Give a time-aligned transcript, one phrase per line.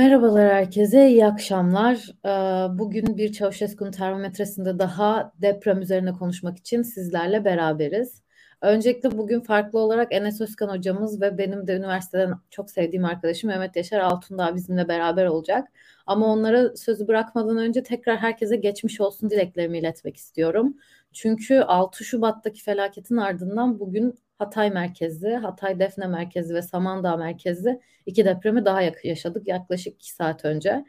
[0.00, 1.96] Merhabalar herkese, iyi akşamlar.
[2.24, 8.22] Ee, bugün bir Çavuşesku'nun termometresinde daha deprem üzerine konuşmak için sizlerle beraberiz.
[8.60, 13.76] Öncelikle bugün farklı olarak Enes Özkan hocamız ve benim de üniversiteden çok sevdiğim arkadaşım Mehmet
[13.76, 15.68] Yaşar Altundağ bizimle beraber olacak.
[16.06, 20.76] Ama onlara sözü bırakmadan önce tekrar herkese geçmiş olsun dileklerimi iletmek istiyorum.
[21.12, 28.24] Çünkü 6 Şubat'taki felaketin ardından bugün Hatay merkezli, Hatay Defne merkezli ve Samandağ merkezli iki
[28.24, 30.84] depremi daha yaşadık yaklaşık iki saat önce.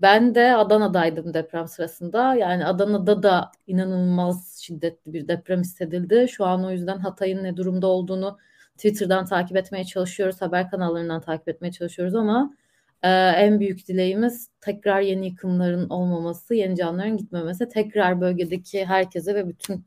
[0.00, 2.34] Ben de Adana'daydım deprem sırasında.
[2.34, 6.26] Yani Adana'da da inanılmaz şiddetli bir deprem hissedildi.
[6.28, 8.38] Şu an o yüzden Hatay'ın ne durumda olduğunu
[8.76, 10.42] Twitter'dan takip etmeye çalışıyoruz.
[10.42, 12.54] Haber kanallarından takip etmeye çalışıyoruz ama
[13.02, 17.68] e, en büyük dileğimiz tekrar yeni yıkımların olmaması, yeni canların gitmemesi.
[17.68, 19.84] Tekrar bölgedeki herkese ve bütün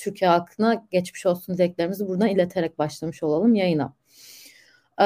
[0.00, 3.94] Türkiye halkına geçmiş olsun dileklerimizi buradan ileterek başlamış olalım yayına.
[5.00, 5.04] Ee,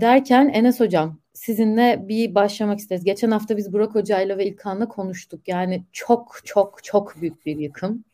[0.00, 3.04] derken Enes Hocam sizinle bir başlamak isteriz.
[3.04, 5.48] Geçen hafta biz Burak Hoca'yla ve İlkan'la konuştuk.
[5.48, 8.04] Yani çok çok çok büyük bir yıkım.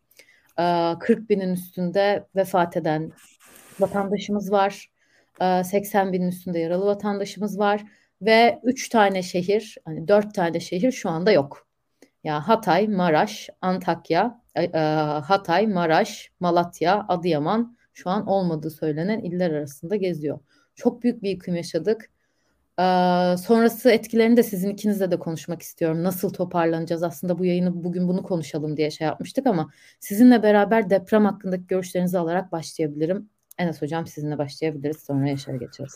[0.59, 3.13] Ee, 40 binin üstünde vefat eden
[3.81, 4.91] vatandaşımız var.
[5.41, 7.85] Ee, 80 binin üstünde yaralı vatandaşımız var.
[8.23, 11.67] Ve 3 tane şehir, hani 4 tane şehir şu anda yok.
[12.03, 14.42] Ya yani Hatay, Maraş, Antakya,
[15.25, 20.39] Hatay, Maraş, Malatya, Adıyaman şu an olmadığı söylenen iller arasında geziyor.
[20.75, 22.11] Çok büyük bir yıkım yaşadık.
[22.79, 22.85] E,
[23.37, 26.05] sonrası etkilerini de sizin ikinizle de konuşmak istiyorum.
[26.05, 27.03] Nasıl toparlanacağız?
[27.03, 32.19] Aslında bu yayını bugün bunu konuşalım diye şey yapmıştık ama sizinle beraber deprem hakkındaki görüşlerinizi
[32.19, 33.31] alarak başlayabilirim.
[33.59, 34.97] Enes Hocam sizinle başlayabiliriz.
[34.97, 35.95] Sonra Yaşar'a geçeriz.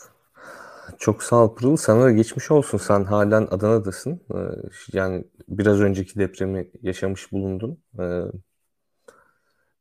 [0.97, 1.77] Çok sağ ol Pırıl.
[1.77, 2.77] Sana da geçmiş olsun.
[2.77, 4.21] Sen halen Adana'dasın.
[4.93, 7.79] Yani biraz önceki depremi yaşamış bulundun.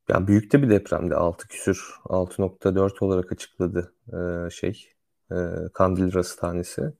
[0.08, 1.14] Yani büyük de bir depremdi.
[1.14, 3.94] 6 küsür 6.4 olarak açıkladı
[4.46, 4.92] e, şey
[5.32, 5.34] e,
[5.74, 6.92] Kandil Rasathanesi.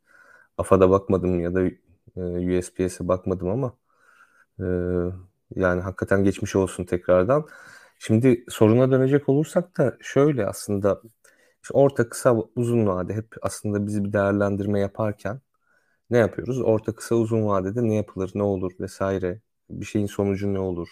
[0.59, 1.63] AFAD'a bakmadım ya da
[2.17, 3.77] e, USPS'e bakmadım ama
[4.61, 4.65] e,
[5.57, 7.47] yani hakikaten geçmiş olsun tekrardan.
[7.99, 11.03] Şimdi soruna dönecek olursak da şöyle aslında
[11.63, 15.41] işte orta kısa uzun vade hep aslında bizi bir değerlendirme yaparken
[16.11, 16.63] ne yapıyoruz?
[16.63, 19.41] Orta kısa uzun vadede ne yapılır, ne olur vesaire
[19.71, 20.89] bir şeyin sonucu ne olur?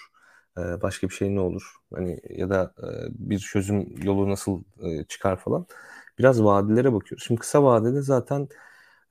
[0.59, 1.75] Ee, başka bir şey ne olur?
[1.95, 2.87] Hani ya da e,
[3.31, 5.67] bir çözüm yolu nasıl e, çıkar falan.
[6.19, 7.25] Biraz vadelere bakıyoruz.
[7.27, 8.49] Şimdi kısa vadede zaten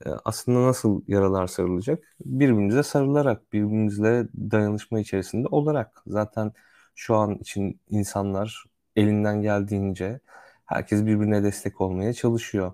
[0.06, 2.04] e, aslında nasıl yaralar sarılacak?
[2.26, 6.04] Birbirimize sarılarak, birbirimizle dayanışma içerisinde olarak.
[6.08, 6.54] Zaten
[6.96, 8.66] şu an için insanlar
[8.96, 10.20] elinden geldiğince
[10.66, 12.74] herkes birbirine destek olmaya çalışıyor.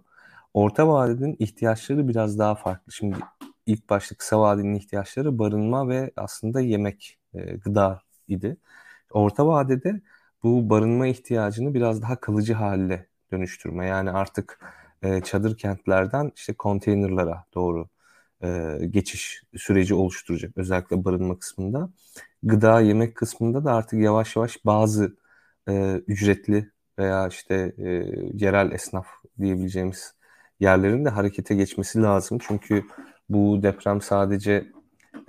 [0.54, 2.92] Orta vadenin ihtiyaçları biraz daha farklı.
[2.94, 3.18] Şimdi
[3.66, 7.20] ilk başta kısa vadenin ihtiyaçları barınma ve aslında yemek,
[7.64, 8.02] gıda
[8.32, 8.58] idi.
[9.12, 10.02] Orta vadede
[10.44, 13.86] bu barınma ihtiyacını biraz daha kalıcı hale dönüştürme.
[13.88, 14.60] Yani artık
[15.04, 17.90] e, çadır kentlerden işte konteynerlara doğru
[18.44, 20.58] e, geçiş süreci oluşturacak.
[20.58, 21.90] Özellikle barınma kısmında.
[22.44, 25.18] Gıda, yemek kısmında da artık yavaş yavaş bazı
[25.70, 27.88] e, ücretli veya işte e,
[28.34, 29.08] yerel esnaf
[29.42, 30.14] diyebileceğimiz
[30.60, 32.38] yerlerin de harekete geçmesi lazım.
[32.42, 32.84] Çünkü
[33.30, 34.72] bu deprem sadece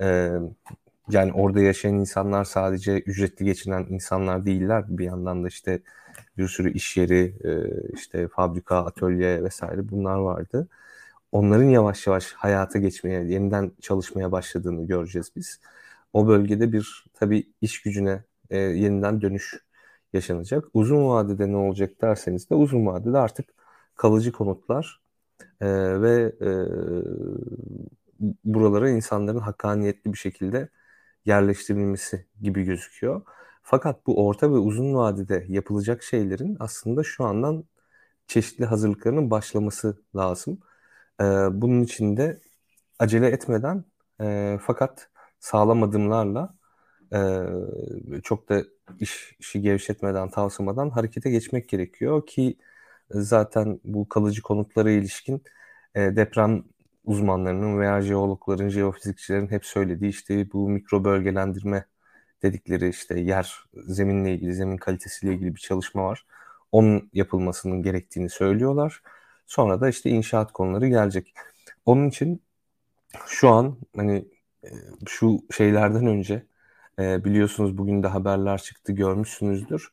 [0.01, 0.31] e,
[1.13, 4.85] yani orada yaşayan insanlar sadece ücretli geçinen insanlar değiller.
[4.89, 5.83] Bir yandan da işte
[6.39, 7.53] bir sürü iş yeri, e,
[7.95, 10.69] işte fabrika, atölye vesaire bunlar vardı.
[11.33, 15.61] Onların yavaş yavaş hayata geçmeye, yeniden çalışmaya başladığını göreceğiz biz.
[16.13, 19.65] O bölgede bir tabii iş gücüne e, yeniden dönüş
[20.13, 20.65] yaşanacak.
[20.75, 23.47] Uzun vadede ne olacak derseniz de uzun vadede artık
[23.97, 25.01] kalıcı konutlar
[25.61, 25.67] e,
[26.03, 26.33] ve
[28.45, 30.69] buralara insanların hakkaniyetli bir şekilde
[31.25, 33.23] yerleştirilmesi gibi gözüküyor.
[33.63, 37.65] Fakat bu orta ve uzun vadede yapılacak şeylerin aslında şu andan
[38.27, 40.61] çeşitli hazırlıklarının başlaması lazım.
[41.21, 42.41] Ee, bunun için de
[42.99, 43.85] acele etmeden
[44.21, 45.11] e, fakat
[45.41, 46.55] sağlam adımlarla
[47.15, 48.65] e, çok da
[49.01, 52.59] iş, işi gevşetmeden, tavsamadan harekete geçmek gerekiyor ki
[53.11, 55.43] zaten bu kalıcı konutlara ilişkin
[55.95, 56.65] e, deprem
[57.05, 61.85] uzmanlarının veya jeologların, jeofizikçilerin hep söylediği işte bu mikro bölgelendirme
[62.43, 66.27] dedikleri işte yer, zeminle ilgili, zemin kalitesiyle ilgili bir çalışma var.
[66.73, 69.03] Onun yapılmasının gerektiğini söylüyorlar.
[69.47, 71.35] Sonra da işte inşaat konuları gelecek.
[71.87, 72.43] Onun için
[73.27, 74.25] şu an hani
[74.65, 74.69] e,
[75.07, 76.47] şu şeylerden önce
[76.99, 79.93] e, biliyorsunuz bugün de haberler çıktı görmüşsünüzdür.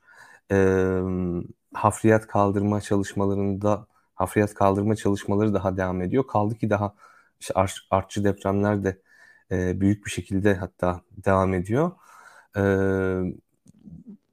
[1.74, 3.88] Hafriyat kaldırma çalışmalarında
[4.18, 6.28] hafriyat kaldırma çalışmaları daha devam ediyor.
[6.28, 6.94] Kaldı ki daha
[7.40, 7.54] işte
[7.92, 9.02] artçı depremler de
[9.52, 11.92] e, büyük bir şekilde hatta devam ediyor.
[12.58, 12.62] E,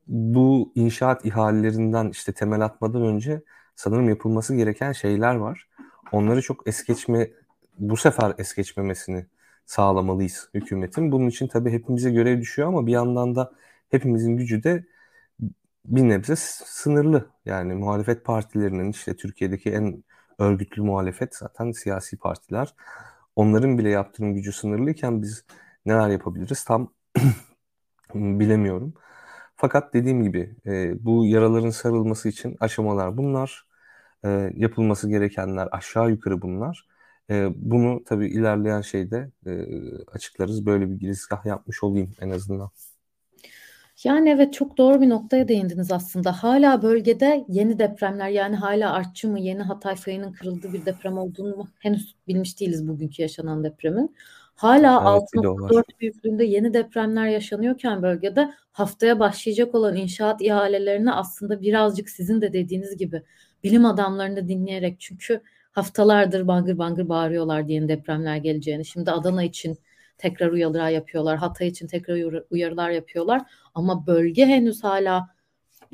[0.06, 3.42] bu inşaat ihalelerinden işte temel atmadan önce
[3.76, 5.68] sanırım yapılması gereken şeyler var.
[6.12, 7.30] Onları çok es geçme,
[7.78, 9.26] bu sefer es geçmemesini
[9.66, 11.12] sağlamalıyız hükümetin.
[11.12, 13.52] Bunun için tabii hepimize görev düşüyor ama bir yandan da
[13.90, 14.84] hepimizin gücü de
[15.84, 17.30] bir nebze sınırlı.
[17.44, 20.04] Yani muhalefet partilerinin işte Türkiye'deki en
[20.38, 22.74] örgütlü muhalefet zaten siyasi partiler.
[23.36, 25.44] Onların bile yaptırım gücü sınırlıyken biz
[25.86, 26.92] neler yapabiliriz tam
[28.14, 28.94] bilemiyorum.
[29.56, 33.66] Fakat dediğim gibi e, bu yaraların sarılması için aşamalar bunlar.
[34.24, 36.88] E, yapılması gerekenler aşağı yukarı bunlar.
[37.30, 39.52] E, bunu tabii ilerleyen şeyde e,
[40.12, 40.66] açıklarız.
[40.66, 42.70] Böyle bir girizgah yapmış olayım en azından.
[44.04, 46.32] Yani evet çok doğru bir noktaya değindiniz aslında.
[46.32, 51.56] Hala bölgede yeni depremler yani hala artçı mı yeni Hatay fayının kırıldığı bir deprem olduğunu
[51.56, 54.16] mu henüz bilmiş değiliz bugünkü yaşanan depremin.
[54.54, 62.10] Hala evet, 6.4 büyüklüğünde yeni depremler yaşanıyorken bölgede haftaya başlayacak olan inşaat ihalelerine aslında birazcık
[62.10, 63.22] sizin de dediğiniz gibi
[63.64, 65.40] bilim adamlarını dinleyerek çünkü
[65.72, 68.84] haftalardır bangır bangır bağırıyorlar diye depremler geleceğini.
[68.84, 69.78] Şimdi Adana için
[70.18, 71.38] tekrar uyarılar yapıyorlar.
[71.38, 72.14] Hatay için tekrar
[72.50, 73.42] uyarılar yapıyorlar.
[73.74, 75.28] Ama bölge henüz hala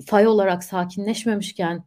[0.07, 1.85] fay olarak sakinleşmemişken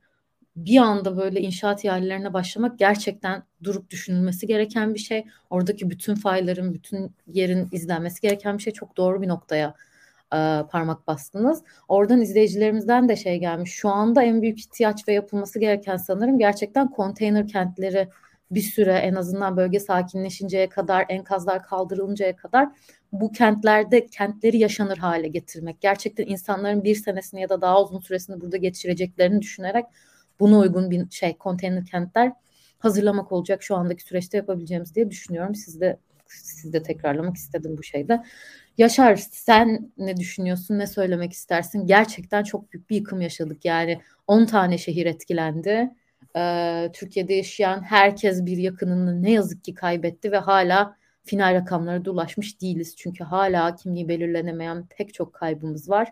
[0.56, 5.26] bir anda böyle inşaat ihalelerine başlamak gerçekten durup düşünülmesi gereken bir şey.
[5.50, 8.74] Oradaki bütün fayların, bütün yerin izlenmesi gereken bir şey.
[8.74, 9.74] Çok doğru bir noktaya
[10.34, 11.64] e, parmak bastınız.
[11.88, 13.72] Oradan izleyicilerimizden de şey gelmiş.
[13.72, 18.10] Şu anda en büyük ihtiyaç ve yapılması gereken sanırım gerçekten konteyner kentleri
[18.56, 22.70] bir süre en azından bölge sakinleşinceye kadar, enkazlar kaldırılıncaya kadar
[23.12, 25.82] bu kentlerde kentleri yaşanır hale getirmek.
[25.82, 29.86] Gerçekten insanların bir senesini ya da daha uzun süresini burada geçireceklerini düşünerek
[30.40, 32.32] buna uygun bir şey konteyner kentler
[32.80, 35.56] hazırlamak olacak şu andaki süreçte yapabileceğimiz diye düşünüyorum.
[35.56, 38.24] Siz de siz de tekrarlamak istedim bu şeyde.
[38.78, 40.80] Yaşar sen ne düşünüyorsun?
[40.80, 41.86] Ne söylemek istersin?
[41.88, 43.66] Gerçekten çok büyük bir yıkım yaşadık.
[43.66, 45.90] Yani 10 tane şehir etkilendi.
[46.38, 52.12] Ee, Türkiye'de yaşayan herkes bir yakınını ne yazık ki kaybetti ve hala final rakamlara da
[52.12, 52.96] ulaşmış değiliz.
[52.98, 56.12] Çünkü hala kimliği belirlenemeyen pek çok kaybımız var.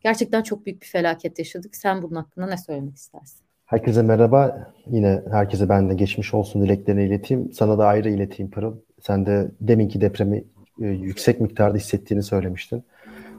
[0.00, 1.76] Gerçekten çok büyük bir felaket yaşadık.
[1.76, 3.40] Sen bunun hakkında ne söylemek istersin?
[3.66, 4.72] Herkese merhaba.
[4.86, 7.52] Yine herkese ben de geçmiş olsun dileklerini ileteyim.
[7.52, 8.76] Sana da ayrı ileteyim Pırıl.
[9.00, 10.44] Sen de deminki depremi
[10.82, 12.84] e, yüksek miktarda hissettiğini söylemiştin.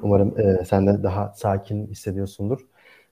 [0.03, 2.59] Umarım e, sen de daha sakin hissediyorsundur.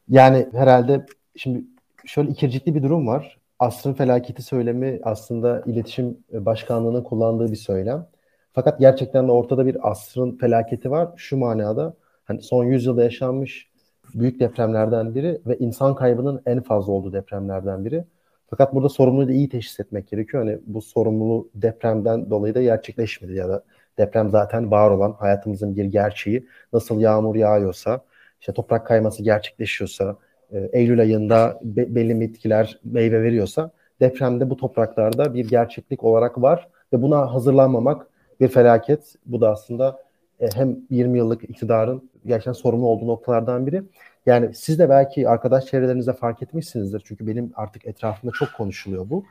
[0.10, 1.64] Yani herhalde şimdi
[2.06, 3.38] şöyle ikircikli bir durum var.
[3.60, 8.08] Asrın felaketi söylemi aslında iletişim başkanlığının kullandığı bir söylem.
[8.54, 11.10] Fakat gerçekten de ortada bir asrın felaketi var.
[11.16, 11.94] Şu manada
[12.26, 13.72] hani son yüzyılda yaşanmış
[14.14, 18.06] büyük depremlerden biri ve insan kaybının en fazla olduğu depremlerden biri.
[18.50, 20.44] Fakat burada sorumluluğu da iyi teşhis etmek gerekiyor.
[20.44, 23.64] Hani bu sorumluluğu depremden dolayı da gerçekleşmedi ya da
[23.98, 26.48] deprem zaten var olan hayatımızın bir gerçeği.
[26.74, 28.02] Nasıl yağmur yağıyorsa,
[28.40, 30.18] işte toprak kayması gerçekleşiyorsa,
[30.52, 36.68] e, Eylül ayında be, belli bitkiler meyve veriyorsa depremde bu topraklarda bir gerçeklik olarak var
[36.94, 38.08] ve buna hazırlanmamak
[38.40, 39.16] bir felaket.
[39.26, 40.04] Bu da aslında
[40.40, 43.84] e, hem 20 yıllık iktidarın gerçekten sorumlu olduğu noktalardan biri.
[44.26, 47.02] Yani siz de belki arkadaş çevrelerinizde fark etmişsinizdir.
[47.06, 49.26] Çünkü benim artık etrafımda çok konuşuluyor bu.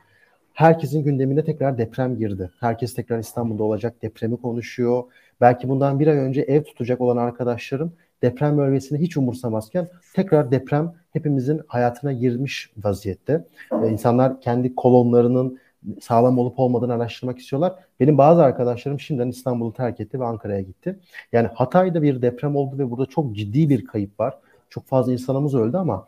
[0.55, 2.51] Herkesin gündemine tekrar deprem girdi.
[2.61, 5.03] Herkes tekrar İstanbul'da olacak depremi konuşuyor.
[5.41, 10.93] Belki bundan bir ay önce ev tutacak olan arkadaşlarım deprem bölgesini hiç umursamazken tekrar deprem
[11.11, 13.45] hepimizin hayatına girmiş vaziyette.
[13.73, 15.59] Ee, insanlar kendi kolonlarının
[16.01, 17.75] sağlam olup olmadığını araştırmak istiyorlar.
[18.01, 20.99] Benim bazı arkadaşlarım şimdiden İstanbul'u terk etti ve Ankara'ya gitti.
[21.33, 24.39] Yani Hatay'da bir deprem oldu ve burada çok ciddi bir kayıp var.
[24.71, 26.07] Çok fazla insanımız öldü ama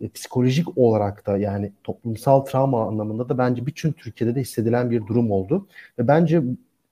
[0.00, 5.06] e, psikolojik olarak da yani toplumsal travma anlamında da bence bütün Türkiye'de de hissedilen bir
[5.06, 5.66] durum oldu.
[5.98, 6.42] Ve bence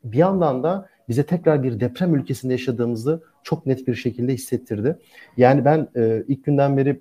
[0.05, 4.99] bir yandan da bize tekrar bir deprem ülkesinde yaşadığımızı çok net bir şekilde hissettirdi.
[5.37, 7.01] Yani ben e, ilk günden beri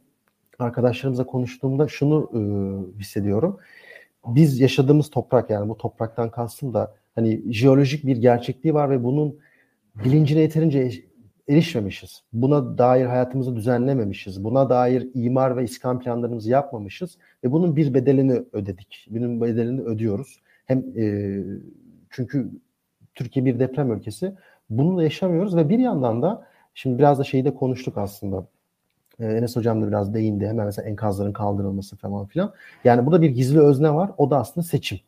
[0.59, 2.39] arkadaşlarımızla konuştuğumda şunu e,
[2.99, 3.57] hissediyorum.
[4.27, 9.39] Biz yaşadığımız toprak yani bu topraktan kastım da hani jeolojik bir gerçekliği var ve bunun
[9.95, 10.91] bilincine yeterince
[11.49, 12.23] erişmemişiz.
[12.33, 14.43] Buna dair hayatımızı düzenlememişiz.
[14.43, 19.07] Buna dair imar ve iskan planlarımızı yapmamışız ve bunun bir bedelini ödedik.
[19.09, 20.41] Bunun bedelini ödüyoruz.
[20.65, 21.37] Hem e,
[22.09, 22.51] çünkü
[23.15, 24.35] Türkiye bir deprem ülkesi.
[24.69, 28.47] Bunu da yaşamıyoruz ve bir yandan da şimdi biraz da şeyi de konuştuk aslında.
[29.19, 30.47] Ee, Enes Hocam da biraz değindi.
[30.47, 32.53] Hemen mesela enkazların kaldırılması falan filan.
[32.83, 34.11] Yani burada bir gizli özne var.
[34.17, 34.99] O da aslında seçim.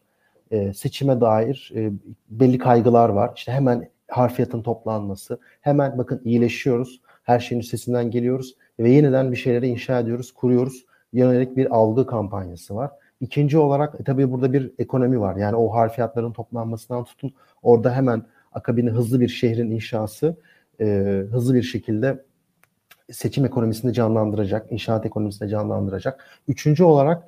[0.52, 1.92] Ee, seçime dair e,
[2.30, 3.32] belli kaygılar var.
[3.36, 5.40] İşte hemen harfiyatın toplanması.
[5.62, 7.02] Hemen bakın iyileşiyoruz.
[7.24, 8.56] Her şeyin üstesinden geliyoruz.
[8.80, 10.86] Ve yeniden bir şeyleri inşa ediyoruz, kuruyoruz.
[11.14, 12.92] Yönelik bir algı kampanyası var.
[13.22, 15.36] İkinci olarak e, tabii burada bir ekonomi var.
[15.36, 17.34] Yani o harfiyatların toplanmasından tutun
[17.64, 20.36] orada hemen akabini hızlı bir şehrin inşası
[20.82, 20.86] e,
[21.32, 22.24] hızlı bir şekilde
[23.12, 26.26] seçim ekonomisini canlandıracak, inşaat ekonomisini canlandıracak.
[26.48, 27.24] Üçüncü olarak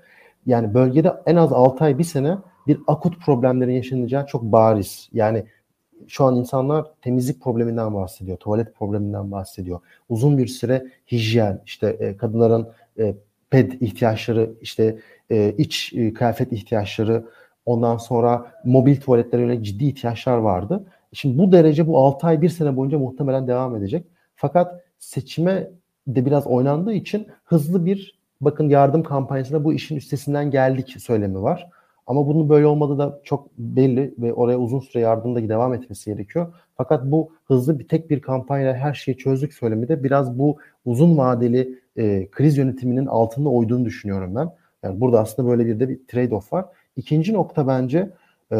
[0.46, 2.38] yani bölgede en az 6 ay bir sene
[2.68, 5.10] bir akut problemlerin yaşanacağı çok bariz.
[5.14, 5.46] Yani
[6.08, 9.80] şu an insanlar temizlik probleminden bahsediyor, tuvalet probleminden bahsediyor.
[10.10, 12.68] Uzun bir süre hijyen, işte e, kadınların
[13.00, 13.16] e,
[13.50, 15.00] ped ihtiyaçları, işte
[15.32, 17.26] e, iç e, kıyafet ihtiyaçları,
[17.66, 20.86] ondan sonra mobil tuvaletlere yönelik ciddi ihtiyaçlar vardı.
[21.14, 24.06] Şimdi bu derece bu 6 ay 1 sene boyunca muhtemelen devam edecek.
[24.36, 25.72] Fakat seçime
[26.08, 31.70] de biraz oynandığı için hızlı bir bakın yardım kampanyasında bu işin üstesinden geldik söylemi var.
[32.08, 36.54] Ama bunun böyle olmadığı da çok belli ve oraya uzun süre yardımda devam etmesi gerekiyor.
[36.78, 41.18] Fakat bu hızlı bir tek bir kampanyayla her şeyi çözdük söylemi de biraz bu uzun
[41.18, 44.50] vadeli e, kriz yönetiminin altında oyduğunu düşünüyorum ben.
[44.84, 46.66] Yani burada aslında böyle bir de bir trade-off var.
[46.96, 48.10] İkinci nokta bence
[48.52, 48.58] e,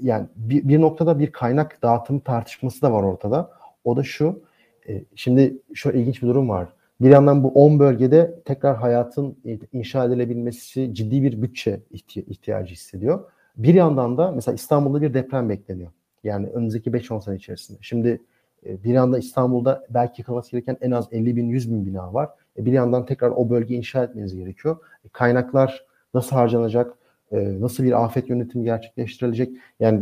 [0.00, 3.50] yani bir, bir noktada bir kaynak dağıtım tartışması da var ortada.
[3.84, 4.42] O da şu.
[4.88, 6.68] E, şimdi şu ilginç bir durum var.
[7.00, 9.36] Bir yandan bu 10 bölgede tekrar hayatın
[9.72, 11.80] inşa edilebilmesi ciddi bir bütçe
[12.16, 13.24] ihtiyacı hissediyor.
[13.56, 15.90] Bir yandan da mesela İstanbul'da bir deprem bekleniyor.
[16.24, 17.78] Yani önümüzdeki 5-10 sene içerisinde.
[17.80, 18.20] Şimdi
[18.66, 22.30] e, bir yandan İstanbul'da belki yıkılması gereken en az 50 bin 100 bin bina var.
[22.58, 24.76] E, bir yandan tekrar o bölgeyi inşa etmeniz gerekiyor.
[25.12, 26.94] Kaynaklar nasıl harcanacak?
[27.32, 29.56] Nasıl bir afet yönetimi gerçekleştirilecek?
[29.80, 30.00] Yani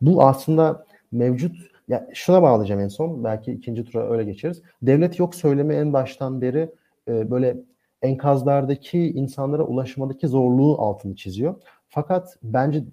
[0.00, 1.56] bu aslında mevcut
[1.88, 3.24] ya şuna bağlayacağım en son.
[3.24, 4.62] Belki ikinci tura öyle geçeriz.
[4.82, 6.70] Devlet yok söylemi en baştan beri
[7.08, 7.56] e, böyle
[8.02, 11.54] enkazlardaki insanlara ulaşmadaki zorluğu altını çiziyor.
[11.88, 12.84] Fakat bence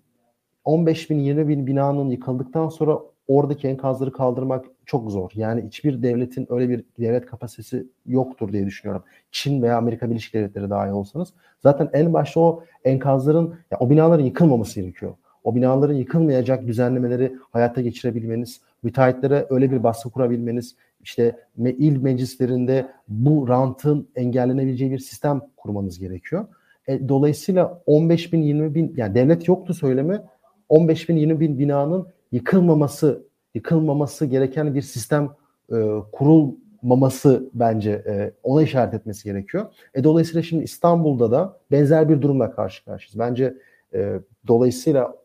[0.65, 2.99] 15 bin 20 bin binanın yıkıldıktan sonra
[3.37, 5.31] oradaki enkazları kaldırmak çok zor.
[5.35, 9.03] Yani hiçbir devletin öyle bir devlet kapasitesi yoktur diye düşünüyorum.
[9.31, 11.33] Çin veya Amerika Birleşik Devletleri dahi olsanız.
[11.63, 15.13] Zaten en başta o enkazların, ya o binaların yıkılmaması gerekiyor.
[15.43, 23.47] O binaların yıkılmayacak düzenlemeleri hayata geçirebilmeniz, müteahhitlere öyle bir baskı kurabilmeniz, işte il meclislerinde bu
[23.47, 26.45] rantın engellenebileceği bir sistem kurmanız gerekiyor.
[26.87, 30.21] E, dolayısıyla 15 bin 20 bin yani devlet yoktu söylemi
[30.69, 33.23] 15 bin 20 bin binanın yıkılmaması
[33.53, 35.29] yıkılmaması gereken bir sistem
[35.71, 35.75] e,
[36.11, 39.65] kurulmaması bence e, ona işaret etmesi gerekiyor.
[39.93, 43.19] E, dolayısıyla şimdi İstanbul'da da benzer bir durumla karşı karşıyayız.
[43.19, 43.57] Bence
[43.93, 45.15] e, dolayısıyla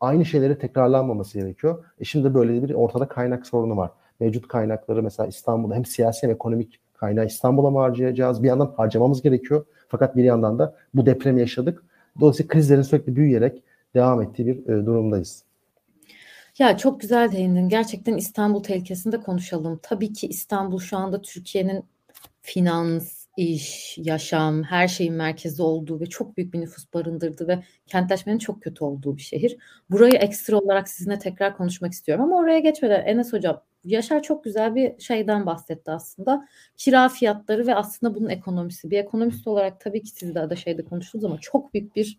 [0.00, 1.84] aynı şeyleri tekrarlanmaması gerekiyor.
[2.00, 3.90] E şimdi böyle bir ortada kaynak sorunu var.
[4.20, 8.42] Mevcut kaynakları mesela İstanbul'da hem siyasi hem ekonomik kaynağı İstanbul'a mı harcayacağız?
[8.42, 9.64] Bir yandan harcamamız gerekiyor.
[9.88, 11.82] Fakat bir yandan da bu depremi yaşadık.
[12.20, 13.62] Dolayısıyla krizlerin sürekli büyüyerek
[13.94, 15.43] devam ettiği bir e, durumdayız.
[16.58, 17.68] Ya çok güzel değindin.
[17.68, 19.80] Gerçekten İstanbul tehlikesinde konuşalım.
[19.82, 21.84] Tabii ki İstanbul şu anda Türkiye'nin
[22.42, 28.38] finans, iş, yaşam, her şeyin merkezi olduğu ve çok büyük bir nüfus barındırdığı ve kentleşmenin
[28.38, 29.56] çok kötü olduğu bir şehir.
[29.90, 34.74] Burayı ekstra olarak sizinle tekrar konuşmak istiyorum ama oraya geçmeden Enes Hocam, Yaşar çok güzel
[34.74, 36.48] bir şeyden bahsetti aslında.
[36.76, 38.90] Kira fiyatları ve aslında bunun ekonomisi.
[38.90, 42.18] Bir ekonomist olarak tabii ki siz de şeyde konuştunuz ama çok büyük bir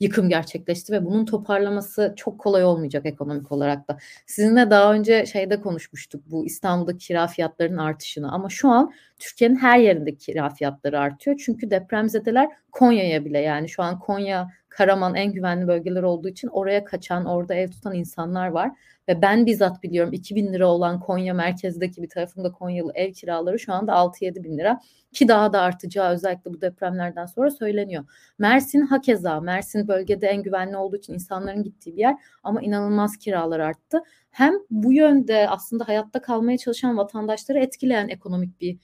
[0.00, 3.98] yıkım gerçekleşti ve bunun toparlaması çok kolay olmayacak ekonomik olarak da.
[4.26, 9.78] Sizinle daha önce şeyde konuşmuştuk bu İstanbul'da kira fiyatlarının artışını ama şu an Türkiye'nin her
[9.78, 11.40] yerinde kira fiyatları artıyor.
[11.44, 16.84] Çünkü depremzedeler Konya'ya bile yani şu an Konya, Karaman en güvenli bölgeler olduğu için oraya
[16.84, 18.70] kaçan, orada ev tutan insanlar var.
[19.08, 23.72] Ve ben bizzat biliyorum 2000 lira olan Konya merkezdeki bir tarafında Konyalı ev kiraları şu
[23.72, 24.80] anda 6-7 bin lira
[25.12, 28.04] ki daha da artacağı özellikle bu depremlerden sonra söyleniyor.
[28.38, 33.60] Mersin hakeza Mersin bölgede en güvenli olduğu için insanların gittiği bir yer ama inanılmaz kiralar
[33.60, 34.02] arttı.
[34.30, 38.78] Hem bu yönde aslında hayatta kalmaya çalışan vatandaşları etkileyen ekonomik bir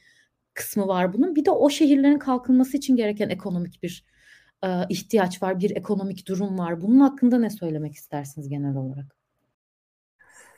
[0.55, 1.37] kısmı var bunun.
[1.37, 4.05] Bir de o şehirlerin kalkınması için gereken ekonomik bir
[4.65, 6.83] e, ihtiyaç var, bir ekonomik durum var.
[6.83, 9.17] Bunun hakkında ne söylemek istersiniz genel olarak?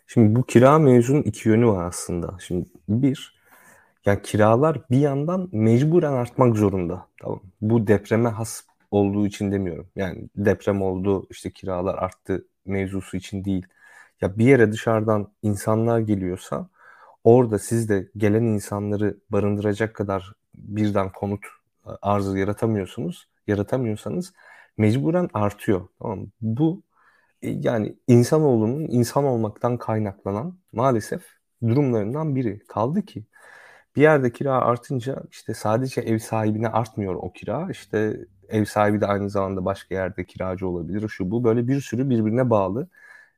[0.07, 2.37] Şimdi bu kira mevzunun iki yönü var aslında.
[2.41, 3.37] Şimdi bir,
[4.05, 7.07] yani kiralar bir yandan mecburen artmak zorunda.
[7.21, 7.41] Tamam.
[7.61, 9.89] Bu depreme has olduğu için demiyorum.
[9.97, 13.67] Yani deprem oldu, işte kiralar arttı mevzusu için değil.
[14.21, 16.69] Ya bir yere dışarıdan insanlar geliyorsa
[17.25, 21.47] orada siz de gelen insanları barındıracak kadar birden konut
[22.03, 23.29] arzı yaratamıyorsunuz.
[23.47, 24.33] Yaratamıyorsanız
[24.79, 25.89] mecburen artıyor.
[26.03, 26.83] Tamam Bu
[27.43, 31.23] e, yani insanoğlunun insan olmaktan kaynaklanan maalesef
[31.69, 32.59] durumlarından biri.
[32.69, 33.25] Kaldı ki
[33.97, 37.69] bir yerde kira artınca işte sadece ev sahibine artmıyor o kira.
[37.71, 38.17] İşte
[38.49, 41.09] ev sahibi de aynı zamanda başka yerde kiracı olabilir.
[41.09, 42.89] Şu bu böyle bir sürü birbirine bağlı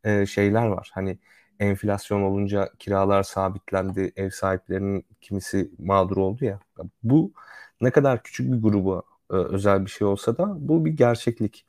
[0.04, 0.90] e, şeyler var.
[0.94, 1.18] Hani
[1.61, 4.12] enflasyon olunca kiralar sabitlendi.
[4.16, 6.61] Ev sahiplerinin kimisi mağdur oldu ya.
[7.02, 7.32] Bu
[7.80, 9.02] ne kadar küçük bir gruba
[9.33, 11.66] e, özel bir şey olsa da bu bir gerçeklik.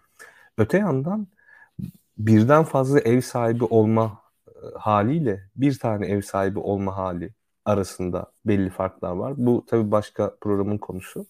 [0.58, 1.28] Öte yandan
[2.18, 7.34] birden fazla ev sahibi olma e, haliyle bir tane ev sahibi olma hali
[7.66, 9.34] arasında belli farklar var.
[9.38, 11.28] Bu tabii başka programın konusu.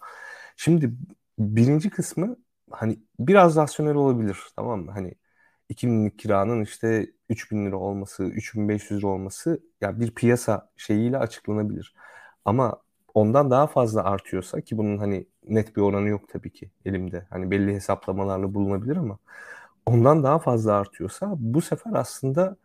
[0.57, 0.93] Şimdi
[1.39, 2.37] birinci kısmı
[2.71, 4.91] hani biraz rasyonel olabilir tamam mı?
[4.91, 5.15] Hani
[5.69, 11.95] 2000'lik kiranın işte 3000 lira olması, 3500 lira olması ya yani bir piyasa şeyiyle açıklanabilir.
[12.45, 12.81] Ama
[13.15, 17.27] ondan daha fazla artıyorsa ki bunun hani net bir oranı yok tabii ki elimde.
[17.31, 19.19] Hani belli hesaplamalarla bulunabilir ama
[19.87, 22.57] ondan daha fazla artıyorsa bu sefer aslında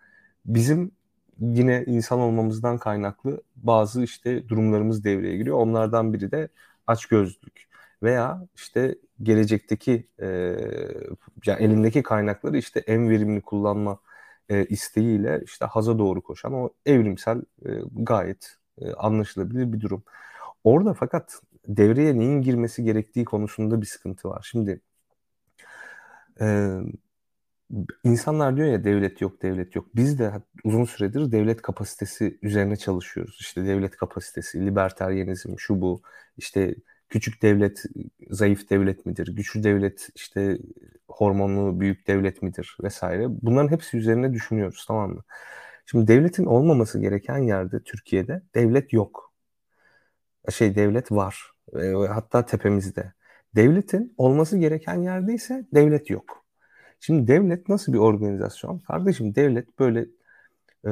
[0.46, 0.92] bizim
[1.40, 5.56] yine insan olmamızdan kaynaklı bazı işte durumlarımız devreye giriyor.
[5.58, 6.48] Onlardan biri de
[6.86, 7.68] açgözlülük
[8.02, 10.26] veya işte gelecekteki e,
[11.46, 14.00] yani elindeki kaynakları işte en verimli kullanma
[14.48, 20.02] e, isteğiyle işte haza doğru koşan o evrimsel e, gayet e, anlaşılabilir bir durum.
[20.64, 24.46] Orada fakat devreye neyin girmesi gerektiği konusunda bir sıkıntı var.
[24.50, 24.80] Şimdi
[26.40, 26.78] e,
[28.04, 29.86] insanlar diyor ya devlet yok, devlet yok.
[29.94, 30.32] Biz de
[30.64, 33.36] uzun süredir devlet kapasitesi üzerine çalışıyoruz.
[33.40, 36.02] İşte devlet kapasitesi, liberteryenizm, şu bu,
[36.36, 36.74] işte
[37.08, 37.84] küçük devlet
[38.30, 39.36] zayıf devlet midir?
[39.36, 40.58] Güçlü devlet işte
[41.08, 43.26] hormonlu büyük devlet midir vesaire.
[43.28, 45.22] Bunların hepsi üzerine düşünüyoruz tamam mı?
[45.86, 49.29] Şimdi devletin olmaması gereken yerde Türkiye'de devlet yok.
[50.50, 51.52] Şey devlet var.
[52.08, 53.12] Hatta tepemizde.
[53.56, 56.44] Devletin olması gereken yerde ise devlet yok.
[57.00, 58.78] Şimdi devlet nasıl bir organizasyon?
[58.78, 60.06] Kardeşim devlet böyle
[60.86, 60.90] e,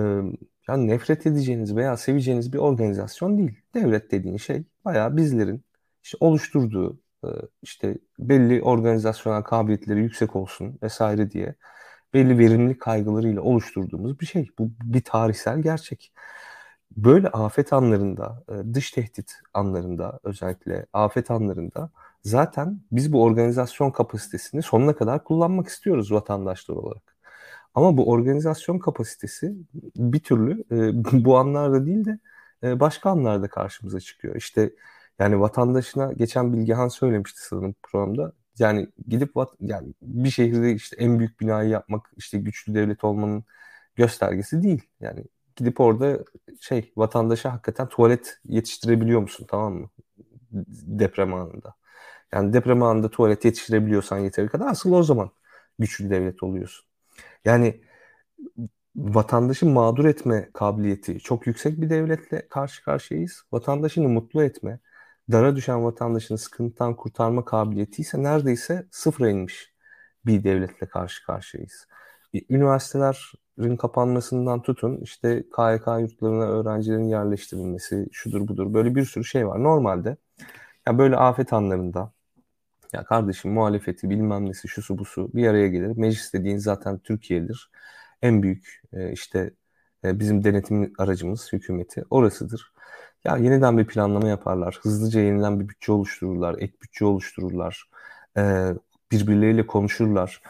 [0.69, 3.59] yani nefret edeceğiniz veya seveceğiniz bir organizasyon değil.
[3.75, 5.65] Devlet dediğin şey bayağı bizlerin
[6.03, 7.29] işte oluşturduğu e,
[7.63, 11.55] işte belli organizasyonel kabiliyetleri yüksek olsun vesaire diye
[12.15, 14.49] belli verimlilik kaygılarıyla oluşturduğumuz bir şey.
[14.59, 16.13] Bu bir tarihsel gerçek.
[16.97, 21.91] Böyle afet anlarında, e, dış tehdit anlarında özellikle afet anlarında
[22.23, 27.17] zaten biz bu organizasyon kapasitesini sonuna kadar kullanmak istiyoruz vatandaşlar olarak.
[27.75, 29.55] Ama bu organizasyon kapasitesi
[29.97, 32.19] bir türlü e, bu anlarda değil de
[32.81, 34.37] başka anlarda karşımıza çıkıyor.
[34.37, 34.73] İşte
[35.19, 38.33] yani vatandaşına geçen Bilgehan söylemişti sanırım programda.
[38.59, 43.45] Yani gidip yani bir şehirde işte en büyük binayı yapmak işte güçlü devlet olmanın
[43.97, 44.83] göstergesi değil.
[45.01, 45.25] Yani
[45.59, 46.25] gidip orada
[46.61, 49.91] şey vatandaşa hakikaten tuvalet yetiştirebiliyor musun tamam mı?
[50.87, 51.75] Deprem anında.
[52.33, 55.31] Yani deprem anında tuvalet yetiştirebiliyorsan yeteri kadar asıl o zaman
[55.79, 56.87] güçlü devlet oluyorsun.
[57.45, 57.81] Yani
[58.97, 63.43] vatandaşı mağdur etme kabiliyeti çok yüksek bir devletle karşı karşıyayız.
[63.53, 64.81] Vatandaşını mutlu etme,
[65.33, 69.75] dara düşen vatandaşını sıkıntıdan kurtarma kabiliyeti ise neredeyse sıfıra inmiş
[70.27, 71.87] bir devletle karşı karşıyayız.
[73.59, 79.63] Üniversitelerin kapanmasından tutun işte KYK yurtlarına öğrencilerin yerleştirilmesi şudur budur böyle bir sürü şey var.
[79.63, 80.17] Normalde
[80.87, 82.13] ya böyle afet anlarında
[82.93, 85.97] ya kardeşim muhalefeti bilmem nesi şusu busu bir araya gelir.
[85.97, 87.71] Meclis dediğin zaten Türkiye'dir.
[88.23, 89.51] En büyük e, işte
[90.05, 92.73] e, bizim denetim aracımız hükümeti orasıdır.
[93.25, 94.79] Ya yeniden bir planlama yaparlar.
[94.83, 96.57] Hızlıca yeniden bir bütçe oluştururlar.
[96.59, 97.85] Ek bütçe oluştururlar.
[98.39, 98.75] Ee,
[99.13, 100.43] birbirleriyle konuşurlar.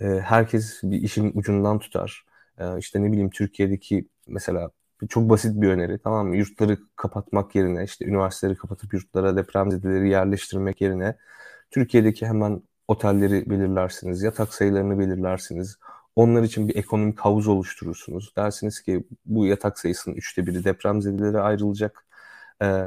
[0.00, 2.26] Herkes bir işin ucundan tutar.
[2.58, 4.70] Ee, işte ne bileyim Türkiye'deki mesela
[5.08, 6.36] çok basit bir öneri tamam mı?
[6.36, 11.16] Yurtları kapatmak yerine işte üniversiteleri kapatıp yurtlara depremzedeleri yerleştirmek yerine
[11.70, 15.78] Türkiye'deki hemen otelleri belirlersiniz, yatak sayılarını belirlersiniz.
[16.16, 18.36] Onlar için bir ekonomik havuz oluşturursunuz.
[18.36, 22.06] Dersiniz ki bu yatak sayısının üçte biri depremzedelere ayrılacak
[22.62, 22.86] e,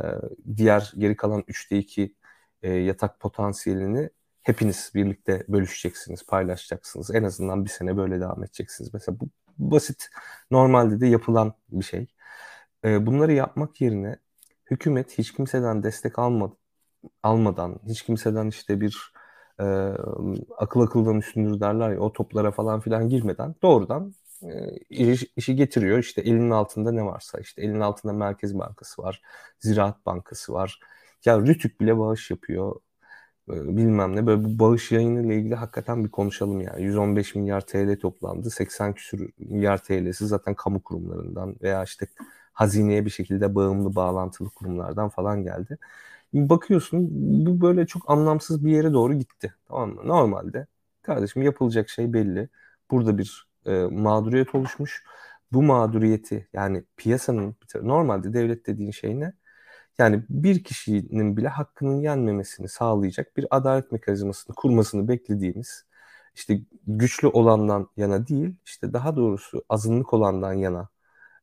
[0.58, 2.16] diğer geri kalan 3'te 2
[2.64, 4.10] e, yatak potansiyelini
[4.50, 7.16] hepiniz birlikte bölüşeceksiniz, paylaşacaksınız.
[7.16, 8.94] En azından bir sene böyle devam edeceksiniz.
[8.94, 10.10] Mesela bu basit,
[10.52, 12.08] normalde de yapılan bir şey.
[12.86, 14.18] E, bunları yapmak yerine
[14.72, 16.56] hükümet hiç kimseden destek almadı,
[17.24, 19.14] almadan, hiç kimseden işte bir
[19.60, 19.64] e,
[20.58, 24.78] akıl akıldan üstündür derler ya o toplara falan filan girmeden doğrudan e,
[25.36, 26.00] işi getiriyor.
[26.00, 29.22] İşte elinin altında ne varsa işte elinin altında Merkez Bankası var,
[29.60, 30.80] Ziraat Bankası var.
[31.26, 32.76] Ya Rütük bile bağış yapıyor.
[33.50, 36.84] E, bilmem ne böyle bu bağış yayını ile ilgili hakikaten bir konuşalım yani.
[36.84, 38.50] 115 milyar TL toplandı.
[38.50, 42.08] 80 küsur milyar TL'si zaten kamu kurumlarından veya işte
[42.54, 45.78] hazineye bir şekilde bağımlı bağlantılı kurumlardan falan geldi.
[46.34, 47.08] Bakıyorsun
[47.46, 49.54] bu böyle çok anlamsız bir yere doğru gitti.
[49.68, 50.02] Tamam mı?
[50.08, 50.68] Normalde
[51.02, 52.50] kardeşim yapılacak şey belli.
[52.92, 55.04] Burada bir e, mağduriyet oluşmuş.
[55.52, 59.34] Bu mağduriyeti yani piyasanın normalde devlet dediğin şey ne?
[60.00, 65.86] Yani bir kişinin bile hakkının yenmemesini sağlayacak bir adalet mekanizmasını kurmasını beklediğimiz
[66.36, 70.90] işte güçlü olandan yana değil işte daha doğrusu azınlık olandan yana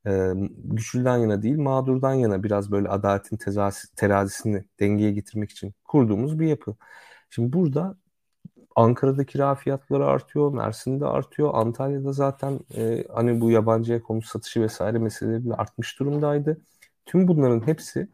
[0.07, 0.33] e,
[0.65, 6.47] güçlüden yana değil mağdurdan yana biraz böyle adaletin tezasi, terazisini dengeye getirmek için kurduğumuz bir
[6.47, 6.75] yapı.
[7.29, 7.97] Şimdi burada
[8.75, 14.99] Ankara'da kira fiyatları artıyor, Mersin'de artıyor, Antalya'da zaten e, hani bu yabancıya konut satışı vesaire
[14.99, 16.61] meseleleri artmış durumdaydı.
[17.05, 18.09] Tüm bunların hepsi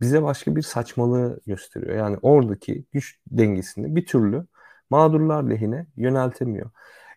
[0.00, 1.96] bize başka bir saçmalığı gösteriyor.
[1.96, 4.46] Yani oradaki güç dengesini bir türlü
[4.90, 6.70] mağdurlar lehine yöneltemiyor.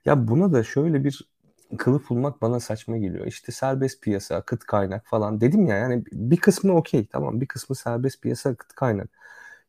[0.05, 1.33] Ya buna da şöyle bir
[1.77, 3.25] kılıf bulmak bana saçma geliyor.
[3.27, 7.75] İşte serbest piyasa, akıt kaynak falan dedim ya yani bir kısmı okey tamam bir kısmı
[7.75, 9.09] serbest piyasa, akıt kaynak.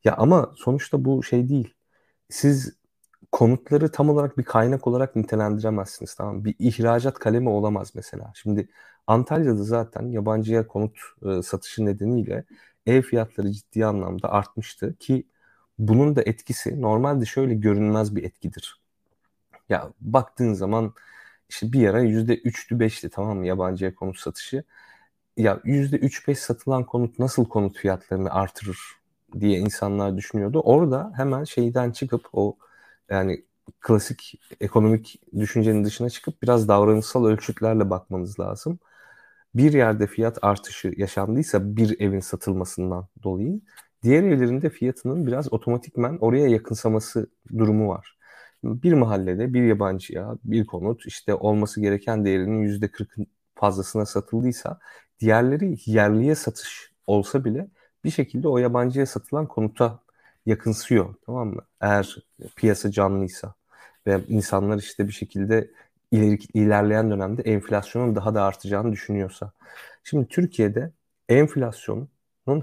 [0.05, 1.75] Ya ama sonuçta bu şey değil.
[2.31, 2.75] Siz
[3.33, 8.33] konutları tam olarak bir kaynak olarak nitelendiremezsiniz tamam Bir ihracat kalemi olamaz mesela.
[8.35, 8.69] Şimdi
[9.07, 12.45] Antalya'da zaten yabancıya konut e, satışı nedeniyle
[12.87, 15.27] ev fiyatları ciddi anlamda artmıştı ki
[15.79, 18.81] bunun da etkisi normalde şöyle görünmez bir etkidir.
[19.69, 20.95] Ya baktığın zaman
[21.49, 24.65] işte bir ara yüzde üçlü beşli tamam mı yabancıya konut satışı.
[25.37, 28.79] Ya yüzde üç beş satılan konut nasıl konut fiyatlarını artırır
[29.41, 30.61] diye insanlar düşünüyordu.
[30.61, 32.57] Orada hemen şeyden çıkıp o
[33.11, 33.45] yani
[33.81, 38.79] klasik ekonomik düşüncenin dışına çıkıp biraz davranışsal ölçütlerle bakmanız lazım.
[39.55, 43.61] Bir yerde fiyat artışı yaşandıysa bir evin satılmasından dolayı
[44.03, 48.19] diğer evlerinde fiyatının biraz otomatikmen oraya yakınsaması durumu var.
[48.65, 54.79] Bir mahallede bir yabancıya bir konut işte olması gereken değerinin yüzde 40'ın fazlasına satıldıysa
[55.21, 57.69] diğerleri yerliye satış olsa bile
[58.05, 60.01] bir şekilde o yabancıya satılan konuta
[60.47, 61.63] yakınsıyor tamam mı?
[61.81, 62.17] Eğer
[62.57, 63.55] piyasa canlıysa
[64.07, 65.71] ve insanlar işte bir şekilde
[66.15, 69.53] ileri, ilerleyen dönemde enflasyonun daha da artacağını düşünüyorsa.
[70.05, 70.93] Şimdi Türkiye'de
[71.29, 72.09] enflasyonun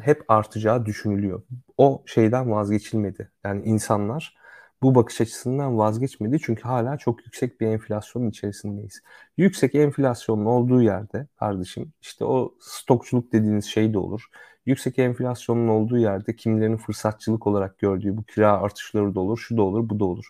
[0.02, 1.44] hep artacağı düşünülüyor.
[1.78, 3.32] O şeyden vazgeçilmedi.
[3.46, 4.38] Yani insanlar
[4.82, 9.02] bu bakış açısından vazgeçmedi çünkü hala çok yüksek bir enflasyonun içerisindeyiz.
[9.38, 14.26] Yüksek enflasyonun olduğu yerde kardeşim işte o stokçuluk dediğiniz şey de olur.
[14.66, 19.62] Yüksek enflasyonun olduğu yerde kimilerin fırsatçılık olarak gördüğü bu kira artışları da olur, şu da
[19.62, 20.26] olur, bu da olur.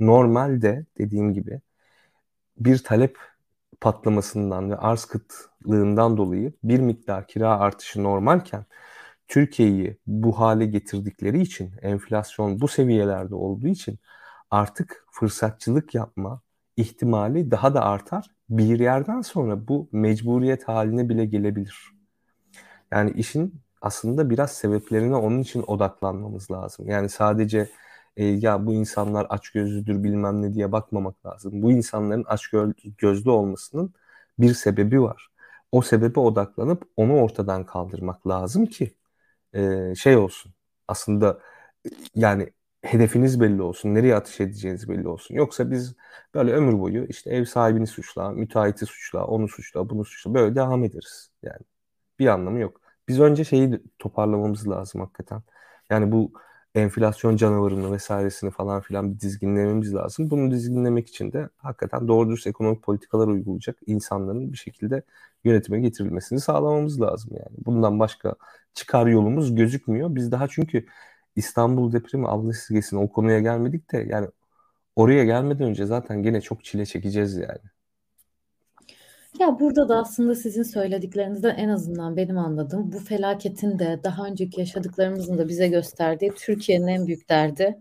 [0.00, 1.60] Normalde dediğim gibi
[2.60, 3.18] bir talep
[3.80, 8.64] patlamasından ve arz kıtlığından dolayı bir miktar kira artışı normalken
[9.28, 13.98] Türkiye'yi bu hale getirdikleri için enflasyon bu seviyelerde olduğu için
[14.50, 16.40] artık fırsatçılık yapma
[16.76, 18.26] ihtimali daha da artar.
[18.48, 21.92] Bir yerden sonra bu mecburiyet haline bile gelebilir.
[22.92, 26.88] Yani işin aslında biraz sebeplerine onun için odaklanmamız lazım.
[26.88, 27.70] Yani sadece
[28.20, 31.62] e, ya bu insanlar aç gözlüdür bilmem ne diye bakmamak lazım.
[31.62, 32.48] Bu insanların aç
[32.98, 33.94] gözlü olmasının
[34.38, 35.28] bir sebebi var.
[35.72, 38.94] O sebebe odaklanıp onu ortadan kaldırmak lazım ki
[39.54, 40.52] e, şey olsun.
[40.88, 41.40] Aslında
[42.14, 42.52] yani
[42.82, 43.94] hedefiniz belli olsun.
[43.94, 45.34] Nereye atış edeceğiniz belli olsun.
[45.34, 45.96] Yoksa biz
[46.34, 50.84] böyle ömür boyu işte ev sahibini suçla, müteahhiti suçla, onu suçla, bunu suçla böyle devam
[50.84, 51.30] ederiz.
[51.42, 51.60] Yani
[52.18, 52.80] bir anlamı yok.
[53.08, 55.42] Biz önce şeyi toparlamamız lazım hakikaten.
[55.90, 56.32] Yani bu
[56.74, 60.30] enflasyon canavarını vesairesini falan filan bir dizginlememiz lazım.
[60.30, 65.02] Bunu dizginlemek için de hakikaten doğru dürüst ekonomik politikalar uygulayacak insanların bir şekilde
[65.44, 67.56] yönetime getirilmesini sağlamamız lazım yani.
[67.66, 68.34] Bundan başka
[68.74, 70.14] çıkar yolumuz gözükmüyor.
[70.14, 70.86] Biz daha çünkü
[71.36, 74.28] İstanbul depremi Allah silgesine o konuya gelmedik de yani
[74.96, 77.60] oraya gelmeden önce zaten gene çok çile çekeceğiz yani.
[79.38, 84.60] Ya burada da aslında sizin söylediklerinizden en azından benim anladığım bu felaketin de daha önceki
[84.60, 87.78] yaşadıklarımızın da bize gösterdiği Türkiye'nin en büyük derdi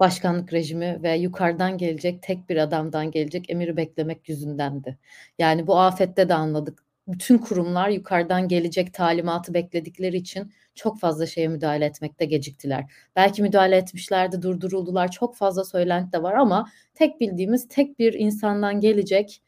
[0.00, 4.98] başkanlık rejimi ve yukarıdan gelecek tek bir adamdan gelecek emiri beklemek yüzündendi.
[5.38, 6.84] Yani bu afette de anladık.
[7.08, 12.84] Bütün kurumlar yukarıdan gelecek talimatı bekledikleri için çok fazla şeye müdahale etmekte geciktiler.
[13.16, 15.10] Belki müdahale etmişlerdi, durduruldular.
[15.10, 19.42] Çok fazla söylenti de var ama tek bildiğimiz tek bir insandan gelecek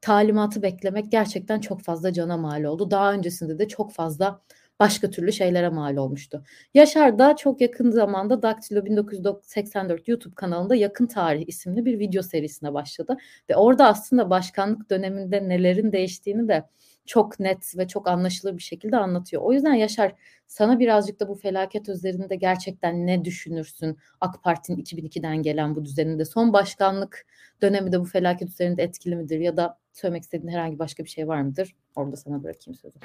[0.00, 2.90] talimatı beklemek gerçekten çok fazla cana mal oldu.
[2.90, 4.40] Daha öncesinde de çok fazla
[4.80, 6.42] başka türlü şeylere mal olmuştu.
[6.74, 12.74] Yaşar da çok yakın zamanda Daktilo 1984 YouTube kanalında Yakın Tarih isimli bir video serisine
[12.74, 13.16] başladı.
[13.50, 16.64] Ve orada aslında başkanlık döneminde nelerin değiştiğini de
[17.06, 19.42] çok net ve çok anlaşılır bir şekilde anlatıyor.
[19.42, 20.12] O yüzden Yaşar
[20.46, 23.96] sana birazcık da bu felaket üzerinde gerçekten ne düşünürsün?
[24.20, 27.26] AK Parti'nin 2002'den gelen bu düzeninde son başkanlık
[27.62, 31.28] dönemi de bu felaket üzerinde etkili midir ya da söylemek istediğin herhangi başka bir şey
[31.28, 31.74] var mıdır?
[31.96, 32.98] Orada sana bırakayım sözü.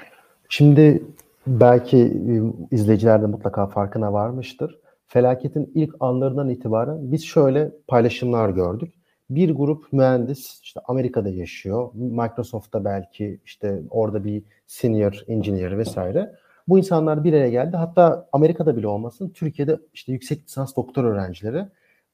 [0.48, 1.02] Şimdi
[1.46, 2.34] belki e,
[2.74, 4.78] izleyiciler de mutlaka farkına varmıştır.
[5.06, 8.94] Felaketin ilk anlarından itibaren biz şöyle paylaşımlar gördük.
[9.30, 11.90] Bir grup mühendis işte Amerika'da yaşıyor.
[11.94, 16.34] Microsoft'ta belki işte orada bir senior engineer vesaire.
[16.68, 17.76] Bu insanlar bir araya geldi.
[17.76, 21.66] Hatta Amerika'da bile olmasın Türkiye'de işte yüksek lisans doktor öğrencileri.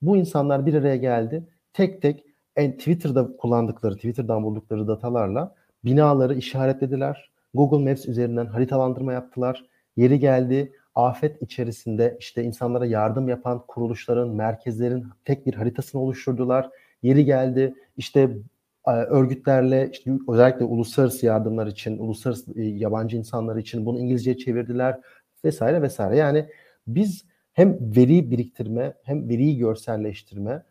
[0.02, 1.44] Bu insanlar bir araya geldi.
[1.72, 2.24] Tek tek
[2.56, 7.30] en Twitter'da kullandıkları, Twitter'dan buldukları datalarla binaları işaretlediler.
[7.54, 9.64] Google Maps üzerinden haritalandırma yaptılar.
[9.96, 16.70] Yeri geldi afet içerisinde işte insanlara yardım yapan kuruluşların, merkezlerin tek bir haritasını oluşturdular.
[17.02, 18.30] Yeri geldi işte
[18.86, 25.00] e, örgütlerle işte özellikle uluslararası yardımlar için, uluslararası e, yabancı insanlar için bunu İngilizceye çevirdiler
[25.44, 26.16] vesaire vesaire.
[26.16, 26.46] Yani
[26.86, 30.62] biz hem veri biriktirme hem veriyi görselleştirme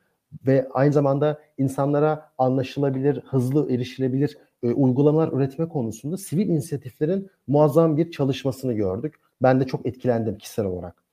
[0.48, 8.12] ve aynı zamanda insanlara anlaşılabilir, hızlı erişilebilir e, uygulamalar üretme konusunda sivil inisiyatiflerin muazzam bir
[8.12, 9.16] çalışmasını gördük.
[9.42, 11.04] Ben de çok etkilendim kişisel olarak.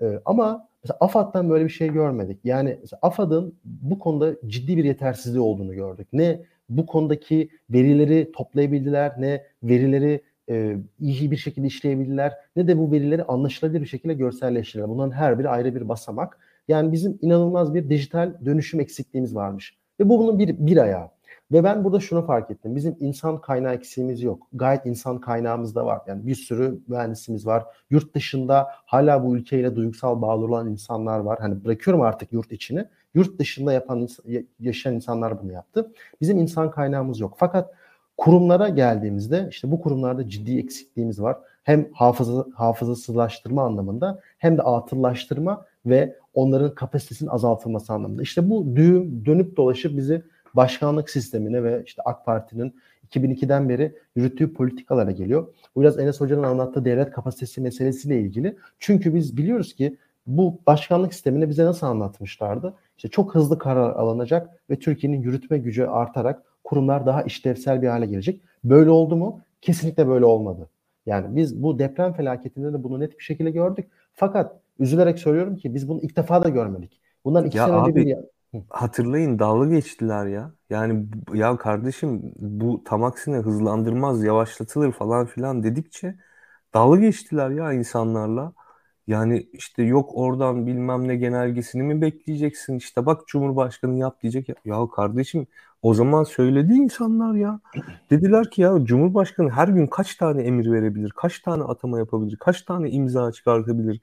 [0.00, 2.38] E, ama mesela AFAD'dan böyle bir şey görmedik.
[2.44, 6.08] Yani AFAD'ın bu konuda ciddi bir yetersizliği olduğunu gördük.
[6.12, 12.92] Ne bu konudaki verileri toplayabildiler, ne verileri e, iyi bir şekilde işleyebildiler, ne de bu
[12.92, 14.88] verileri anlaşılabilir bir şekilde görselleştirdiler.
[14.88, 16.38] Bunların her biri ayrı bir basamak.
[16.68, 19.76] Yani bizim inanılmaz bir dijital dönüşüm eksikliğimiz varmış.
[20.00, 21.10] Ve bu bunun bir, bir ayağı.
[21.52, 22.76] Ve ben burada şunu fark ettim.
[22.76, 24.46] Bizim insan kaynağı eksiğimiz yok.
[24.52, 26.00] Gayet insan kaynağımız da var.
[26.06, 27.64] Yani bir sürü mühendisimiz var.
[27.90, 31.38] Yurt dışında hala bu ülkeyle duygusal bağlı olan insanlar var.
[31.40, 32.84] Hani bırakıyorum artık yurt içini.
[33.14, 34.08] Yurt dışında yapan
[34.60, 35.92] yaşayan insanlar bunu yaptı.
[36.20, 37.34] Bizim insan kaynağımız yok.
[37.38, 37.74] Fakat
[38.16, 41.36] kurumlara geldiğimizde işte bu kurumlarda ciddi eksikliğimiz var.
[41.62, 48.22] Hem hafıza hafızasızlaştırma anlamında hem de atıllaştırma ve onların kapasitesinin azaltılması anlamında.
[48.22, 50.22] İşte bu düğüm dönüp dolaşıp bizi
[50.54, 52.74] başkanlık sistemine ve işte AK Parti'nin
[53.10, 55.54] 2002'den beri yürüttüğü politikalara geliyor.
[55.76, 58.56] Bu biraz Enes Hoca'nın anlattığı devlet kapasitesi meselesiyle ilgili.
[58.78, 62.74] Çünkü biz biliyoruz ki bu başkanlık sistemini bize nasıl anlatmışlardı?
[62.96, 68.06] İşte çok hızlı karar alınacak ve Türkiye'nin yürütme gücü artarak kurumlar daha işlevsel bir hale
[68.06, 68.40] gelecek.
[68.64, 69.40] Böyle oldu mu?
[69.62, 70.68] Kesinlikle böyle olmadı.
[71.06, 73.88] Yani biz bu deprem felaketinde de bunu net bir şekilde gördük.
[74.12, 77.00] Fakat üzülerek söylüyorum ki biz bunu ilk defa da görmedik.
[77.24, 78.16] Bundan iki ya sene abi, bir
[78.70, 80.52] hatırlayın dalga geçtiler ya.
[80.70, 86.16] Yani ya kardeşim bu tam aksine hızlandırmaz, yavaşlatılır falan filan dedikçe
[86.74, 88.52] dalga geçtiler ya insanlarla.
[89.06, 92.76] Yani işte yok oradan bilmem ne genelgesini mi bekleyeceksin?
[92.76, 94.48] İşte bak Cumhurbaşkanı yap diyecek.
[94.48, 95.46] Ya, ya kardeşim
[95.82, 97.60] o zaman söyledi insanlar ya.
[98.10, 101.10] Dediler ki ya Cumhurbaşkanı her gün kaç tane emir verebilir?
[101.16, 102.36] Kaç tane atama yapabilir?
[102.36, 104.00] Kaç tane imza çıkartabilir?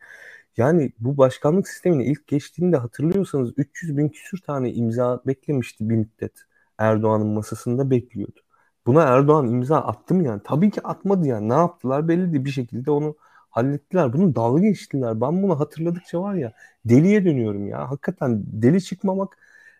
[0.57, 6.33] Yani bu başkanlık sistemine ilk geçtiğinde hatırlıyorsanız 300 bin küsür tane imza beklemişti bir müddet.
[6.77, 8.39] Erdoğan'ın masasında bekliyordu.
[8.85, 10.41] Buna Erdoğan imza attı mı yani?
[10.43, 11.49] Tabii ki atmadı yani.
[11.49, 12.45] Ne yaptılar belli değil.
[12.45, 13.15] Bir şekilde onu
[13.49, 14.13] hallettiler.
[14.13, 15.21] Bunu dalga geçtiler.
[15.21, 16.53] Ben bunu hatırladıkça var ya
[16.85, 17.89] deliye dönüyorum ya.
[17.89, 19.37] Hakikaten deli çıkmamak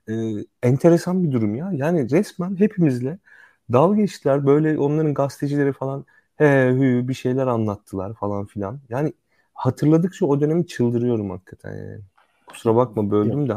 [0.10, 0.13] e,
[0.63, 1.71] enteresan bir durum ya.
[1.73, 3.19] Yani resmen hepimizle
[3.73, 4.45] dalga geçtiler.
[4.45, 6.05] Böyle onların gazetecileri falan
[6.36, 8.79] he hü bir şeyler anlattılar falan filan.
[8.89, 9.13] Yani
[9.62, 12.00] hatırladıkça o dönemi çıldırıyorum hakikaten yani.
[12.47, 13.54] Kusura bakma böldüm de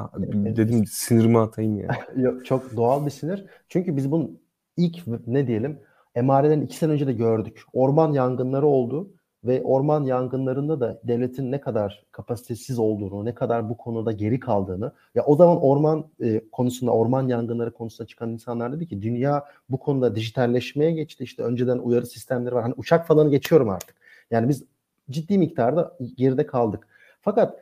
[0.56, 1.88] dedim sinirimi atayım ya.
[2.16, 3.44] Yok, çok doğal bir sinir.
[3.68, 4.40] Çünkü biz bunun
[4.76, 5.78] ilk ne diyelim
[6.14, 7.62] emareden iki sene önce de gördük.
[7.72, 9.10] Orman yangınları oldu
[9.44, 14.92] ve orman yangınlarında da devletin ne kadar kapasitesiz olduğunu, ne kadar bu konuda geri kaldığını
[15.14, 19.78] ya o zaman orman e, konusunda, orman yangınları konusunda çıkan insanlar dedi ki dünya bu
[19.78, 21.24] konuda dijitalleşmeye geçti.
[21.24, 22.62] İşte önceden uyarı sistemleri var.
[22.62, 23.96] Hani uçak falan geçiyorum artık.
[24.30, 24.64] Yani biz
[25.10, 26.88] ciddi miktarda geride kaldık.
[27.20, 27.58] Fakat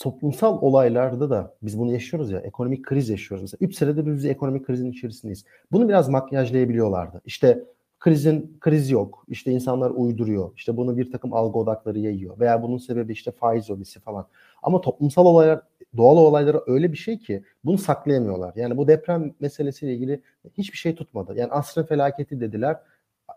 [0.00, 3.42] toplumsal olaylarda da biz bunu yaşıyoruz ya ekonomik kriz yaşıyoruz.
[3.42, 5.44] Mesela 3 senedir biz ekonomik krizin içerisindeyiz.
[5.72, 7.20] Bunu biraz makyajlayabiliyorlardı.
[7.24, 7.64] İşte
[8.00, 9.24] krizin kriz yok.
[9.28, 10.50] İşte insanlar uyduruyor.
[10.56, 12.40] İşte bunu bir takım algı odakları yayıyor.
[12.40, 14.26] Veya bunun sebebi işte faiz lobisi falan.
[14.62, 15.60] Ama toplumsal olaylar
[15.96, 18.52] doğal olaylara öyle bir şey ki bunu saklayamıyorlar.
[18.56, 20.22] Yani bu deprem meselesiyle ilgili
[20.58, 21.34] hiçbir şey tutmadı.
[21.36, 22.76] Yani asrın felaketi dediler.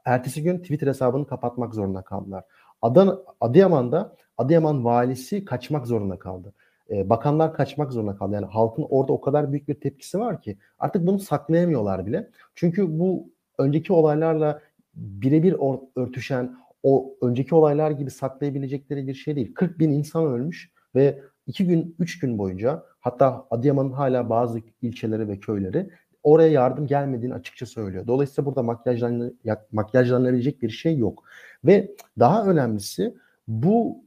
[0.05, 2.43] Ertesi gün Twitter hesabını kapatmak zorunda kaldılar.
[2.81, 6.53] Adana, Adıyaman'da Adıyaman valisi kaçmak zorunda kaldı.
[6.89, 8.35] Ee, bakanlar kaçmak zorunda kaldı.
[8.35, 12.29] Yani halkın orada o kadar büyük bir tepkisi var ki artık bunu saklayamıyorlar bile.
[12.55, 14.61] Çünkü bu önceki olaylarla
[14.95, 15.55] birebir
[15.95, 19.53] örtüşen o önceki olaylar gibi saklayabilecekleri bir şey değil.
[19.53, 25.27] 40 bin insan ölmüş ve 2 gün 3 gün boyunca hatta Adıyaman'ın hala bazı ilçeleri
[25.27, 25.89] ve köyleri
[26.23, 28.07] oraya yardım gelmediğini açıkça söylüyor.
[28.07, 29.33] Dolayısıyla burada makyajlan,
[29.71, 31.23] makyajlanabilecek bir şey yok.
[31.65, 33.15] Ve daha önemlisi
[33.47, 34.03] bu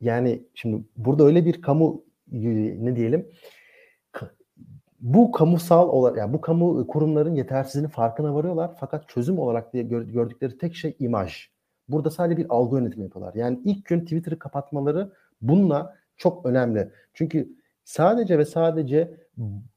[0.00, 3.26] yani şimdi burada öyle bir kamu ne diyelim
[5.00, 10.58] bu kamusal olarak yani bu kamu kurumların yetersizliğinin farkına varıyorlar fakat çözüm olarak diye gördükleri
[10.58, 11.48] tek şey imaj.
[11.88, 13.34] Burada sadece bir algı yönetimi yapıyorlar.
[13.34, 16.90] Yani ilk gün Twitter'ı kapatmaları bununla çok önemli.
[17.14, 17.48] Çünkü
[17.86, 19.14] sadece ve sadece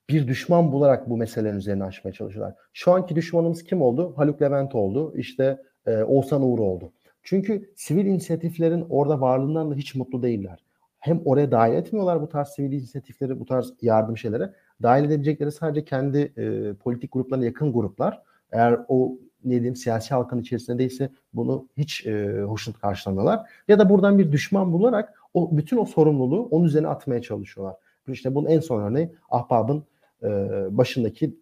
[0.09, 2.55] bir düşman bularak bu meselelerin üzerine aşmaya çalışıyorlar.
[2.73, 4.13] Şu anki düşmanımız kim oldu?
[4.17, 5.13] Haluk Levent oldu.
[5.15, 6.91] İşte e, Oğuzhan Uğur oldu.
[7.23, 10.63] Çünkü sivil inisiyatiflerin orada varlığından da hiç mutlu değiller.
[10.99, 14.53] Hem oraya dahil etmiyorlar bu tarz sivil inisiyatifleri, bu tarz yardım şeylere.
[14.81, 18.21] Dahil edebilecekleri sadece kendi e, politik gruplarına yakın gruplar.
[18.51, 23.49] Eğer o ne diyeyim siyasi halkın içerisinde değilse bunu hiç e, hoşnut karşılamıyorlar.
[23.67, 27.75] Ya da buradan bir düşman bularak o bütün o sorumluluğu onun üzerine atmaya çalışıyorlar.
[28.13, 29.83] İşte bunun en son örneği Ahbab'ın
[30.23, 30.27] e,
[30.77, 31.35] başındaki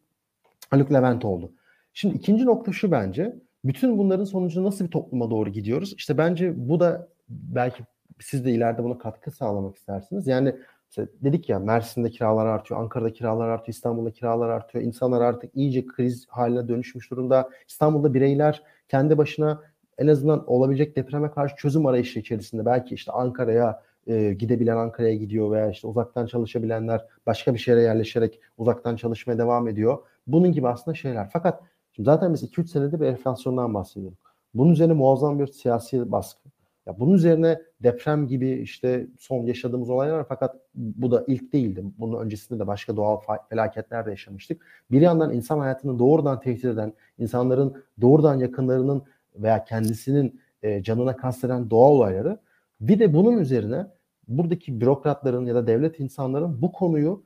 [0.70, 1.52] Haluk Levent oldu.
[1.94, 3.36] Şimdi ikinci nokta şu bence.
[3.66, 5.94] Bütün bunların sonucunda nasıl bir topluma doğru gidiyoruz?
[5.98, 7.84] İşte bence bu da belki
[8.20, 10.28] siz de ileride buna katkı sağlamak istersiniz.
[10.28, 10.56] Yani
[10.98, 14.84] dedik ya Mersin'de kiralar artıyor, Ankara'da kiralar artıyor, İstanbul'da kiralar artıyor.
[14.84, 17.50] İnsanlar artık iyice kriz haline dönüşmüş durumda.
[17.68, 19.62] İstanbul'da bireyler kendi başına
[19.98, 25.52] en azından olabilecek depreme karşı çözüm arayışı içerisinde belki işte Ankara'ya e, gidebilen Ankara'ya gidiyor
[25.52, 29.98] veya işte uzaktan çalışabilenler başka bir şehre yerleşerek uzaktan çalışmaya devam ediyor.
[30.28, 31.30] Bunun gibi aslında şeyler.
[31.34, 34.18] Fakat şimdi zaten biz 2-3 senedir bir enflasyondan bahsediyoruz.
[34.54, 36.50] Bunun üzerine muazzam bir siyasi baskı.
[36.86, 41.84] Ya bunun üzerine deprem gibi işte son yaşadığımız olaylar fakat bu da ilk değildi.
[41.98, 44.66] Bunun öncesinde de başka doğal felaketler de yaşamıştık.
[44.92, 49.04] Bir yandan insan hayatını doğrudan tehdit eden, insanların doğrudan yakınlarının
[49.42, 52.40] veya kendisinin e, canına kasteden doğa olayları
[52.82, 53.86] bir de bunun üzerine
[54.28, 57.24] buradaki bürokratların ya da devlet insanların bu konuyu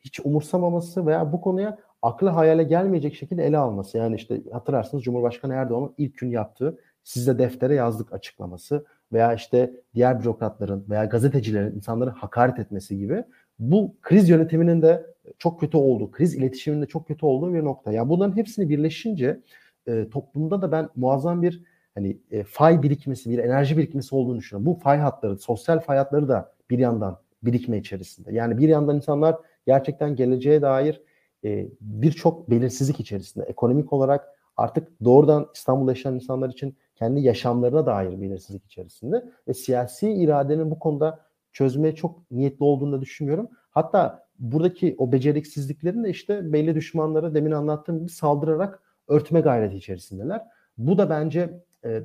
[0.00, 3.98] hiç umursamaması veya bu konuya aklı hayale gelmeyecek şekilde ele alması.
[3.98, 10.20] Yani işte hatırlarsınız Cumhurbaşkanı Erdoğan'ın ilk gün yaptığı sizde deftere yazdık açıklaması veya işte diğer
[10.20, 13.24] bürokratların veya gazetecilerin insanları hakaret etmesi gibi
[13.58, 15.06] bu kriz yönetiminin de
[15.38, 17.92] çok kötü olduğu, kriz iletişiminin de çok kötü olduğu bir nokta.
[17.92, 19.40] Yani bunların hepsini birleşince
[19.88, 21.62] e, toplumda da ben muazzam bir
[21.94, 24.66] hani e, fay birikmesi, bir enerji birikmesi olduğunu düşünüyorum.
[24.66, 28.34] Bu fay hatları, sosyal fay hatları da bir yandan birikme içerisinde.
[28.34, 31.02] Yani bir yandan insanlar gerçekten geleceğe dair
[31.44, 33.44] e, birçok belirsizlik içerisinde.
[33.44, 40.12] Ekonomik olarak artık doğrudan İstanbul'da yaşayan insanlar için kendi yaşamlarına dair belirsizlik içerisinde ve siyasi
[40.12, 41.20] iradenin bu konuda
[41.52, 43.48] çözmeye çok niyetli olduğunu da düşünmüyorum.
[43.70, 50.42] Hatta buradaki o beceriksizliklerin de işte belli düşmanlara demin anlattığım gibi saldırarak örtme gayreti içerisindeler.
[50.78, 52.02] Bu da bence e,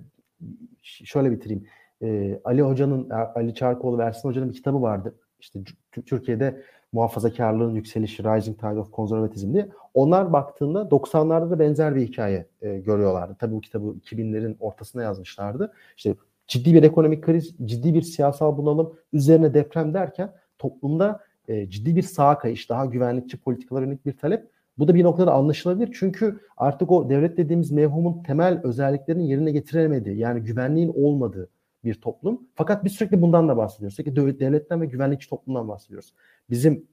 [0.82, 1.66] şöyle bitireyim.
[2.02, 5.16] E, Ali Hoca'nın, Ali Çarkoğlu ve Ersin Hoca'nın bir kitabı vardı.
[5.40, 5.60] İşte
[6.06, 9.70] Türkiye'de muhafazakarlığın yükselişi, Rising Tide of Conservatism diye.
[9.94, 13.36] Onlar baktığında 90'larda da benzer bir hikaye e, görüyorlardı.
[13.40, 15.74] Tabii bu kitabı 2000'lerin ortasına yazmışlardı.
[15.98, 16.16] İşte
[16.48, 22.02] ciddi bir ekonomik kriz, ciddi bir siyasal bunalım, üzerine deprem derken toplumda e, ciddi bir
[22.02, 24.50] sağ kayış, daha güvenlikçi politikalara yönelik bir talep.
[24.78, 25.96] Bu da bir noktada anlaşılabilir.
[26.00, 31.50] Çünkü artık o devlet dediğimiz mevhumun temel özelliklerini yerine getiremediği, yani güvenliğin olmadığı
[31.84, 32.42] bir toplum.
[32.56, 33.96] Fakat biz sürekli bundan da bahsediyoruz.
[33.96, 36.14] Sürekli devletten ve güvenlikçi toplumdan bahsediyoruz.
[36.50, 36.88] Bizim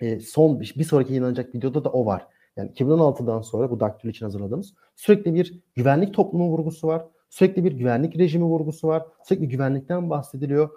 [0.00, 2.26] e, son bir sonraki yayınlanacak videoda da o var.
[2.56, 7.04] Yani 2016'dan sonra bu daktilo için hazırladığımız sürekli bir güvenlik toplumu vurgusu var.
[7.30, 9.02] Sürekli bir güvenlik rejimi vurgusu var.
[9.24, 10.70] Sürekli güvenlikten bahsediliyor.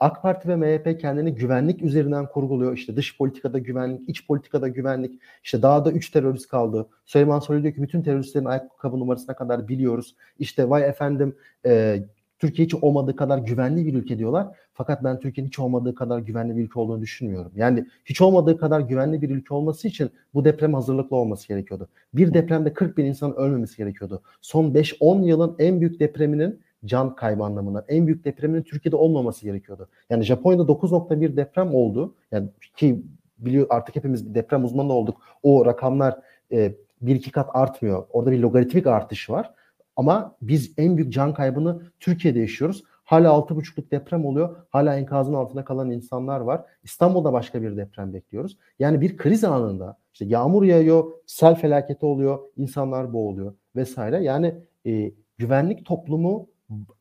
[0.00, 2.76] AK Parti ve MHP kendini güvenlik üzerinden kurguluyor.
[2.76, 5.20] İşte dış politikada güvenlik, iç politikada güvenlik.
[5.44, 6.88] İşte dağda 3 terörist kaldı.
[7.06, 10.16] Süleyman Soylu diyor ki bütün teröristlerin ayakkabı numarasına kadar biliyoruz.
[10.38, 12.02] İşte vay efendim e,
[12.42, 14.46] Türkiye hiç olmadığı kadar güvenli bir ülke diyorlar.
[14.74, 17.52] Fakat ben Türkiye'nin hiç olmadığı kadar güvenli bir ülke olduğunu düşünmüyorum.
[17.56, 21.88] Yani hiç olmadığı kadar güvenli bir ülke olması için bu deprem hazırlıklı olması gerekiyordu.
[22.14, 24.22] Bir depremde 40 bin insan ölmemesi gerekiyordu.
[24.40, 29.88] Son 5-10 yılın en büyük depreminin can kaybı anlamında en büyük depreminin Türkiye'de olmaması gerekiyordu.
[30.10, 32.14] Yani Japonya'da 9.1 deprem oldu.
[32.32, 33.02] Yani ki
[33.38, 35.16] biliyor artık hepimiz bir deprem uzmanı olduk.
[35.42, 36.18] O rakamlar
[36.52, 38.06] e, bir iki kat artmıyor.
[38.12, 39.54] Orada bir logaritmik artış var.
[39.96, 42.84] Ama biz en büyük can kaybını Türkiye'de yaşıyoruz.
[43.04, 44.56] Hala 6.5'luk deprem oluyor.
[44.70, 46.64] Hala enkazın altında kalan insanlar var.
[46.82, 48.58] İstanbul'da başka bir deprem bekliyoruz.
[48.78, 54.22] Yani bir kriz anında işte yağmur yağıyor, sel felaketi oluyor, insanlar boğuluyor vesaire.
[54.22, 54.54] Yani
[54.86, 56.46] e, güvenlik toplumu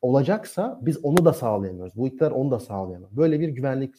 [0.02, 1.96] olacaksa biz onu da sağlayamıyoruz.
[1.96, 3.12] Bu iktidar onu da sağlayamıyor.
[3.12, 3.96] Böyle bir güvenlik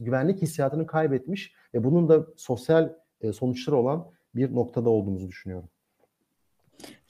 [0.00, 5.68] güvenlik hissiyatını kaybetmiş ve bunun da sosyal e, sonuçları olan bir noktada olduğumuzu düşünüyorum.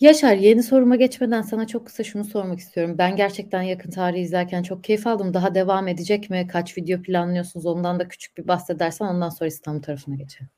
[0.01, 2.95] Yaşar yeni soruma geçmeden sana çok kısa şunu sormak istiyorum.
[2.99, 5.35] Ben gerçekten yakın tarihi izlerken çok keyif aldım.
[5.35, 6.47] Daha devam edecek mi?
[6.47, 7.67] Kaç video planlıyorsunuz?
[7.67, 10.49] Ondan da küçük bir bahsedersen ondan sonra İstanbul tarafına geçelim.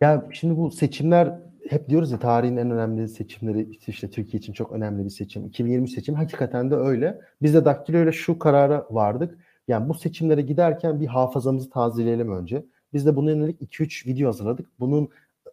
[0.00, 1.38] Ya şimdi bu seçimler
[1.70, 5.46] hep diyoruz ya tarihin en önemli seçimleri işte Türkiye için çok önemli bir seçim.
[5.46, 7.20] 2020 seçim hakikaten de öyle.
[7.42, 9.38] Biz de Daktilo ile şu karara vardık.
[9.68, 12.64] Yani bu seçimlere giderken bir hafızamızı tazeleyelim önce.
[12.92, 14.66] Biz de bunun yönelik 2-3 video hazırladık.
[14.80, 15.08] Bunun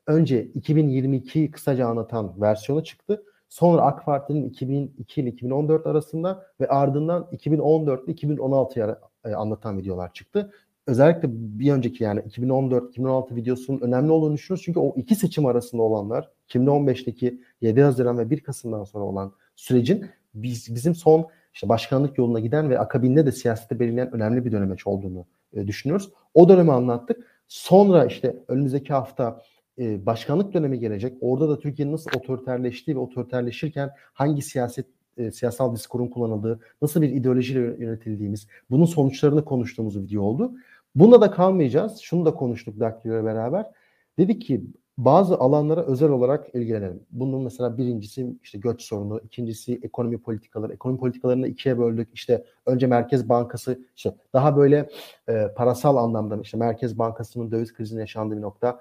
[0.08, 3.24] önce 2022'yi kısaca anlatan versiyonu çıktı.
[3.50, 8.96] Sonra AK Parti'nin 2002 ile 2014 arasında ve ardından 2014 ile 2016'yı
[9.36, 10.52] anlatan videolar çıktı.
[10.88, 14.66] Özellikle bir önceki yani 2014-2016 videosunun önemli olduğunu düşünüyoruz.
[14.66, 20.06] Çünkü o iki seçim arasında olanlar 2015'teki 7 Haziran ve 1 Kasım'dan sonra olan sürecin
[20.34, 24.88] biz, bizim son işte başkanlık yoluna giden ve akabinde de siyasette belirleyen önemli bir dönemeç
[24.88, 26.12] olduğunu e, düşünüyoruz.
[26.34, 27.18] O dönemi anlattık.
[27.48, 29.42] Sonra işte önümüzdeki hafta
[29.80, 31.18] e, başkanlık dönemi gelecek.
[31.22, 34.86] Orada da Türkiye'nin nasıl otoriterleştiği ve otoriterleşirken hangi siyaset
[35.18, 40.52] e, siyasal diskurun kullanıldığı, nasıl bir ideolojiyle yönetildiğimiz, bunun sonuçlarını konuştuğumuz video oldu.
[40.98, 42.00] Bunda da kalmayacağız.
[42.00, 43.72] Şunu da konuştuk Daktilo beraber.
[44.18, 44.64] Dedik ki
[44.98, 47.04] bazı alanlara özel olarak ilgilenelim.
[47.12, 50.74] Bunun mesela birincisi işte göç sorunu, ikincisi ekonomi politikaları.
[50.74, 52.10] Ekonomi politikalarını ikiye böldük.
[52.14, 54.90] İşte önce Merkez Bankası işte daha böyle
[55.30, 58.80] e, parasal anlamda işte Merkez Bankası'nın döviz krizinin yaşandığı bir nokta.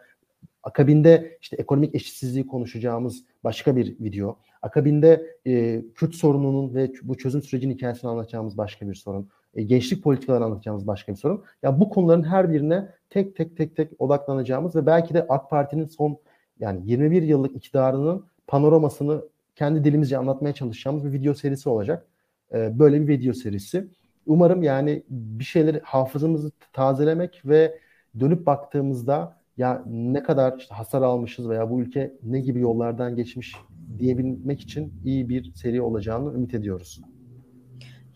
[0.62, 4.38] Akabinde işte ekonomik eşitsizliği konuşacağımız başka bir video.
[4.62, 9.28] Akabinde e, Kürt sorununun ve bu çözüm sürecinin hikayesini anlatacağımız başka bir sorun.
[9.56, 11.44] E, gençlik politikalarını anlatacağımız başka bir sorun.
[11.62, 15.86] Ya bu konuların her birine tek tek tek tek odaklanacağımız ve belki de AK Parti'nin
[15.86, 16.18] son
[16.60, 19.22] yani 21 yıllık iktidarının panoramasını
[19.56, 22.06] kendi dilimizce anlatmaya çalışacağımız bir video serisi olacak.
[22.54, 23.88] E, böyle bir video serisi.
[24.26, 27.78] Umarım yani bir şeyleri hafızamızı tazelemek ve
[28.20, 33.56] dönüp baktığımızda ya ne kadar işte hasar almışız veya bu ülke ne gibi yollardan geçmiş
[33.98, 37.00] diyebilmek için iyi bir seri olacağını ümit ediyoruz.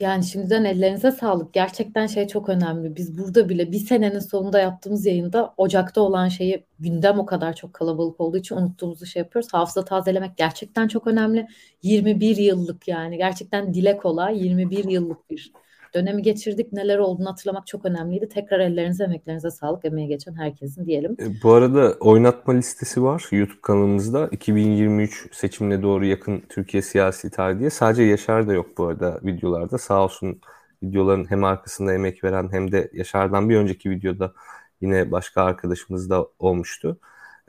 [0.00, 1.54] Yani şimdiden ellerinize sağlık.
[1.54, 2.96] Gerçekten şey çok önemli.
[2.96, 7.74] Biz burada bile bir senenin sonunda yaptığımız yayında Ocak'ta olan şeyi gündem o kadar çok
[7.74, 9.52] kalabalık olduğu için unuttuğumuzu şey yapıyoruz.
[9.54, 11.46] Hafıza tazelemek gerçekten çok önemli.
[11.82, 15.52] 21 yıllık yani gerçekten dile kolay 21 yıllık bir
[15.94, 16.72] dönemi geçirdik.
[16.72, 18.28] Neler olduğunu hatırlamak çok önemliydi.
[18.28, 19.84] Tekrar ellerinize, emeklerinize sağlık.
[19.84, 21.16] Emeğe geçen herkesin diyelim.
[21.20, 24.28] E, bu arada oynatma listesi var YouTube kanalımızda.
[24.32, 27.70] 2023 seçimine doğru yakın Türkiye siyasi tarihi.
[27.70, 29.78] Sadece Yaşar da yok bu arada videolarda.
[29.78, 30.40] Sağ olsun
[30.82, 34.32] videoların hem arkasında emek veren hem de Yaşar'dan bir önceki videoda
[34.80, 36.98] yine başka arkadaşımız da olmuştu.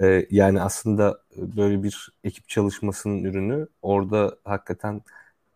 [0.01, 5.01] Ee, yani aslında böyle bir ekip çalışmasının ürünü orada hakikaten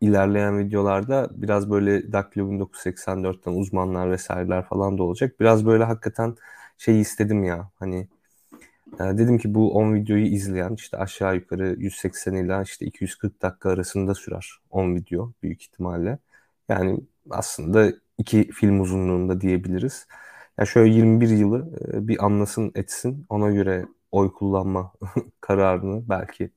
[0.02, 5.40] ilerleyen videolarda biraz böyle Daktilo 1984'ten uzmanlar vesaireler falan da olacak.
[5.40, 6.36] Biraz böyle hakikaten
[6.78, 8.08] şey istedim ya hani
[9.00, 13.70] e, dedim ki bu 10 videoyu izleyen işte aşağı yukarı 180 ile işte 240 dakika
[13.72, 16.20] arasında sürer 10 video büyük ihtimalle.
[16.70, 20.08] Yani aslında iki film uzunluğunda diyebiliriz.
[20.10, 20.16] Ya
[20.60, 24.94] yani şöyle 21 yılı e, bir anlasın etsin ona göre oy kullanma
[25.42, 26.52] kararını belki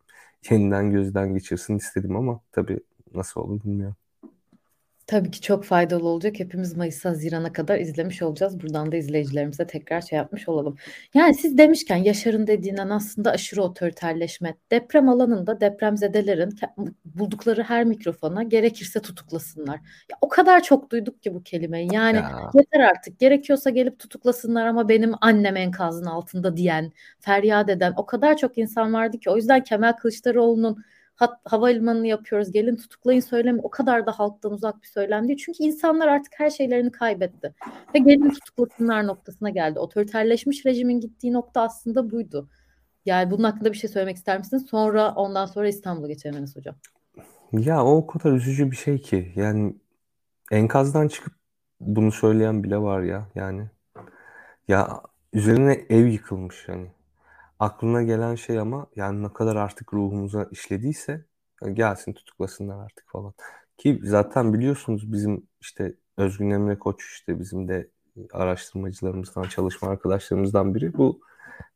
[0.50, 2.80] yeniden gözden geçirsin istedim ama tabii
[3.14, 3.96] nasıl olur bilmiyorum.
[5.08, 6.38] Tabii ki çok faydalı olacak.
[6.38, 8.60] Hepimiz Mayıs Haziran'a kadar izlemiş olacağız.
[8.60, 10.76] Buradan da izleyicilerimize tekrar şey yapmış olalım.
[11.14, 14.54] Yani siz demişken Yaşar'ın dediğinden aslında aşırı otoriterleşme.
[14.70, 16.58] Deprem alanında depremzedelerin
[17.04, 19.76] buldukları her mikrofona gerekirse tutuklasınlar.
[20.10, 21.88] Ya, o kadar çok duyduk ki bu kelimeyi.
[21.92, 22.50] Yani ya.
[22.54, 23.18] yeter artık.
[23.18, 28.92] Gerekiyorsa gelip tutuklasınlar ama benim annem enkazın altında diyen, feryat eden o kadar çok insan
[28.92, 29.30] vardı ki.
[29.30, 30.84] O yüzden Kemal Kılıçdaroğlu'nun
[31.18, 35.38] hat, havalimanını yapıyoruz gelin tutuklayın söylemi o kadar da halktan uzak bir söylem değil.
[35.44, 37.54] Çünkü insanlar artık her şeylerini kaybetti.
[37.94, 39.78] Ve gelin tutuklasınlar noktasına geldi.
[39.78, 42.48] Otoriterleşmiş rejimin gittiği nokta aslında buydu.
[43.06, 44.66] Yani bunun hakkında bir şey söylemek ister misiniz?
[44.70, 46.74] Sonra ondan sonra İstanbul'a geçelim Enes Hocam.
[47.52, 49.32] Ya o kadar üzücü bir şey ki.
[49.36, 49.74] Yani
[50.50, 51.32] enkazdan çıkıp
[51.80, 53.28] bunu söyleyen bile var ya.
[53.34, 53.66] Yani
[54.68, 55.02] ya
[55.32, 56.86] üzerine ev yıkılmış yani
[57.58, 61.24] aklına gelen şey ama yani ne kadar artık ruhumuza işlediyse
[61.72, 63.34] gelsin tutuklasınlar artık falan.
[63.76, 67.90] Ki zaten biliyorsunuz bizim işte Özgün Emre Koç işte bizim de
[68.32, 70.94] araştırmacılarımızdan, çalışma arkadaşlarımızdan biri.
[70.94, 71.20] Bu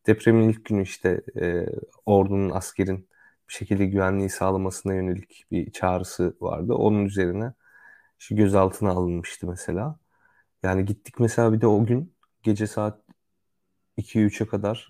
[0.07, 1.67] depremin ilk günü işte e,
[2.07, 3.09] ordunun, askerin
[3.49, 6.75] bir şekilde güvenliği sağlamasına yönelik bir çağrısı vardı.
[6.75, 7.53] Onun üzerine
[8.21, 9.99] işte gözaltına alınmıştı mesela.
[10.63, 13.01] Yani gittik mesela bir de o gün gece saat
[13.99, 14.89] 2-3'e kadar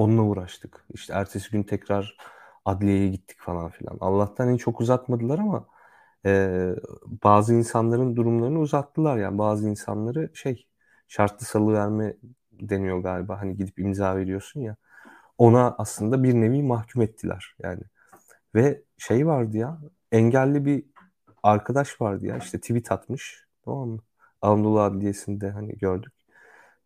[0.00, 0.84] Onunla uğraştık.
[0.94, 2.16] İşte ertesi gün tekrar
[2.64, 3.98] adliyeye gittik falan filan.
[4.00, 5.66] Allah'tan hiç çok uzatmadılar ama
[6.26, 6.50] e,
[7.24, 9.18] bazı insanların durumlarını uzattılar.
[9.18, 10.66] Yani bazı insanları şey
[11.08, 12.16] şartlı salı verme
[12.52, 13.40] deniyor galiba.
[13.40, 14.76] Hani gidip imza veriyorsun ya.
[15.38, 17.82] Ona aslında bir nevi mahkum ettiler yani.
[18.54, 19.78] Ve şey vardı ya
[20.12, 20.84] engelli bir
[21.42, 24.00] arkadaş vardı ya işte tweet atmış tamam mı?
[24.42, 26.19] Anadolu Adliyesi'nde hani gördük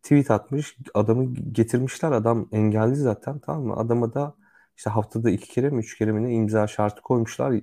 [0.05, 0.77] tweet atmış.
[0.93, 2.11] Adamı getirmişler.
[2.11, 3.75] Adam engelli zaten tamam mı?
[3.75, 4.35] Adama da
[4.77, 7.53] işte haftada iki kere mi üç kere mi ne imza şartı koymuşlar.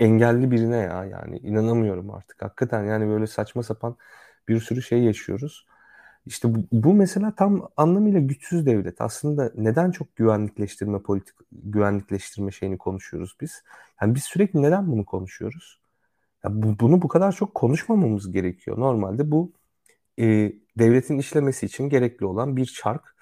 [0.00, 2.42] Engelli birine ya yani inanamıyorum artık.
[2.42, 3.96] Hakikaten yani böyle saçma sapan
[4.48, 5.66] bir sürü şey yaşıyoruz.
[6.26, 9.00] İşte bu, bu mesela tam anlamıyla güçsüz devlet.
[9.00, 13.64] Aslında neden çok güvenlikleştirme politik güvenlikleştirme şeyini konuşuyoruz biz?
[14.02, 15.80] Yani biz sürekli neden bunu konuşuyoruz?
[16.44, 18.78] Ya bu, bunu bu kadar çok konuşmamamız gerekiyor.
[18.80, 19.52] Normalde bu
[20.20, 23.16] e, devletin işlemesi için gerekli olan bir çark.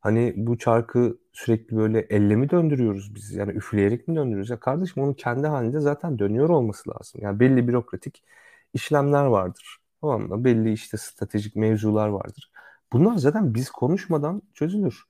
[0.00, 3.34] Hani bu çarkı sürekli böyle elle mi döndürüyoruz biz?
[3.34, 4.50] Yani üfleyerek mi döndürüyoruz?
[4.50, 7.20] Ya kardeşim onun kendi halinde zaten dönüyor olması lazım.
[7.24, 8.24] Yani belli bürokratik
[8.74, 9.78] işlemler vardır.
[10.00, 10.44] Tamam mı?
[10.44, 12.50] Belli işte stratejik mevzular vardır.
[12.92, 15.04] Bunlar zaten biz konuşmadan çözülür.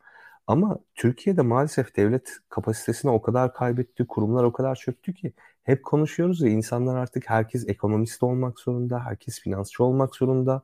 [0.47, 5.33] Ama Türkiye'de maalesef devlet kapasitesini o kadar kaybetti, kurumlar o kadar çöktü ki
[5.65, 10.63] hep konuşuyoruz ya insanlar artık herkes ekonomist olmak zorunda, herkes finansçı olmak zorunda.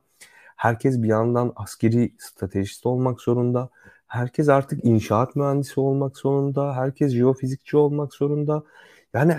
[0.55, 3.69] Herkes bir yandan askeri stratejist olmak zorunda.
[4.07, 6.75] Herkes artık inşaat mühendisi olmak zorunda.
[6.75, 8.63] Herkes jeofizikçi olmak zorunda.
[9.13, 9.37] Yani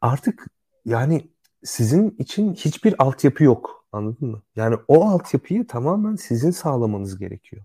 [0.00, 0.46] artık
[0.84, 1.30] yani
[1.64, 3.86] sizin için hiçbir altyapı yok.
[3.92, 4.42] Anladın mı?
[4.56, 7.64] Yani o altyapıyı tamamen sizin sağlamanız gerekiyor.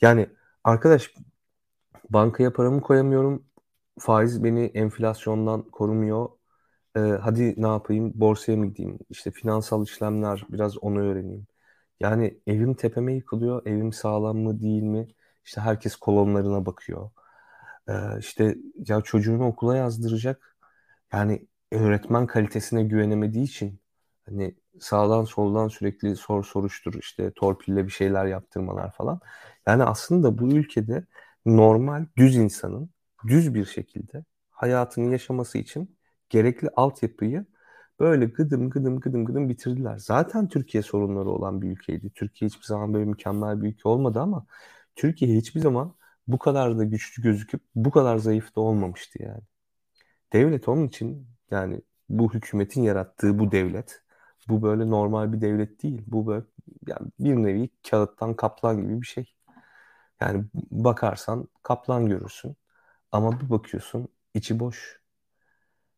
[0.00, 0.28] Yani
[0.64, 1.14] arkadaş
[2.10, 3.44] bankaya paramı koyamıyorum.
[3.98, 6.28] Faiz beni enflasyondan korumuyor.
[6.96, 8.12] Ee, hadi ne yapayım?
[8.14, 8.98] Borsaya mı gideyim?
[9.10, 11.46] İşte finansal işlemler biraz onu öğreneyim.
[12.00, 13.66] Yani evim tepeme yıkılıyor.
[13.66, 15.08] Evim sağlam mı değil mi?
[15.44, 17.10] İşte herkes kolonlarına bakıyor.
[17.88, 18.56] Ee, işte
[18.88, 20.56] ya çocuğunu okula yazdıracak.
[21.12, 23.80] Yani öğretmen kalitesine güvenemediği için
[24.26, 29.20] hani sağdan soldan sürekli sor soruştur işte torpille bir şeyler yaptırmalar falan.
[29.66, 31.06] Yani aslında bu ülkede
[31.46, 32.90] normal düz insanın
[33.28, 35.96] düz bir şekilde hayatını yaşaması için
[36.30, 37.46] gerekli altyapıyı
[38.00, 39.98] böyle gıdım gıdım gıdım gıdım bitirdiler.
[39.98, 42.10] Zaten Türkiye sorunları olan bir ülkeydi.
[42.14, 44.46] Türkiye hiçbir zaman böyle mükemmel bir ülke olmadı ama
[44.96, 45.94] Türkiye hiçbir zaman
[46.28, 49.42] bu kadar da güçlü gözüküp bu kadar zayıf da olmamıştı yani.
[50.32, 54.02] Devlet onun için yani bu hükümetin yarattığı bu devlet
[54.48, 56.02] bu böyle normal bir devlet değil.
[56.06, 56.44] Bu böyle
[56.86, 59.34] yani bir nevi kağıttan kaplan gibi bir şey.
[60.20, 62.56] Yani bakarsan kaplan görürsün
[63.12, 65.00] ama bir bakıyorsun içi boş.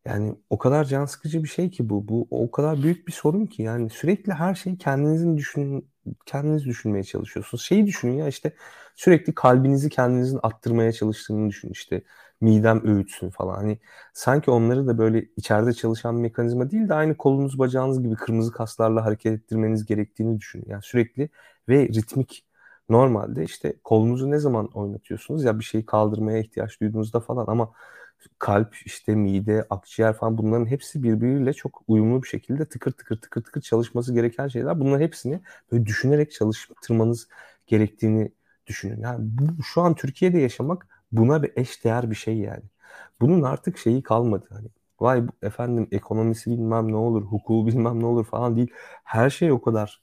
[0.05, 2.09] Yani o kadar can sıkıcı bir şey ki bu.
[2.09, 5.91] Bu o kadar büyük bir sorun ki yani sürekli her şeyi kendinizin düşün
[6.27, 7.65] kendiniz düşünmeye çalışıyorsunuz.
[7.65, 8.53] Şeyi düşünün ya işte
[8.97, 12.03] sürekli kalbinizi kendinizin attırmaya çalıştığını düşün işte
[12.41, 13.55] midem öğütsün falan.
[13.55, 13.79] Hani
[14.15, 18.53] sanki onları da böyle içeride çalışan bir mekanizma değil de aynı kolunuz bacağınız gibi kırmızı
[18.53, 20.65] kaslarla hareket ettirmeniz gerektiğini düşünün.
[20.69, 21.29] Yani sürekli
[21.69, 22.45] ve ritmik
[22.89, 27.73] normalde işte kolunuzu ne zaman oynatıyorsunuz ya bir şeyi kaldırmaya ihtiyaç duyduğunuzda falan ama
[28.39, 33.43] kalp, işte mide, akciğer falan bunların hepsi birbiriyle çok uyumlu bir şekilde tıkır tıkır tıkır
[33.43, 34.81] tıkır çalışması gereken şeyler.
[34.81, 35.41] Bunların hepsini
[35.73, 37.29] böyle düşünerek çalıştırmanız
[37.67, 38.33] gerektiğini
[38.67, 39.01] düşünün.
[39.01, 42.63] Yani bu, şu an Türkiye'de yaşamak buna bir eş değer bir şey yani.
[43.21, 44.47] Bunun artık şeyi kalmadı.
[44.51, 44.69] Hani
[45.01, 48.71] vay efendim ekonomisi bilmem ne olur, hukuku bilmem ne olur falan değil.
[49.05, 50.03] Her şey o kadar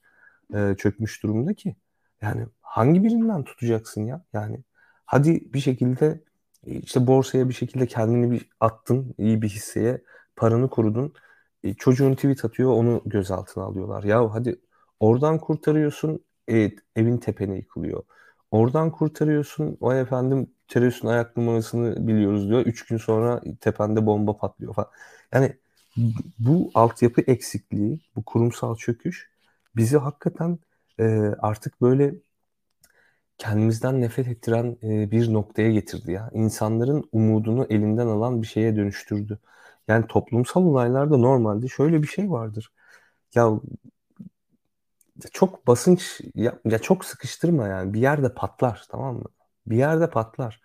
[0.55, 1.75] e, çökmüş durumda ki.
[2.21, 4.25] Yani hangi birinden tutacaksın ya?
[4.33, 4.63] Yani
[5.05, 6.23] hadi bir şekilde
[6.65, 10.01] işte borsaya bir şekilde kendini bir attın iyi bir hisseye
[10.35, 11.13] paranı korudun.
[11.63, 14.03] E, çocuğun tweet atıyor onu gözaltına alıyorlar.
[14.03, 14.61] Ya hadi
[14.99, 18.03] oradan kurtarıyorsun evet, evin tepene yıkılıyor.
[18.51, 22.61] Oradan kurtarıyorsun o efendim teröristin ayak numarasını biliyoruz diyor.
[22.61, 24.89] Üç gün sonra tepende bomba patlıyor falan.
[25.33, 25.57] Yani
[26.39, 29.29] bu altyapı eksikliği, bu kurumsal çöküş
[29.75, 30.59] bizi hakikaten
[30.99, 31.05] e,
[31.39, 32.15] artık böyle
[33.37, 36.29] kendimizden nefret ettiren e, bir noktaya getirdi ya.
[36.33, 39.39] İnsanların umudunu elinden alan bir şeye dönüştürdü.
[39.87, 42.73] Yani toplumsal olaylarda normalde şöyle bir şey vardır.
[43.35, 43.51] Ya
[45.33, 49.25] çok basınç ya, ya çok sıkıştırma yani bir yerde patlar tamam mı?
[49.67, 50.61] Bir yerde patlar.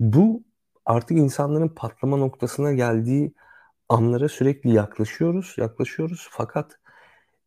[0.00, 0.44] Bu
[0.86, 3.34] artık insanların patlama noktasına geldiği
[3.88, 6.78] anlara sürekli yaklaşıyoruz, yaklaşıyoruz fakat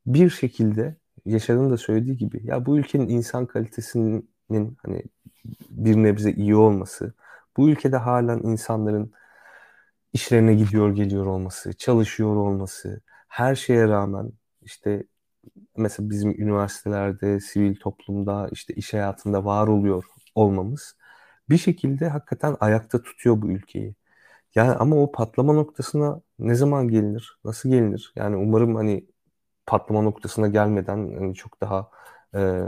[0.05, 4.30] bir şekilde Yaşar'ın da söylediği gibi ya bu ülkenin insan kalitesinin
[4.85, 5.03] hani
[5.69, 7.13] bir nebze iyi olması,
[7.57, 9.13] bu ülkede halen insanların
[10.13, 14.31] işlerine gidiyor geliyor olması, çalışıyor olması, her şeye rağmen
[14.61, 15.03] işte
[15.77, 20.95] mesela bizim üniversitelerde, sivil toplumda, işte iş hayatında var oluyor olmamız
[21.49, 23.95] bir şekilde hakikaten ayakta tutuyor bu ülkeyi.
[24.55, 27.39] Yani ama o patlama noktasına ne zaman gelinir?
[27.45, 28.13] Nasıl gelinir?
[28.15, 29.07] Yani umarım hani
[29.67, 31.91] patlama noktasına gelmeden hani çok daha
[32.35, 32.61] e,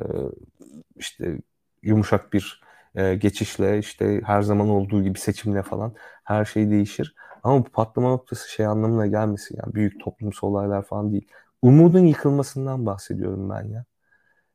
[0.96, 1.40] işte
[1.84, 2.62] yumuşak bir
[2.96, 7.16] e, geçişle işte her zaman olduğu gibi seçimle falan her şey değişir.
[7.44, 11.28] Ama bu patlama noktası şey anlamına gelmesin yani büyük toplumsal olaylar falan değil.
[11.62, 13.86] Umudun yıkılmasından bahsediyorum ben ya.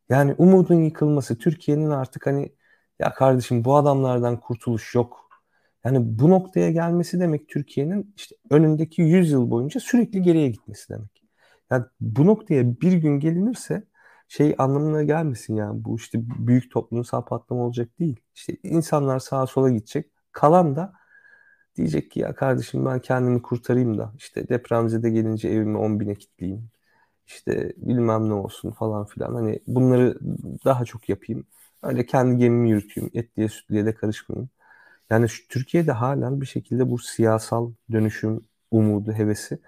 [0.09, 2.53] Yani umudun yıkılması Türkiye'nin artık hani
[2.99, 5.29] ya kardeşim bu adamlardan kurtuluş yok.
[5.85, 11.23] Yani bu noktaya gelmesi demek Türkiye'nin işte önündeki 100 yıl boyunca sürekli geriye gitmesi demek.
[11.71, 13.83] Yani bu noktaya bir gün gelinirse
[14.29, 18.17] şey anlamına gelmesin yani bu işte büyük toplumsal patlama olacak değil.
[18.35, 20.11] İşte insanlar sağa sola gidecek.
[20.33, 20.93] Kalan da
[21.77, 26.71] diyecek ki ya kardeşim ben kendimi kurtarayım da işte depremzede gelince evimi 10 bine kilitleyeyim.
[27.27, 29.35] İşte bilmem ne olsun falan filan.
[29.35, 30.19] Hani bunları
[30.65, 31.47] daha çok yapayım.
[31.83, 33.11] Öyle kendi gemimi yürüteyim.
[33.15, 34.51] Etliye sütlüye de karışmayayım.
[35.11, 39.59] Yani şu, Türkiye'de halen bir şekilde bu siyasal dönüşüm umudu, hevesi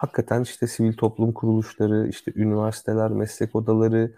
[0.00, 4.14] hakikaten işte sivil toplum kuruluşları, işte üniversiteler, meslek odaları,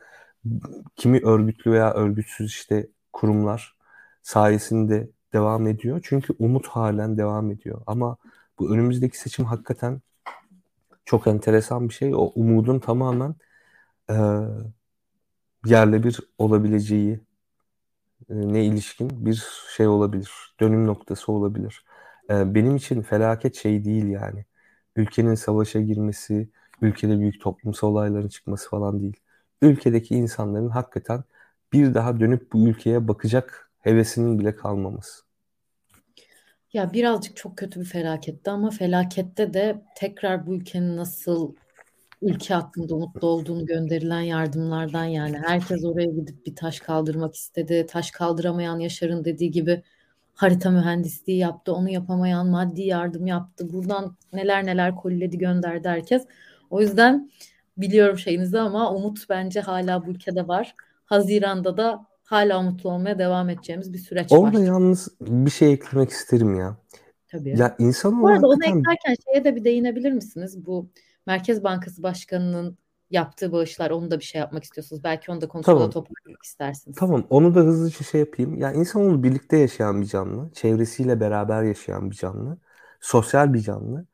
[0.97, 3.77] kimi örgütlü veya örgütsüz işte kurumlar
[4.23, 6.01] sayesinde devam ediyor.
[6.03, 7.83] Çünkü umut halen devam ediyor.
[7.87, 8.17] Ama
[8.59, 10.01] bu önümüzdeki seçim hakikaten
[11.05, 12.15] çok enteresan bir şey.
[12.15, 13.35] O umudun tamamen
[14.11, 14.17] e,
[15.67, 17.21] yerle bir olabileceği
[18.29, 20.55] ne ilişkin bir şey olabilir.
[20.61, 21.85] Dönüm noktası olabilir.
[22.31, 24.45] E, benim için felaket şey değil yani.
[24.97, 26.49] Ülkenin savaşa girmesi,
[26.83, 29.17] ülkede büyük toplumsal olayların çıkması falan değil.
[29.63, 31.25] Ülkedeki insanların hakikaten
[31.73, 35.23] bir daha dönüp bu ülkeye bakacak hevesinin bile kalmaması.
[36.73, 41.55] Ya birazcık çok kötü bir felaketti ama felakette de tekrar bu ülkenin nasıl
[42.23, 47.87] ülke hakkında umutlu olduğunu gönderilen yardımlardan yani herkes oraya gidip bir taş kaldırmak istedi.
[47.89, 49.83] Taş kaldıramayan Yaşar'ın dediği gibi
[50.35, 51.75] harita mühendisliği yaptı.
[51.75, 53.73] Onu yapamayan maddi yardım yaptı.
[53.73, 56.27] Buradan neler neler koliledi gönderdi herkes.
[56.71, 57.31] O yüzden
[57.77, 60.75] biliyorum şeyinizi ama umut bence hala bu ülkede var.
[61.05, 64.49] Haziran'da da hala umutlu olmaya devam edeceğimiz bir süreç Orada var.
[64.49, 66.77] Orada yalnız bir şey eklemek isterim ya.
[67.29, 67.59] Tabii.
[67.59, 70.67] Ya insan Bu arada onu eklerken şeye de bir değinebilir misiniz?
[70.67, 70.89] Bu
[71.27, 72.79] Merkez Bankası Başkanı'nın
[73.13, 75.05] yaptığı bağışlar onu da bir şey yapmak istiyorsunuz.
[75.05, 75.91] Belki onu da konuşmada tamam.
[75.91, 76.97] toparlamak istersiniz.
[76.97, 78.59] Tamam onu da hızlıca şey yapayım.
[78.59, 80.53] Ya insanoğlu birlikte yaşayan bir canlı.
[80.53, 82.59] Çevresiyle beraber yaşayan bir canlı.
[83.01, 84.07] Sosyal bir canlı.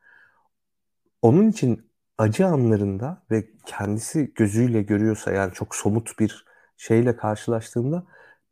[1.22, 6.44] Onun için acı anlarında ve kendisi gözüyle görüyorsa yani çok somut bir
[6.76, 8.04] şeyle karşılaştığında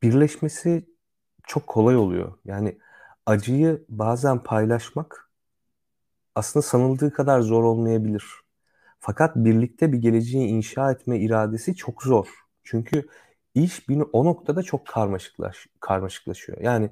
[0.02, 0.86] birleşmesi
[1.46, 2.38] çok kolay oluyor.
[2.44, 2.78] Yani
[3.26, 5.30] acıyı bazen paylaşmak
[6.34, 8.24] aslında sanıldığı kadar zor olmayabilir.
[9.00, 12.28] Fakat birlikte bir geleceği inşa etme iradesi çok zor.
[12.64, 13.08] Çünkü
[13.54, 16.58] iş bir, o noktada çok karmaşıklaş, karmaşıklaşıyor.
[16.60, 16.90] Yani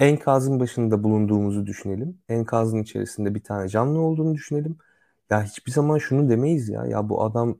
[0.00, 2.18] enkazın başında bulunduğumuzu düşünelim.
[2.28, 4.78] Enkazın içerisinde bir tane canlı olduğunu düşünelim.
[5.30, 6.86] Ya hiçbir zaman şunu demeyiz ya.
[6.86, 7.58] Ya bu adam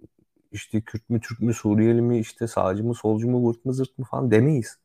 [0.53, 3.99] işte Kürt mü, Türk mü, Suriyeli mi, işte sağcı mı, solcu mu, vırt mı, zırt
[3.99, 4.79] mı falan demeyiz.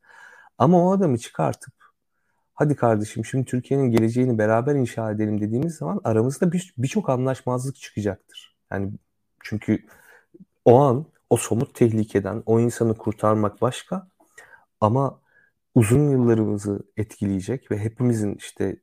[0.58, 1.74] Ama o adamı çıkartıp
[2.54, 8.49] hadi kardeşim şimdi Türkiye'nin geleceğini beraber inşa edelim dediğimiz zaman aramızda birçok bir anlaşmazlık çıkacaktır.
[8.72, 8.92] Yani
[9.40, 9.86] çünkü
[10.64, 14.08] o an o somut tehlikeden o insanı kurtarmak başka
[14.80, 15.20] ama
[15.74, 18.76] uzun yıllarımızı etkileyecek ve hepimizin işte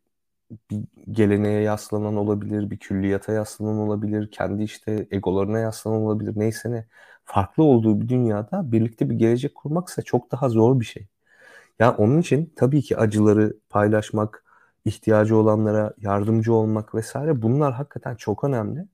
[0.72, 6.88] bir geleneğe yaslanan olabilir, bir külliyata yaslanan olabilir, kendi işte egolarına yaslanan olabilir, neyse ne.
[7.26, 11.08] Farklı olduğu bir dünyada birlikte bir gelecek kurmaksa çok daha zor bir şey.
[11.80, 14.46] Yani onun için tabii ki acıları paylaşmak,
[14.86, 18.88] ihtiyacı olanlara yardımcı olmak vesaire bunlar hakikaten çok önemli.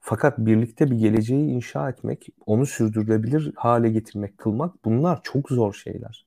[0.00, 6.26] Fakat birlikte bir geleceği inşa etmek, onu sürdürülebilir hale getirmek, kılmak bunlar çok zor şeyler.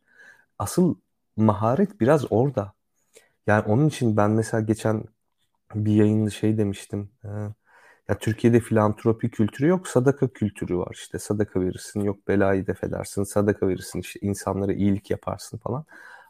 [0.59, 0.95] Asıl
[1.37, 2.73] maharet biraz orada.
[3.47, 5.03] Yani onun için ben mesela geçen
[5.75, 7.09] bir yayında şey demiştim.
[7.25, 7.29] E,
[8.09, 10.91] ya Türkiye'de filantropi kültürü yok, sadaka kültürü var.
[10.93, 15.85] İşte sadaka verirsin, yok belayı def edersin, sadaka verirsin, işte insanlara iyilik yaparsın falan.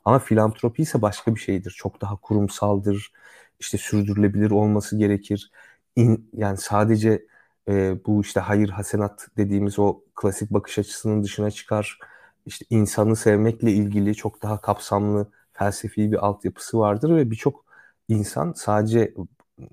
[0.06, 1.72] Ama filantropi ise başka bir şeydir.
[1.78, 3.12] Çok daha kurumsaldır.
[3.60, 5.52] İşte sürdürülebilir olması gerekir.
[5.96, 7.26] İn, yani sadece
[7.70, 12.00] e, bu işte hayır hasenat dediğimiz o klasik bakış açısının dışına çıkar.
[12.46, 17.66] İşte insanı sevmekle ilgili çok daha kapsamlı felsefi bir altyapısı vardır ve birçok
[18.10, 19.14] insan sadece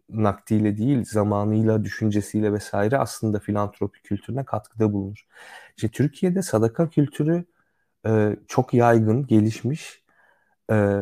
[0.09, 5.27] nakdiyle değil zamanıyla, düşüncesiyle vesaire aslında filantropi kültürüne katkıda bulunur.
[5.77, 7.45] İşte Türkiye'de sadaka kültürü
[8.07, 10.03] e, çok yaygın, gelişmiş.
[10.73, 11.01] E,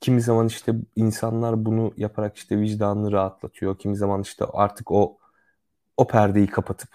[0.00, 3.78] kimi zaman işte insanlar bunu yaparak işte vicdanını rahatlatıyor.
[3.78, 5.18] Kimi zaman işte artık o
[5.96, 6.90] o perdeyi kapatıp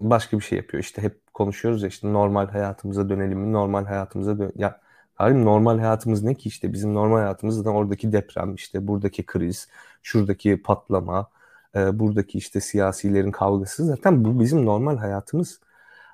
[0.00, 0.82] başka bir şey yapıyor.
[0.82, 3.52] İşte hep konuşuyoruz ya işte normal hayatımıza dönelim mi?
[3.52, 4.80] Normal hayatımıza dön ya
[5.14, 9.68] Halim normal hayatımız ne ki işte bizim normal hayatımızda oradaki deprem işte buradaki kriz,
[10.02, 11.30] şuradaki patlama,
[11.76, 15.60] e, buradaki işte siyasilerin kavgası zaten bu bizim normal hayatımız.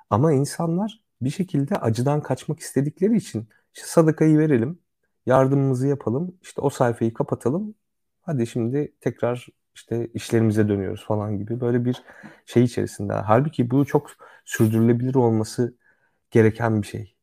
[0.09, 4.79] Ama insanlar bir şekilde acıdan kaçmak istedikleri için işte sadakayı verelim,
[5.25, 7.75] yardımımızı yapalım, işte o sayfayı kapatalım.
[8.21, 9.47] Hadi şimdi tekrar
[9.81, 12.03] işte işlerimize dönüyoruz falan gibi böyle bir
[12.45, 13.13] şey içerisinde.
[13.13, 14.11] Halbuki bu çok
[14.45, 15.75] sürdürülebilir olması
[16.31, 17.15] gereken bir şey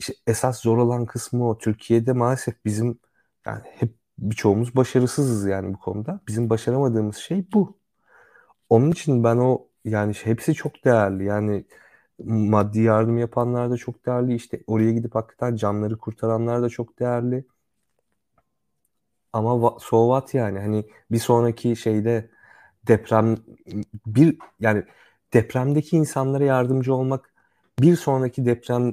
[0.00, 1.58] işte esas zor olan kısmı o.
[1.58, 2.98] Türkiye'de maalesef bizim
[3.46, 6.20] yani hep birçoğumuz başarısızız yani bu konuda.
[6.28, 7.78] Bizim başaramadığımız şey bu.
[8.70, 11.24] Onun için ben o yani hepsi çok değerli.
[11.24, 11.64] Yani
[12.24, 14.34] maddi yardım yapanlar da çok değerli.
[14.34, 17.44] İşte oraya gidip hakikaten canları kurtaranlar da çok değerli.
[19.32, 22.30] Ama so yani hani bir sonraki şeyde
[22.86, 23.36] deprem
[24.06, 24.84] bir yani
[25.32, 27.34] depremdeki insanlara yardımcı olmak
[27.80, 28.92] bir sonraki deprem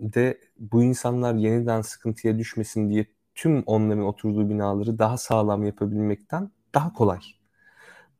[0.00, 6.92] de bu insanlar yeniden sıkıntıya düşmesin diye tüm onların oturduğu binaları daha sağlam yapabilmekten daha
[6.92, 7.20] kolay.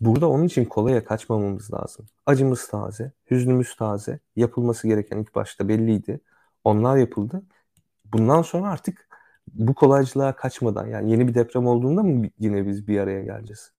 [0.00, 2.06] Burada onun için kolaya kaçmamamız lazım.
[2.26, 4.20] Acımız taze, hüznümüz taze.
[4.36, 6.20] Yapılması gereken ilk başta belliydi.
[6.64, 7.42] Onlar yapıldı.
[8.04, 9.08] Bundan sonra artık
[9.48, 13.72] bu kolaycılığa kaçmadan yani yeni bir deprem olduğunda mı yine biz bir araya geleceğiz?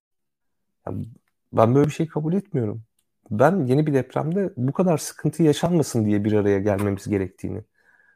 [0.87, 1.05] Yani
[1.53, 2.83] ben böyle bir şey kabul etmiyorum.
[3.31, 7.63] Ben yeni bir depremde bu kadar sıkıntı yaşanmasın diye bir araya gelmemiz gerektiğini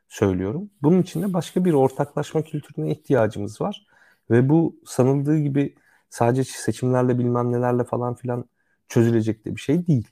[0.09, 0.69] söylüyorum.
[0.81, 3.87] Bunun için de başka bir ortaklaşma kültürüne ihtiyacımız var.
[4.31, 5.75] Ve bu sanıldığı gibi
[6.09, 8.45] sadece seçimlerle bilmem nelerle falan filan
[8.89, 10.07] çözülecek de bir şey değil.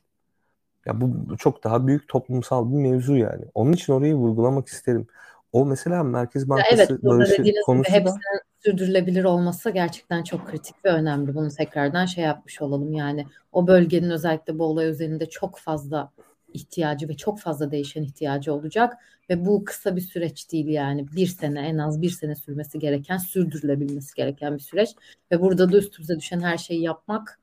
[0.86, 3.46] Ya bu çok daha büyük toplumsal bir mevzu yani.
[3.54, 5.08] Onun için orayı vurgulamak isterim.
[5.54, 8.16] O mesela Merkez Bankası ya evet, bağışı konusu da
[8.60, 11.36] sürdürülebilir olması gerçekten çok kritik ve önemli.
[11.36, 12.94] Bunu tekrardan şey yapmış olalım.
[12.94, 16.12] Yani o bölgenin özellikle bu olay üzerinde çok fazla
[16.54, 18.94] ihtiyacı ve çok fazla değişen ihtiyacı olacak
[19.30, 23.18] ve bu kısa bir süreç değil yani bir sene en az bir sene sürmesi gereken
[23.18, 24.90] sürdürülebilmesi gereken bir süreç
[25.32, 27.40] ve burada da üstümüze düşen her şeyi yapmak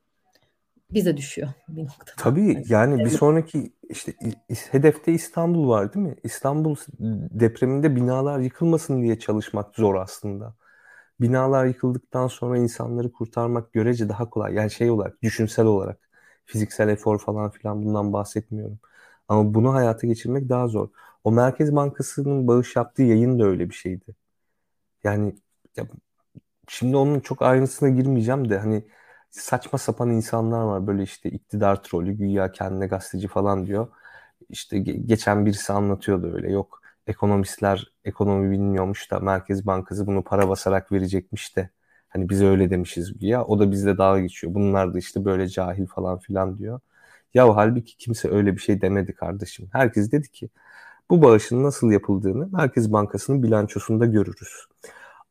[0.94, 2.10] bize düşüyor bir noktada.
[2.16, 4.14] Tabii yani bir sonraki işte
[4.70, 6.16] hedefte İstanbul var değil mi?
[6.24, 6.76] İstanbul
[7.30, 10.54] depreminde binalar yıkılmasın diye çalışmak zor aslında.
[11.20, 14.54] Binalar yıkıldıktan sonra insanları kurtarmak görece daha kolay.
[14.54, 16.08] Yani şey olarak, düşünsel olarak,
[16.44, 18.78] fiziksel efor falan filan bundan bahsetmiyorum.
[19.28, 20.88] Ama bunu hayata geçirmek daha zor.
[21.24, 24.14] O Merkez Bankası'nın bağış yaptığı yayın da öyle bir şeydi.
[25.04, 25.34] Yani
[25.76, 25.86] ya,
[26.68, 28.84] şimdi onun çok ayrıntısına girmeyeceğim de hani
[29.30, 33.88] saçma sapan insanlar var böyle işte iktidar trolü güya kendine gazeteci falan diyor.
[34.48, 40.92] İşte geçen birisi anlatıyordu öyle yok ekonomistler ekonomi bilmiyormuş da Merkez Bankası bunu para basarak
[40.92, 41.70] verecekmiş de
[42.08, 44.54] hani biz öyle demişiz güya o da bizle dalga geçiyor.
[44.54, 46.80] Bunlar da işte böyle cahil falan filan diyor.
[47.34, 49.68] Ya halbuki kimse öyle bir şey demedi kardeşim.
[49.72, 50.48] Herkes dedi ki
[51.10, 54.66] bu bağışın nasıl yapıldığını Merkez Bankası'nın bilançosunda görürüz.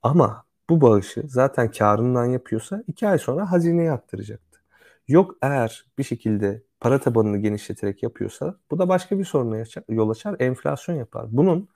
[0.04, 4.60] Ama bu bağışı zaten karından yapıyorsa iki ay sonra hazineye aktaracaktı.
[5.08, 10.36] Yok eğer bir şekilde para tabanını genişleterek yapıyorsa bu da başka bir soruna yol açar,
[10.40, 11.26] enflasyon yapar.
[11.32, 11.70] Bunun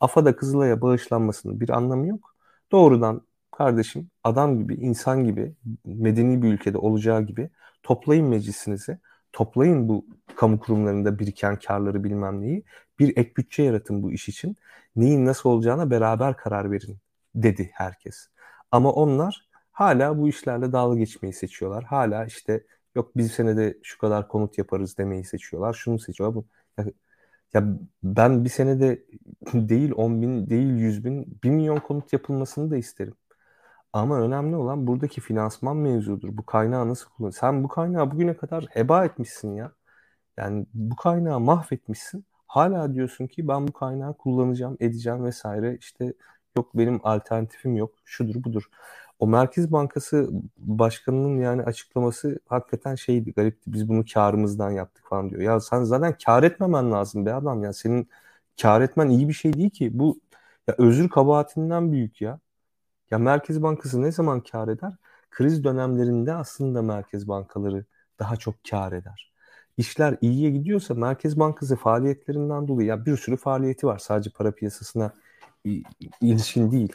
[0.00, 2.36] AFA'da Kızılay'a bağışlanmasının bir anlamı yok.
[2.72, 7.50] Doğrudan kardeşim adam gibi, insan gibi, medeni bir ülkede olacağı gibi
[7.82, 8.98] toplayın meclisinizi,
[9.32, 12.64] toplayın bu kamu kurumlarında biriken karları bilmem neyi,
[12.98, 14.56] bir ek bütçe yaratın bu iş için.
[14.96, 16.98] Neyin nasıl olacağına beraber karar verin
[17.34, 18.28] dedi herkes.
[18.70, 21.84] Ama onlar hala bu işlerle dalga geçmeyi seçiyorlar.
[21.84, 25.74] Hala işte yok bir senede şu kadar konut yaparız demeyi seçiyorlar.
[25.74, 26.34] Şunu seçiyorlar.
[26.36, 26.46] Bu,
[26.78, 26.92] ya,
[27.54, 27.64] ya
[28.02, 29.04] ben bir senede
[29.54, 33.14] değil 10 bin, değil 100 bin, 1 milyon konut yapılmasını da isterim.
[33.92, 36.36] Ama önemli olan buradaki finansman mevzudur.
[36.36, 37.30] Bu kaynağı nasıl kullan?
[37.30, 39.72] Sen bu kaynağı bugüne kadar heba etmişsin ya.
[40.36, 42.26] Yani bu kaynağı mahvetmişsin.
[42.46, 45.76] Hala diyorsun ki ben bu kaynağı kullanacağım, edeceğim vesaire.
[45.80, 46.14] İşte
[46.56, 47.94] yok benim alternatifim yok.
[48.04, 48.62] Şudur budur.
[49.18, 53.72] O Merkez Bankası Başkanı'nın yani açıklaması hakikaten şeydi garipti.
[53.72, 55.42] Biz bunu karımızdan yaptık falan diyor.
[55.42, 57.72] Ya sen zaten kar etmemen lazım be adam ya.
[57.72, 58.08] Senin
[58.62, 59.98] kar etmen iyi bir şey değil ki.
[59.98, 60.20] Bu
[60.68, 62.40] ya özür kabahatinden büyük ya.
[63.10, 64.92] Ya Merkez Bankası ne zaman kar eder?
[65.30, 67.84] Kriz dönemlerinde aslında merkez bankaları
[68.18, 69.32] daha çok kar eder.
[69.76, 73.98] İşler iyiye gidiyorsa Merkez Bankası faaliyetlerinden dolayı ya bir sürü faaliyeti var.
[73.98, 75.12] Sadece para piyasasına
[76.20, 76.92] ilişkin değil.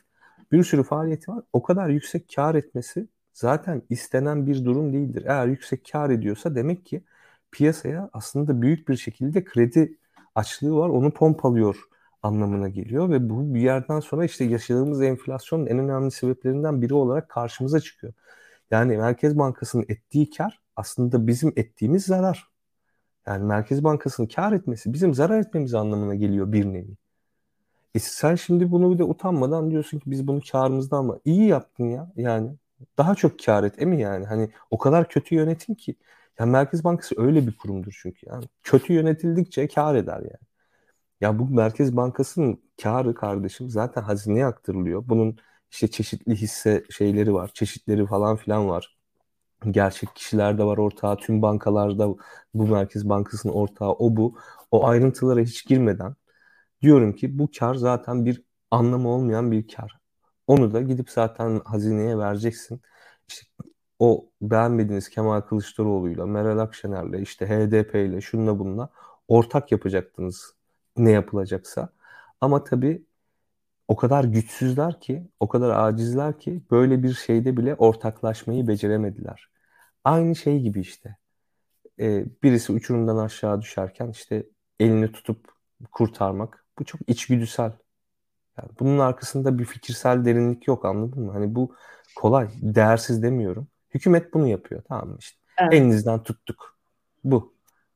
[0.51, 1.43] Bir sürü faaliyeti var.
[1.53, 5.24] O kadar yüksek kar etmesi zaten istenen bir durum değildir.
[5.28, 7.03] Eğer yüksek kar ediyorsa demek ki
[7.51, 9.97] piyasaya aslında büyük bir şekilde kredi
[10.36, 10.89] açlığı var.
[10.89, 11.76] Onu pompalıyor
[12.24, 17.30] anlamına geliyor ve bu bir yerden sonra işte yaşadığımız enflasyonun en önemli sebeplerinden biri olarak
[17.30, 18.13] karşımıza çıkıyor.
[18.72, 22.47] Yani Merkez Bankası'nın ettiği kar aslında bizim ettiğimiz zarar.
[23.28, 26.97] Yani Merkez Bankası'nın kar etmesi bizim zarar etmemiz anlamına geliyor bir nevi.
[27.95, 31.19] E sen şimdi bunu bir de utanmadan diyorsun ki biz bunu karımızdan mı?
[31.25, 32.57] İyi yaptın ya yani.
[32.97, 34.25] Daha çok kar et mi yani?
[34.25, 35.95] Hani o kadar kötü yönetim ki.
[36.39, 38.27] Ya Merkez Bankası öyle bir kurumdur çünkü.
[38.29, 40.37] Yani kötü yönetildikçe kar eder yani.
[41.21, 45.03] Ya bu Merkez Bankası'nın karı kardeşim zaten hazineye aktarılıyor.
[45.09, 45.37] Bunun
[45.71, 48.97] işte çeşitli hisse şeyleri var, çeşitleri falan filan var.
[49.71, 52.07] Gerçek kişiler de var ortağı, tüm bankalarda
[52.53, 54.37] bu Merkez Bankası'nın ortağı o bu.
[54.71, 56.15] O ayrıntılara hiç girmeden
[56.82, 59.97] diyorum ki bu kar zaten bir anlamı olmayan bir kar.
[60.47, 62.82] Onu da gidip zaten hazineye vereceksin.
[63.29, 63.47] İşte
[63.99, 68.89] o beğenmediğiniz Kemal Kılıçdaroğlu'yla, Meral Akşener'le, işte HDP'yle, şunla bununla
[69.27, 70.55] ortak yapacaktınız
[70.97, 71.89] ne yapılacaksa.
[72.41, 73.05] Ama tabii
[73.88, 79.49] o kadar güçsüzler ki, o kadar acizler ki böyle bir şeyde bile ortaklaşmayı beceremediler.
[80.03, 81.17] Aynı şey gibi işte.
[81.99, 84.45] Ee, birisi uçurumdan aşağı düşerken işte
[84.79, 85.53] elini tutup
[85.91, 86.61] kurtarmak.
[86.82, 87.71] Bu çok içgüdüsel.
[88.57, 91.32] Yani bunun arkasında bir fikirsel derinlik yok anladın mı?
[91.32, 91.75] Hani bu
[92.15, 93.67] kolay, değersiz demiyorum.
[93.93, 95.39] Hükümet bunu yapıyor tamam mı işte.
[95.57, 95.73] Evet.
[95.73, 96.77] Elinizden tuttuk.
[97.23, 97.53] Bu.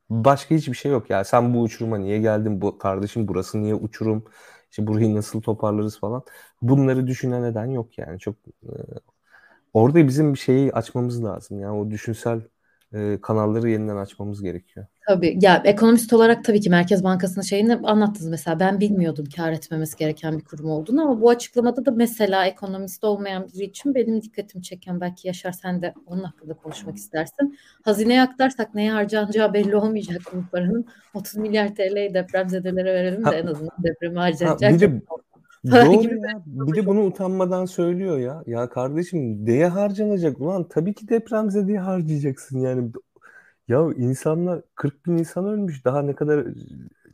[0.09, 1.23] Başka hiçbir şey yok ya.
[1.23, 2.61] Sen bu uçuruma niye geldin?
[2.61, 4.25] Bu kardeşim burası niye uçurum?
[4.71, 6.23] İşte burayı nasıl toparlarız falan.
[6.61, 8.19] Bunları düşünen neden yok yani.
[8.19, 8.71] Çok e,
[9.73, 11.59] orada bizim bir şeyi açmamız lazım.
[11.59, 12.41] Yani o düşünsel
[12.95, 14.85] e, kanalları yeniden açmamız gerekiyor.
[15.07, 19.97] Tabii ya ekonomist olarak tabii ki Merkez Bankası'nın şeyini anlattınız mesela ben bilmiyordum kar etmemesi
[19.97, 24.63] gereken bir kurum olduğunu ama bu açıklamada da mesela ekonomist olmayan biri için benim dikkatimi
[24.63, 27.57] çeken belki Yaşar sen de onun hakkında konuşmak istersin.
[27.83, 33.47] Hazineye aktarsak neye harcanacağı belli olmayacak bu paranın 30 milyar TL'yi depremzedelere verelim de en
[33.47, 34.71] azından depremi harcanacak.
[34.71, 35.01] Ha, bir de,
[35.71, 36.43] Doğru ya.
[36.45, 38.43] Bir de bunu utanmadan söylüyor ya.
[38.47, 40.41] Ya kardeşim neye harcanacak?
[40.41, 42.91] Ulan tabii ki depremzedeye harcayacaksın yani.
[43.67, 45.85] Ya insanlar 40 bin insan ölmüş.
[45.85, 46.47] Daha ne kadar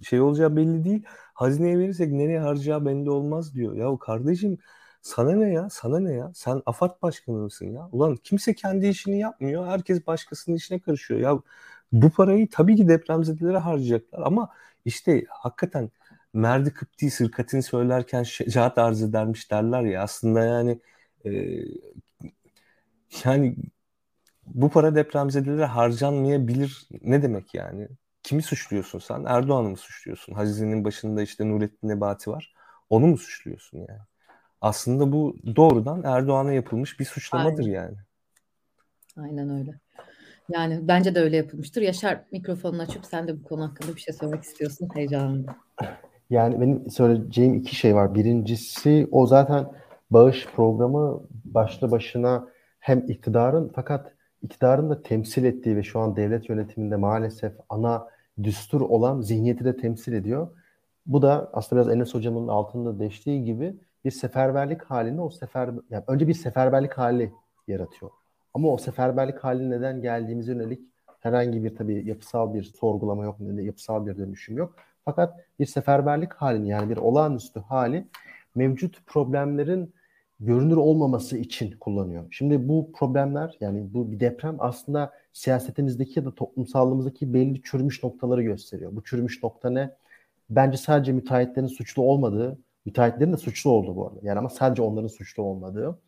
[0.03, 1.03] şey olacağı belli değil.
[1.33, 3.75] Hazineye verirsek nereye harcayacağı belli olmaz diyor.
[3.75, 4.57] Ya kardeşim
[5.01, 5.69] sana ne ya?
[5.71, 6.31] Sana ne ya?
[6.35, 7.89] Sen AFAD başkanı mısın ya?
[7.91, 9.67] Ulan kimse kendi işini yapmıyor.
[9.67, 11.19] Herkes başkasının işine karışıyor.
[11.19, 11.39] Ya
[11.91, 14.49] bu parayı tabii ki depremzedelere harcayacaklar ama
[14.85, 15.91] işte hakikaten
[16.33, 20.79] Merdi Kıpti sırkatini söylerken şecaat arz edermiş derler ya aslında yani
[21.25, 21.31] e,
[23.25, 23.55] yani
[24.45, 27.87] bu para depremzedelere harcanmayabilir ne demek yani?
[28.23, 29.25] Kimi suçluyorsun sen?
[29.27, 30.33] Erdoğan'ı mı suçluyorsun?
[30.33, 32.53] Hazinenin başında işte Nurettin Nebati var.
[32.89, 34.01] Onu mu suçluyorsun yani?
[34.61, 37.73] Aslında bu doğrudan Erdoğan'a yapılmış bir suçlamadır Aynen.
[37.73, 37.97] yani.
[39.17, 39.79] Aynen öyle.
[40.49, 41.81] Yani bence de öyle yapılmıştır.
[41.81, 44.89] Yaşar mikrofonunu açıp sen de bu konu hakkında bir şey söylemek istiyorsun.
[44.93, 45.45] Heyecanlı.
[46.31, 48.15] Yani benim söyleyeceğim iki şey var.
[48.15, 49.65] Birincisi o zaten
[50.11, 52.47] bağış programı başlı başına
[52.79, 58.07] hem iktidarın fakat iktidarın da temsil ettiği ve şu an devlet yönetiminde maalesef ana
[58.43, 60.47] düstur olan zihniyeti de temsil ediyor.
[61.05, 63.75] Bu da aslında biraz Enes Hocam'ın altında deştiği gibi
[64.05, 67.31] bir seferberlik halini o sefer yani önce bir seferberlik hali
[67.67, 68.11] yaratıyor.
[68.53, 70.81] Ama o seferberlik hali neden geldiğimize yönelik
[71.19, 74.75] herhangi bir tabii yapısal bir sorgulama yok, yapısal bir dönüşüm yok.
[75.05, 78.07] Fakat bir seferberlik halini yani bir olağanüstü hali
[78.55, 79.93] mevcut problemlerin
[80.39, 82.25] görünür olmaması için kullanıyor.
[82.31, 88.43] Şimdi bu problemler yani bu bir deprem aslında siyasetimizdeki ya da toplumsallığımızdaki belli çürümüş noktaları
[88.43, 88.95] gösteriyor.
[88.95, 89.95] Bu çürümüş nokta ne?
[90.49, 94.19] Bence sadece müteahhitlerin suçlu olmadığı, müteahhitlerin de suçlu olduğu bu arada.
[94.23, 95.99] Yani ama sadece onların suçlu olmadığı,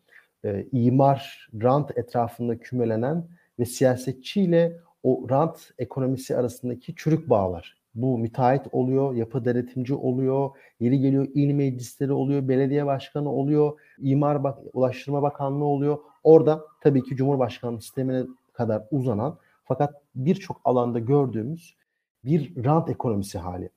[0.44, 3.28] e, imar, rant etrafında kümelenen
[3.58, 7.83] ve siyasetçiyle o rant ekonomisi arasındaki çürük bağlar.
[7.94, 14.44] Bu müteahhit oluyor, yapı denetimci oluyor, yeri geliyor il meclisleri oluyor, belediye başkanı oluyor, imar
[14.44, 15.98] bak ulaştırma bakanlığı oluyor.
[16.24, 18.22] Orada tabii ki Cumhurbaşkanlığı sistemine
[18.52, 21.76] kadar uzanan fakat birçok alanda gördüğümüz
[22.24, 23.70] bir rant ekonomisi hali.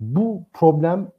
[0.00, 1.12] Bu problem,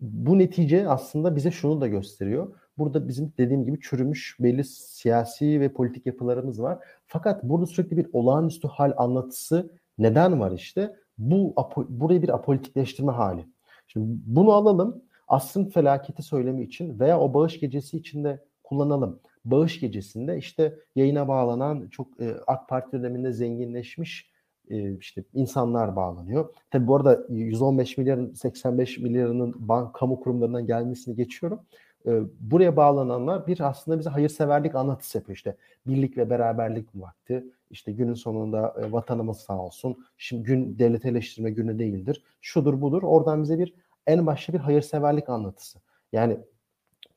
[0.00, 2.54] bu netice aslında bize şunu da gösteriyor.
[2.78, 6.78] Burada bizim dediğim gibi çürümüş belli siyasi ve politik yapılarımız var.
[7.06, 10.96] Fakat burada sürekli bir olağanüstü hal anlatısı neden var işte?
[11.20, 11.54] Bu
[11.88, 13.46] burayı bir apolitikleştirme hali.
[13.86, 15.02] Şimdi bunu alalım.
[15.28, 19.20] Asrın felaketi söylemi için veya o bağış gecesi için de kullanalım.
[19.44, 24.30] Bağış gecesinde işte yayına bağlanan çok e, AK Parti döneminde zenginleşmiş
[24.70, 26.54] e, işte insanlar bağlanıyor.
[26.70, 31.60] Tabi bu arada 115 milyarın 85 milyarının bank kamu kurumlarından gelmesini geçiyorum.
[32.06, 35.56] E, buraya bağlananlar bir aslında bize hayırseverlik anlatısı yapıyor işte.
[35.86, 37.44] Birlik ve beraberlik vakti.
[37.70, 40.04] İşte günün sonunda e, vatanımız sağ olsun.
[40.18, 42.24] Şimdi gün devlet eleştirme günü değildir.
[42.40, 43.02] Şudur budur.
[43.02, 43.74] Oradan bize bir
[44.06, 45.78] en başta bir hayırseverlik anlatısı.
[46.12, 46.38] Yani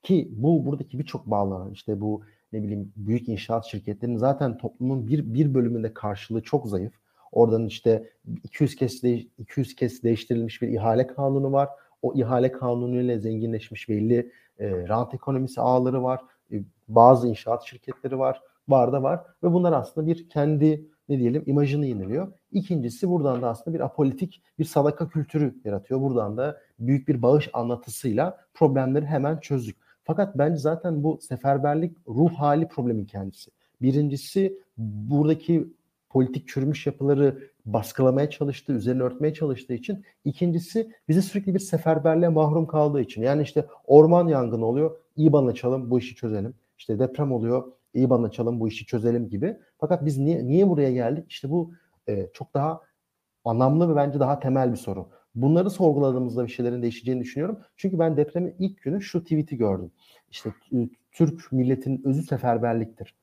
[0.03, 2.21] ki bu buradaki birçok bağlanan işte bu
[2.53, 6.93] ne bileyim büyük inşaat şirketlerinin zaten toplumun bir bir bölümünde karşılığı çok zayıf.
[7.31, 8.09] Oradan işte
[8.43, 11.69] 200 kez de, 200 kez değiştirilmiş bir ihale kanunu var.
[12.01, 16.21] O ihale kanunuyla zenginleşmiş belli e, rant ekonomisi ağları var.
[16.51, 16.55] E,
[16.87, 18.41] bazı inşaat şirketleri var.
[18.67, 19.21] Var da var.
[19.43, 22.33] Ve bunlar aslında bir kendi ne diyelim imajını yeniliyor.
[22.51, 26.01] İkincisi buradan da aslında bir apolitik bir sadaka kültürü yaratıyor.
[26.01, 29.77] Buradan da büyük bir bağış anlatısıyla problemleri hemen çözdük.
[30.03, 33.51] Fakat bence zaten bu seferberlik ruh hali problemin kendisi.
[33.81, 35.67] Birincisi buradaki
[36.13, 40.05] politik çürümüş yapıları baskılamaya çalıştığı, üzerine örtmeye çalıştığı için.
[40.25, 43.21] ikincisi bize sürekli bir seferberliğe mahrum kaldığı için.
[43.21, 46.53] Yani işte orman yangını oluyor, İBAN açalım bu işi çözelim.
[46.77, 49.57] İşte deprem oluyor, İBAN açalım bu işi çözelim gibi.
[49.79, 51.25] Fakat biz niye, niye buraya geldik?
[51.29, 51.73] İşte bu
[52.07, 52.81] e, çok daha
[53.45, 55.09] anlamlı ve bence daha temel bir soru.
[55.35, 57.59] Bunları sorguladığımızda bir şeylerin değişeceğini düşünüyorum.
[57.77, 59.91] Çünkü ben depremin ilk günü şu tweet'i gördüm.
[60.31, 60.53] İşte
[61.11, 63.15] Türk milletinin özü seferberliktir.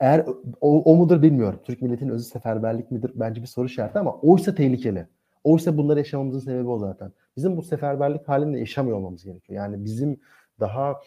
[0.00, 0.26] Eğer
[0.60, 1.60] o, o mudur bilmiyorum.
[1.64, 3.12] Türk milletinin özü seferberlik midir?
[3.14, 5.06] Bence bir soru işareti ama oysa tehlikeli.
[5.44, 7.12] Oysa bunları yaşamamızın sebebi o zaten.
[7.36, 9.56] Bizim bu seferberlik halinde yaşamıyor olmamız gerekiyor.
[9.56, 10.20] Yani bizim
[10.60, 11.00] daha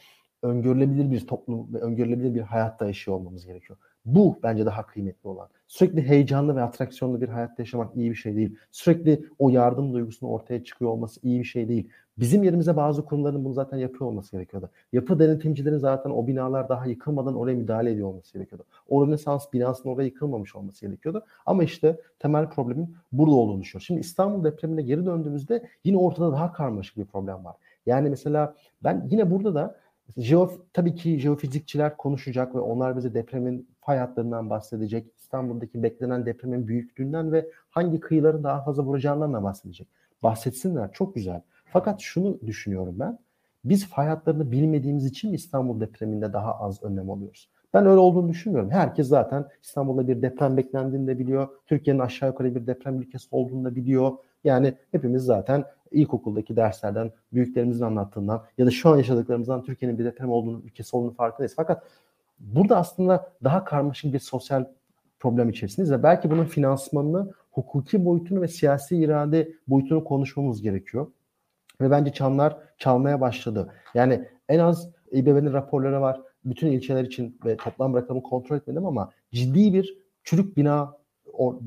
[0.44, 3.80] öngörülebilir bir toplum ve öngörülebilir bir hayatta yaşıyor olmamız gerekiyor.
[4.06, 5.50] Bu bence daha kıymetli olan.
[5.68, 8.56] Sürekli heyecanlı ve atraksiyonlu bir hayatta yaşamak iyi bir şey değil.
[8.72, 11.90] Sürekli o yardım duygusunun ortaya çıkıyor olması iyi bir şey değil.
[12.18, 14.70] Bizim yerimize bazı kurumların bunu zaten yapıyor olması gerekiyordu.
[14.94, 18.66] Yapı denetimcilerin zaten o binalar daha yıkılmadan oraya müdahale ediyor olması gerekiyordu.
[18.88, 21.26] O Rönesans binasının oraya yıkılmamış olması gerekiyordu.
[21.46, 23.86] Ama işte temel problemin burada olduğunu düşünüyorum.
[23.86, 27.56] Şimdi İstanbul depremine geri döndüğümüzde yine ortada daha karmaşık bir problem var.
[27.86, 29.82] Yani mesela ben yine burada da
[30.18, 35.08] Jeof, tabii ki jeofizikçiler konuşacak ve onlar bize depremin fay hatlarından bahsedecek.
[35.18, 39.88] İstanbul'daki beklenen depremin büyüklüğünden ve hangi kıyıların daha fazla vuracağından da bahsedecek.
[40.24, 41.42] Bahsetsinler çok güzel.
[41.66, 43.20] Fakat şunu düşünüyorum ben.
[43.66, 47.50] Biz fay hatlarını bilmediğimiz için İstanbul depreminde daha az önlem alıyoruz.
[47.74, 48.72] Ben öyle olduğunu düşünmüyorum.
[48.72, 51.48] Herkes zaten İstanbul'da bir deprem beklendiğini de biliyor.
[51.68, 54.12] Türkiye'nin aşağı yukarı bir deprem ülkesi olduğunu da biliyor.
[54.44, 60.30] Yani hepimiz zaten ilkokuldaki derslerden, büyüklerimizin anlattığından ya da şu an yaşadıklarımızdan Türkiye'nin bir deprem
[60.30, 61.54] olduğunu, ülkesi olduğunu farkındayız.
[61.56, 61.84] Fakat
[62.42, 64.66] burada aslında daha karmaşık bir sosyal
[65.20, 71.08] problem içerisindeyiz ve belki bunun finansmanını, hukuki boyutunu ve siyasi irade boyutunu konuşmamız gerekiyor.
[71.82, 73.74] Ve bence çanlar çalmaya başladı.
[73.94, 76.22] Yani en az İBB'nin raporları var.
[76.46, 80.98] Bütün ilçeler için ve toplam rakamı kontrol etmedim ama ciddi bir çürük bina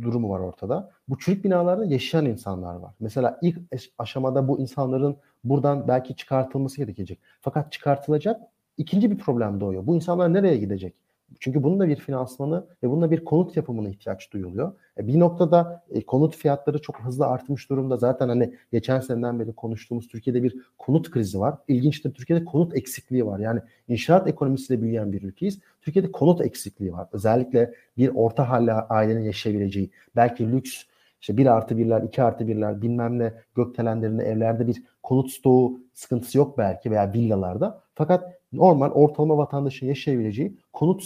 [0.00, 0.90] durumu var ortada.
[1.08, 2.94] Bu çürük binalarda yaşayan insanlar var.
[3.00, 3.58] Mesela ilk
[3.98, 7.20] aşamada bu insanların buradan belki çıkartılması gerekecek.
[7.40, 8.40] Fakat çıkartılacak
[8.76, 9.86] ikinci bir problem doğuyor.
[9.86, 10.94] Bu insanlar nereye gidecek?
[11.40, 14.72] Çünkü bunun da bir finansmanı ve bunun da bir konut yapımına ihtiyaç duyuluyor.
[14.98, 17.96] E bir noktada e, konut fiyatları çok hızlı artmış durumda.
[17.96, 21.54] Zaten hani geçen seneden beri konuştuğumuz Türkiye'de bir konut krizi var.
[21.68, 23.38] İlginçtir Türkiye'de konut eksikliği var.
[23.38, 25.60] Yani inşaat ekonomisiyle büyüyen bir ülkeyiz.
[25.82, 27.08] Türkiye'de konut eksikliği var.
[27.12, 30.84] Özellikle bir orta halli ailenin yaşayabileceği, belki lüks
[31.20, 36.38] işte bir artı birler, iki artı birler bilmem ne gökdelenlerinde evlerde bir konut stoğu sıkıntısı
[36.38, 37.82] yok belki veya villalarda.
[37.94, 41.02] Fakat normal ortalama vatandaşın yaşayabileceği konut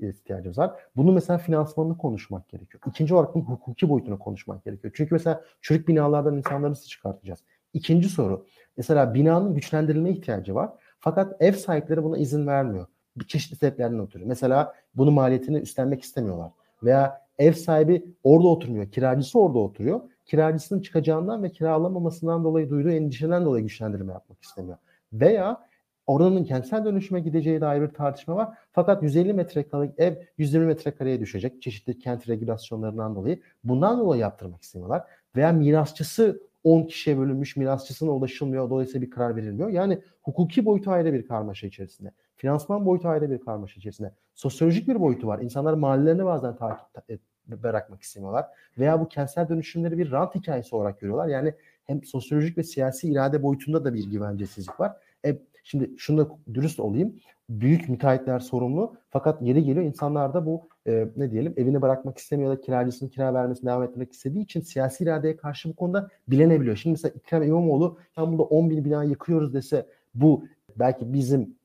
[0.00, 0.72] ihtiyacımız var.
[0.96, 2.82] Bunu mesela finansmanını konuşmak gerekiyor.
[2.86, 4.92] İkinci olarak bunun hukuki boyutunu konuşmak gerekiyor.
[4.96, 7.44] Çünkü mesela çürük binalardan insanları nasıl çıkartacağız?
[7.72, 8.46] İkinci soru.
[8.76, 10.70] Mesela binanın güçlendirilme ihtiyacı var.
[10.98, 12.86] Fakat ev sahipleri buna izin vermiyor.
[13.16, 14.24] Bir çeşitli sebeplerden ötürü.
[14.24, 16.50] Mesela bunun maliyetini üstlenmek istemiyorlar.
[16.82, 18.90] Veya ev sahibi orada oturmuyor.
[18.90, 20.00] Kiracısı orada oturuyor.
[20.26, 24.78] Kiracısının çıkacağından ve kiralamamasından dolayı duyduğu endişeden dolayı güçlendirme yapmak istemiyor.
[25.12, 25.67] Veya
[26.08, 28.48] oranın kentsel dönüşüme gideceği dair bir tartışma var.
[28.72, 33.40] Fakat 150 metrekarelik ev 120 metrekareye düşecek çeşitli kent regülasyonlarından dolayı.
[33.64, 35.02] Bundan dolayı yaptırmak istemiyorlar.
[35.36, 38.70] Veya mirasçısı 10 kişiye bölünmüş mirasçısına ulaşılmıyor.
[38.70, 39.68] Dolayısıyla bir karar verilmiyor.
[39.68, 42.10] Yani hukuki boyutu ayrı bir karmaşa içerisinde.
[42.36, 44.12] Finansman boyutu ayrı bir karmaşa içerisinde.
[44.34, 45.38] Sosyolojik bir boyutu var.
[45.38, 48.46] İnsanlar mahallelerini bazen takip bırakmak istemiyorlar.
[48.78, 51.28] Veya bu kentsel dönüşümleri bir rant hikayesi olarak görüyorlar.
[51.28, 51.54] Yani
[51.84, 54.92] hem sosyolojik ve siyasi irade boyutunda da bir güvencesizlik var.
[55.24, 55.38] E,
[55.70, 57.16] Şimdi şunu da dürüst olayım.
[57.50, 58.96] Büyük müteahhitler sorumlu.
[59.10, 63.34] Fakat yeri geliyor insanlar da bu e, ne diyelim evini bırakmak istemiyor da kiracısını kira
[63.34, 66.76] vermesini devam etmek istediği için siyasi iradeye karşı bu konuda bilenebiliyor.
[66.76, 70.44] Şimdi mesela İkrem İmamoğlu İstanbul'da 10 bin bina yıkıyoruz dese bu
[70.76, 71.56] belki bizim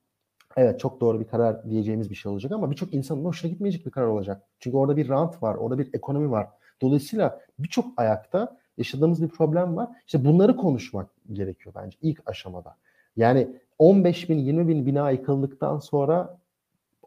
[0.58, 3.91] evet çok doğru bir karar diyeceğimiz bir şey olacak ama birçok insanın hoşuna gitmeyecek bir
[3.91, 4.41] karar olacak.
[4.60, 6.47] Çünkü orada bir rant var, orada bir ekonomi var.
[6.82, 9.89] Dolayısıyla birçok ayakta yaşadığımız bir problem var.
[10.06, 12.76] İşte bunları konuşmak gerekiyor bence ilk aşamada.
[13.16, 13.47] Yani
[13.80, 16.38] 15 bin 20 bin bina yıkıldıktan sonra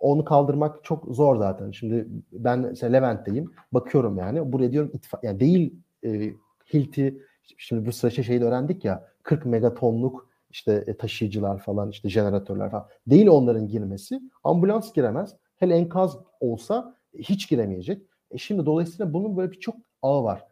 [0.00, 1.70] onu kaldırmak çok zor zaten.
[1.70, 3.52] Şimdi ben mesela Levent'teyim.
[3.72, 4.52] Bakıyorum yani.
[4.52, 6.32] Buraya diyorum itfa yani değil e,
[6.74, 7.22] Hilti
[7.56, 12.86] şimdi bu süreçte şeyi öğrendik ya 40 megatonluk işte e, taşıyıcılar falan işte jeneratörler falan.
[13.06, 14.20] Değil onların girmesi.
[14.44, 15.36] Ambulans giremez.
[15.56, 18.02] Hele enkaz olsa hiç giremeyecek.
[18.30, 20.46] E şimdi dolayısıyla bunun böyle birçok ağı var.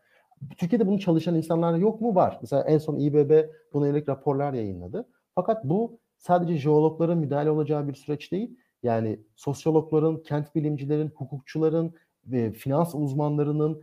[0.56, 2.14] Türkiye'de bunu çalışan insanlar yok mu?
[2.14, 2.38] Var.
[2.40, 5.08] Mesela en son İBB buna yönelik raporlar yayınladı.
[5.34, 8.56] Fakat bu sadece jeologların müdahale olacağı bir süreç değil.
[8.82, 11.94] Yani sosyologların, kent bilimcilerin, hukukçuların
[12.26, 13.82] ve finans uzmanlarının,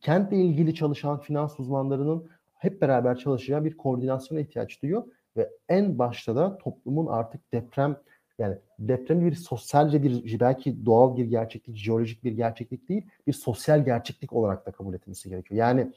[0.00, 5.04] kentle ilgili çalışan finans uzmanlarının hep beraber çalışacağı bir koordinasyona ihtiyaç duyuyor.
[5.36, 7.96] Ve en başta da toplumun artık deprem
[8.38, 13.84] yani deprem bir sosyalce bir belki doğal bir gerçeklik, jeolojik bir gerçeklik değil, bir sosyal
[13.84, 15.58] gerçeklik olarak da kabul etmesi gerekiyor.
[15.58, 15.92] Yani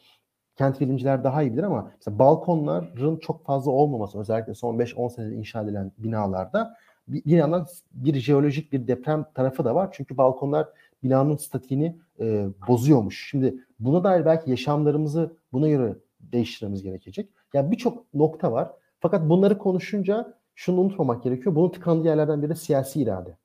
[0.59, 5.35] kent bilimciler daha iyi bilir ama mesela balkonların çok fazla olmaması özellikle son 5-10 senede
[5.35, 6.75] inşa edilen binalarda
[7.07, 9.89] bir, bir yandan bir jeolojik bir deprem tarafı da var.
[9.91, 10.67] Çünkü balkonlar
[11.03, 13.29] binanın statiğini e, bozuyormuş.
[13.29, 17.29] Şimdi buna dair belki yaşamlarımızı buna göre değiştirmemiz gerekecek.
[17.53, 18.71] Yani birçok nokta var.
[18.99, 21.55] Fakat bunları konuşunca şunu unutmamak gerekiyor.
[21.55, 23.37] Bunun tıkandığı yerlerden biri de siyasi irade.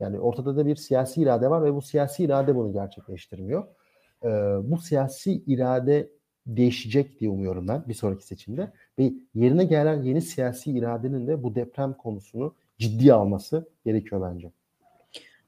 [0.00, 3.64] Yani ortada da bir siyasi irade var ve bu siyasi irade bunu gerçekleştirmiyor.
[4.24, 4.28] Ee,
[4.62, 6.10] bu siyasi irade
[6.46, 8.72] değişecek diye umuyorum ben bir sonraki seçimde.
[8.98, 14.50] Ve yerine gelen yeni siyasi iradenin de bu deprem konusunu ciddiye alması gerekiyor bence.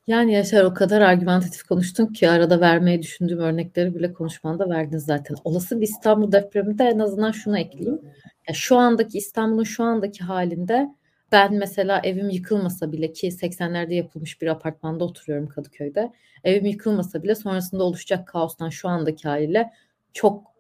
[0.07, 5.37] Yani Yaşar o kadar argümantatif konuştun ki arada vermeyi düşündüğüm örnekleri bile konuşmanda verdin zaten.
[5.45, 8.01] Olası bir İstanbul depreminde en azından şunu ekleyeyim.
[8.49, 10.89] Ya şu andaki İstanbul'un şu andaki halinde
[11.33, 16.13] ben mesela evim yıkılmasa bile ki 80'lerde yapılmış bir apartmanda oturuyorum Kadıköy'de.
[16.45, 19.73] Evim yıkılmasa bile sonrasında oluşacak kaostan şu andaki haliyle
[20.13, 20.56] çok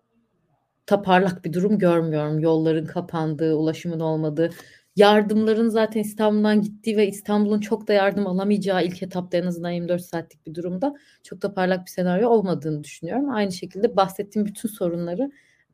[0.86, 2.38] taparlak bir durum görmüyorum.
[2.40, 4.50] Yolların kapandığı, ulaşımın olmadığı,
[4.96, 10.02] yardımların zaten İstanbul'dan gittiği ve İstanbul'un çok da yardım alamayacağı ilk etapta en azından 24
[10.02, 13.30] saatlik bir durumda çok da parlak bir senaryo olmadığını düşünüyorum.
[13.30, 15.30] Aynı şekilde bahsettiğim bütün sorunları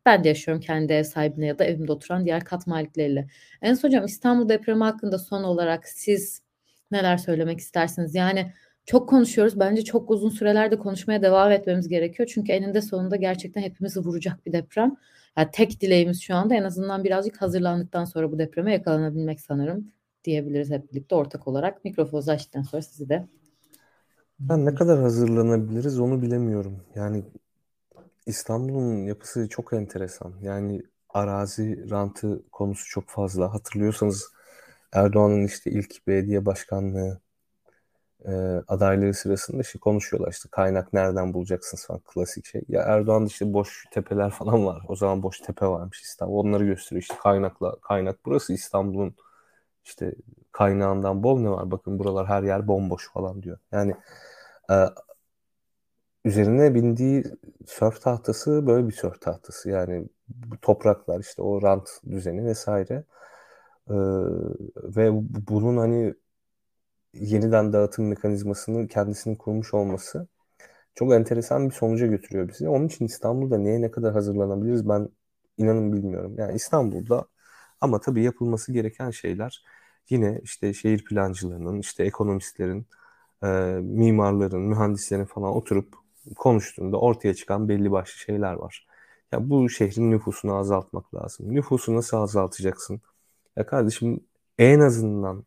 [0.07, 3.27] ben de yaşıyorum kendi ev sahibine ya da evimde oturan diğer kat malikleriyle.
[3.63, 6.43] En son hocam İstanbul depremi hakkında son olarak siz
[6.91, 8.15] neler söylemek istersiniz?
[8.15, 8.53] Yani
[8.87, 9.61] çok konuşuyoruz.
[9.61, 12.31] Bence çok uzun sürelerde konuşmaya devam etmemiz gerekiyor.
[12.35, 14.97] Çünkü eninde sonunda gerçekten hepimizi vuracak bir deprem.
[15.37, 19.93] Yani tek dileğimiz şu anda en azından birazcık hazırlandıktan sonra bu depreme yakalanabilmek sanırım
[20.25, 21.85] diyebiliriz hep birlikte ortak olarak.
[21.85, 23.27] Mikrofonu açtıktan sonra sizi de.
[24.41, 26.85] Ben ne kadar hazırlanabiliriz onu bilemiyorum.
[26.95, 27.25] Yani
[28.27, 30.33] İstanbul'un yapısı çok enteresan.
[30.43, 33.55] Yani arazi rantı konusu çok fazla.
[33.55, 34.33] Hatırlıyorsanız
[34.93, 37.21] Erdoğan'ın işte ilk belediye başkanlığı
[38.29, 38.33] e,
[38.69, 42.63] adaylığı sırasında işte konuşuyorlar işte kaynak nereden bulacaksınız falan klasik şey.
[42.69, 44.83] Ya Erdoğan işte boş tepeler falan var.
[44.89, 46.35] O zaman boş tepe varmış İstanbul.
[46.35, 49.15] Onları gösteriyor işte kaynakla kaynak burası İstanbul'un
[49.85, 50.15] işte
[50.53, 51.71] kaynağından bol ne var?
[51.71, 53.59] Bakın buralar her yer bomboş falan diyor.
[53.73, 53.95] Yani
[54.71, 54.75] e,
[56.25, 57.25] üzerine bindiği
[57.67, 59.71] sörf tahtası böyle bir sörf tahtası.
[59.71, 63.05] Yani bu topraklar işte o rant düzeni vesaire.
[63.91, 63.95] Ee,
[64.77, 65.11] ve
[65.49, 66.15] bunun hani
[67.15, 70.29] yeniden dağıtım mekanizmasını kendisinin kurmuş olması
[70.95, 72.69] çok enteresan bir sonuca götürüyor bizi.
[72.69, 75.09] Onun için İstanbul'da neye ne kadar hazırlanabiliriz ben
[75.59, 76.35] inanın bilmiyorum.
[76.39, 77.27] Yani İstanbul'da
[77.81, 79.65] ama tabii yapılması gereken şeyler
[80.11, 82.87] yine işte şehir plancılarının, işte ekonomistlerin,
[83.45, 83.47] e,
[83.83, 85.95] mimarların, mühendislerin falan oturup
[86.37, 88.87] konuştuğunda ortaya çıkan belli başlı şeyler var.
[89.33, 91.55] Ya bu şehrin nüfusunu azaltmak lazım.
[91.55, 93.01] Nüfusu nasıl azaltacaksın?
[93.57, 94.21] Ya kardeşim
[94.59, 95.45] en azından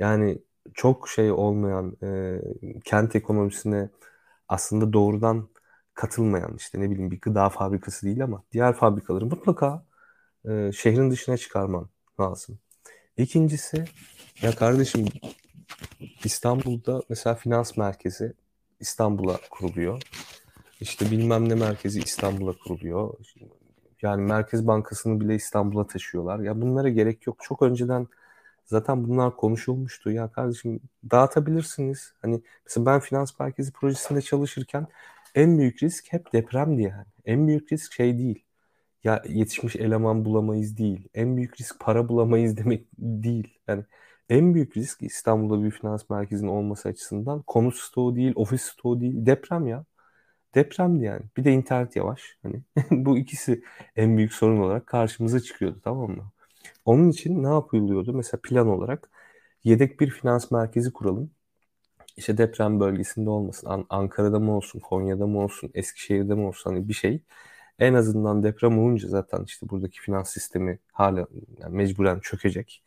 [0.00, 0.38] yani
[0.74, 2.40] çok şey olmayan e,
[2.84, 3.88] kent ekonomisine
[4.48, 5.48] aslında doğrudan
[5.94, 9.84] katılmayan işte ne bileyim bir gıda fabrikası değil ama diğer fabrikaları mutlaka
[10.48, 11.88] e, şehrin dışına çıkarman
[12.20, 12.58] lazım.
[13.16, 13.84] İkincisi
[14.42, 15.06] ya kardeşim
[16.24, 18.32] İstanbul'da mesela finans merkezi
[18.80, 20.02] İstanbul'a kuruluyor.
[20.80, 23.14] İşte bilmem ne merkezi İstanbul'a kuruluyor.
[24.02, 26.38] Yani Merkez Bankası'nı bile İstanbul'a taşıyorlar.
[26.38, 27.38] Ya bunlara gerek yok.
[27.42, 28.06] Çok önceden
[28.72, 30.10] zaten bunlar konuşulmuştu.
[30.10, 32.14] Ya kardeşim dağıtabilirsiniz.
[32.22, 34.86] Hani mesela ben finans merkezi projesinde çalışırken
[35.34, 37.06] en büyük risk hep depremdi yani.
[37.24, 38.44] En büyük risk şey değil.
[39.04, 41.08] Ya yetişmiş eleman bulamayız değil.
[41.14, 43.58] En büyük risk para bulamayız demek değil.
[43.68, 43.84] Yani
[44.28, 49.26] en büyük risk İstanbul'da bir finans merkezinin olması açısından konut stoğu değil, ofis stoğu değil,
[49.26, 49.84] deprem ya.
[50.54, 51.22] Depremdi yani.
[51.36, 52.38] Bir de internet yavaş.
[52.42, 53.64] Hani bu ikisi
[53.96, 56.32] en büyük sorun olarak karşımıza çıkıyordu tamam mı?
[56.84, 58.12] Onun için ne yapılıyordu?
[58.14, 59.10] Mesela plan olarak
[59.64, 61.30] yedek bir finans merkezi kuralım.
[62.16, 63.66] İşte deprem bölgesinde olmasın.
[63.68, 67.22] An- Ankara'da mı olsun, Konya'da mı olsun, Eskişehir'de mi olsun hani bir şey.
[67.78, 71.26] En azından deprem olunca zaten işte buradaki finans sistemi hala
[71.58, 72.82] yani mecburen çökecek.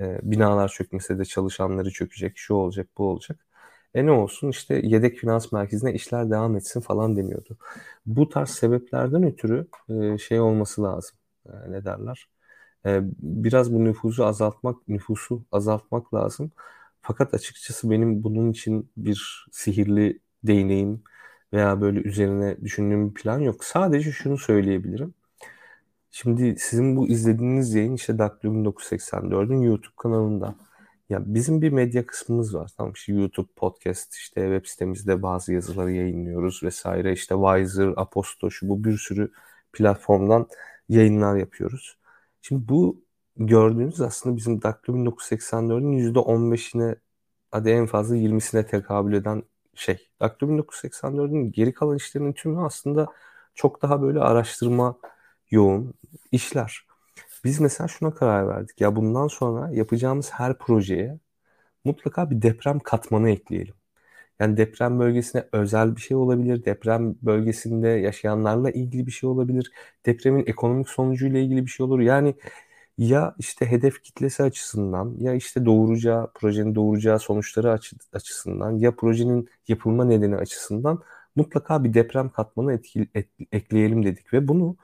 [0.00, 3.46] E, binalar çökmese de çalışanları çökecek, şu olacak, bu olacak.
[3.94, 7.58] E ne olsun işte yedek finans merkezine işler devam etsin falan deniyordu.
[8.06, 9.68] Bu tarz sebeplerden ötürü
[10.14, 11.18] e, şey olması lazım.
[11.46, 12.28] E, ne derler?
[12.86, 16.52] E, biraz bu nüfusu azaltmak, nüfusu azaltmak lazım.
[17.02, 21.02] Fakat açıkçası benim bunun için bir sihirli değneğim
[21.52, 23.64] veya böyle üzerine düşündüğüm bir plan yok.
[23.64, 25.14] Sadece şunu söyleyebilirim.
[26.10, 30.56] Şimdi sizin bu izlediğiniz yayın işte Daktilo 1984'ün YouTube kanalında.
[31.10, 32.70] Ya bizim bir medya kısmımız var.
[32.76, 37.12] Tamam işte YouTube, podcast, işte web sitemizde bazı yazıları yayınlıyoruz vesaire.
[37.12, 39.32] İşte Wiser, Aposto, şu bu bir sürü
[39.72, 40.48] platformdan
[40.88, 41.98] yayınlar yapıyoruz.
[42.48, 43.04] Şimdi bu
[43.36, 46.96] gördüğünüz aslında bizim Daktilo 1984'ün %15'ine
[47.50, 49.42] hadi en fazla 20'sine tekabül eden
[49.74, 50.08] şey.
[50.20, 53.06] Daktilo 1984'ün geri kalan işlerinin tümü aslında
[53.54, 54.98] çok daha böyle araştırma
[55.50, 55.94] yoğun
[56.32, 56.86] işler.
[57.44, 58.80] Biz mesela şuna karar verdik.
[58.80, 61.18] Ya bundan sonra yapacağımız her projeye
[61.84, 63.74] mutlaka bir deprem katmanı ekleyelim.
[64.40, 66.64] Yani deprem bölgesine özel bir şey olabilir.
[66.64, 69.72] Deprem bölgesinde yaşayanlarla ilgili bir şey olabilir.
[70.06, 72.00] Depremin ekonomik sonucuyla ilgili bir şey olur.
[72.00, 72.34] Yani
[72.98, 79.48] ya işte hedef kitlesi açısından ya işte doğuracağı, projenin doğuracağı sonuçları açı, açısından ya projenin
[79.68, 81.02] yapılma nedeni açısından
[81.36, 84.76] mutlaka bir deprem katmanı etkili, et, ekleyelim dedik ve bunu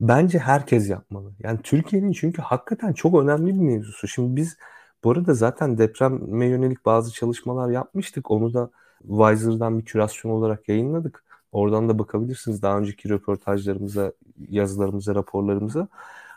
[0.00, 1.32] bence herkes yapmalı.
[1.40, 4.08] Yani Türkiye'nin çünkü hakikaten çok önemli bir mevzusu.
[4.08, 4.56] Şimdi biz
[5.04, 8.30] Bu arada zaten depreme yönelik bazı çalışmalar yapmıştık.
[8.30, 8.70] Onu da
[9.08, 11.24] Wiser'dan bir kürasyon olarak yayınladık.
[11.52, 14.12] Oradan da bakabilirsiniz daha önceki röportajlarımıza,
[14.48, 15.88] yazılarımıza, raporlarımıza.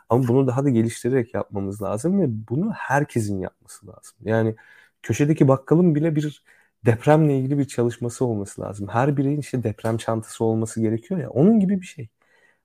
[0.09, 4.17] Ama bunu daha da geliştirerek yapmamız lazım ve bunu herkesin yapması lazım.
[4.23, 4.55] Yani
[5.03, 6.43] köşedeki bakkalın bile bir
[6.85, 8.87] depremle ilgili bir çalışması olması lazım.
[8.87, 11.29] Her bireyin işte deprem çantası olması gerekiyor ya.
[11.29, 12.09] Onun gibi bir şey.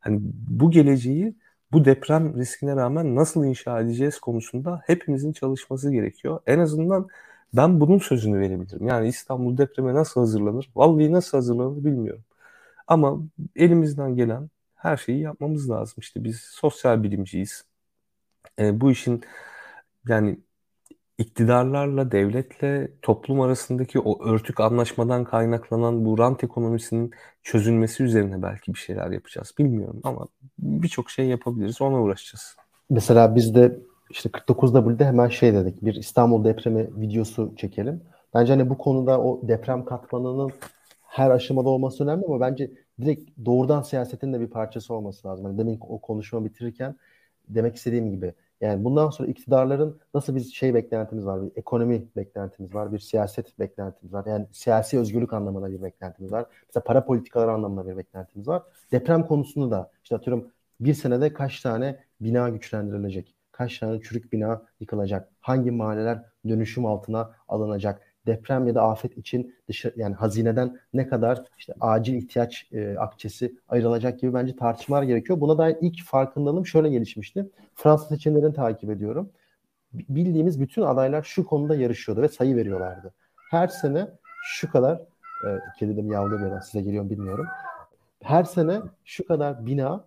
[0.01, 0.19] Hani
[0.49, 1.35] bu geleceği
[1.73, 6.41] bu deprem riskine rağmen nasıl inşa edeceğiz konusunda hepimizin çalışması gerekiyor.
[6.47, 7.09] En azından
[7.55, 8.87] ben bunun sözünü verebilirim.
[8.87, 10.71] Yani İstanbul depreme nasıl hazırlanır?
[10.77, 12.25] Vallahi nasıl hazırlanır bilmiyorum.
[12.87, 13.19] Ama
[13.57, 15.95] elimizden gelen her şeyi yapmamız lazım.
[15.99, 17.65] İşte biz sosyal bilimciyiz.
[18.59, 19.23] E, bu işin
[20.09, 20.41] yani
[21.19, 27.11] iktidarlarla, devletle, toplum arasındaki o örtük anlaşmadan kaynaklanan bu rant ekonomisinin
[27.43, 29.55] çözülmesi üzerine belki bir şeyler yapacağız.
[29.59, 30.29] Bilmiyorum ama
[30.59, 31.83] birçok şey yapabiliriz.
[31.83, 32.57] Ona uğraşacağız.
[32.91, 33.79] Mesela biz de
[34.11, 35.85] işte 49W'de hemen şey dedik.
[35.85, 38.01] Bir İstanbul depremi videosu çekelim.
[38.35, 40.51] Bence hani bu konuda o deprem katmanının
[41.03, 42.71] her aşamada olması önemli ama bence
[43.01, 45.47] direkt doğrudan siyasetin de bir parçası olması lazım.
[45.47, 46.97] Yani demin o konuşma bitirirken
[47.49, 52.75] demek istediğim gibi yani bundan sonra iktidarların nasıl bir şey beklentimiz var, bir ekonomi beklentimiz
[52.75, 54.27] var, bir siyaset beklentimiz var.
[54.27, 56.47] Yani siyasi özgürlük anlamında bir beklentimiz var.
[56.69, 58.63] Mesela para politikaları anlamında bir beklentimiz var.
[58.93, 63.35] Deprem konusunu da işte atıyorum bir senede kaç tane bina güçlendirilecek?
[63.53, 65.33] Kaç tane çürük bina yıkılacak?
[65.41, 68.03] Hangi mahalleler dönüşüm altına alınacak?
[68.27, 73.55] Deprem ya da afet için dışı, yani hazineden ne kadar işte acil ihtiyaç e, akçesi
[73.69, 75.41] ayrılacak gibi bence tartışmalar gerekiyor.
[75.41, 77.51] Buna dair ilk farkındalığım şöyle gelişmişti.
[77.75, 79.31] Fransız seçimlerini takip ediyorum.
[79.93, 83.15] Bildiğimiz bütün adaylar şu konuda yarışıyordu ve sayı veriyorlardı.
[83.51, 84.09] Her sene
[84.45, 85.01] şu kadar
[85.47, 87.47] e, kedi de size geliyor bilmiyorum.
[88.23, 90.05] Her sene şu kadar bina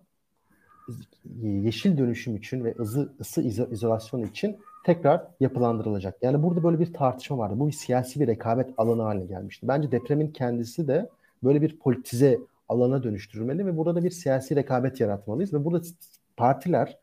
[1.42, 6.16] yeşil dönüşüm için ve ısı, ısı izolasyon için tekrar yapılandırılacak.
[6.22, 7.54] Yani burada böyle bir tartışma vardı.
[7.56, 9.68] Bu bir siyasi bir rekabet alanı haline gelmişti.
[9.68, 11.08] Bence depremin kendisi de
[11.44, 12.38] böyle bir politize
[12.68, 15.86] alana dönüştürülmeli ve burada da bir siyasi rekabet yaratmalıyız ve burada
[16.36, 16.98] partiler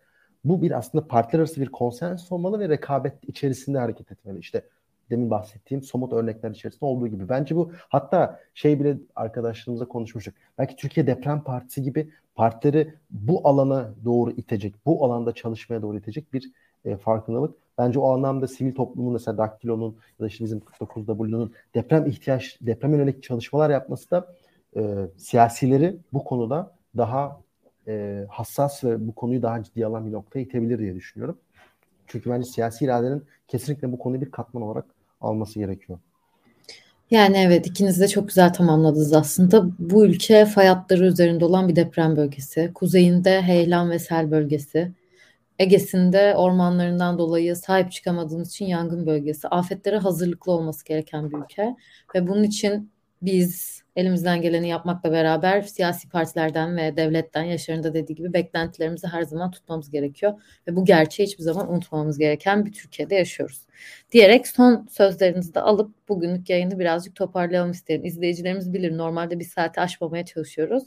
[0.45, 4.39] bu bir aslında partiler arası bir konsens olmalı ve rekabet içerisinde hareket etmeli.
[4.39, 4.63] İşte
[5.09, 7.29] demin bahsettiğim somut örnekler içerisinde olduğu gibi.
[7.29, 10.33] Bence bu hatta şey bile arkadaşlarımızla konuşmuştuk.
[10.57, 16.33] Belki Türkiye Deprem Partisi gibi partileri bu alana doğru itecek, bu alanda çalışmaya doğru itecek
[16.33, 16.51] bir
[16.85, 22.05] e, farkındalık Bence o anlamda sivil toplumun mesela Daktilo'nun ya da işte bizim 49W'nun deprem
[22.05, 24.27] ihtiyaç, deprem yönelik çalışmalar yapması da
[24.75, 24.81] e,
[25.17, 27.41] siyasileri bu konuda daha
[27.87, 31.37] e, hassas ve bu konuyu daha ciddi alan bir noktaya itebilir diye düşünüyorum.
[32.07, 34.85] Çünkü bence siyasi iradenin kesinlikle bu konuyu bir katman olarak
[35.21, 35.99] alması gerekiyor.
[37.11, 39.65] Yani evet ikiniz de çok güzel tamamladınız aslında.
[39.79, 42.71] Bu ülke fay hatları üzerinde olan bir deprem bölgesi.
[42.73, 44.91] Kuzeyinde heyelan ve sel bölgesi.
[45.59, 49.47] Ege'sinde ormanlarından dolayı sahip çıkamadığımız için yangın bölgesi.
[49.47, 51.75] Afetlere hazırlıklı olması gereken bir ülke.
[52.15, 52.91] Ve bunun için
[53.21, 59.23] biz elimizden geleni yapmakla beraber siyasi partilerden ve devletten Yaşar'ın da dediği gibi beklentilerimizi her
[59.23, 60.41] zaman tutmamız gerekiyor.
[60.67, 63.65] Ve bu gerçeği hiçbir zaman unutmamamız gereken bir Türkiye'de yaşıyoruz.
[64.11, 68.05] Diyerek son sözlerinizi de alıp bugünlük yayını birazcık toparlayalım isterim.
[68.05, 70.83] İzleyicilerimiz bilir normalde bir saati aşmamaya çalışıyoruz.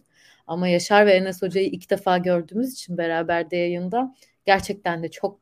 [0.47, 4.15] Ama Yaşar ve Enes Hoca'yı ilk defa gördüğümüz için beraber de yayında
[4.47, 5.39] gerçekten de çok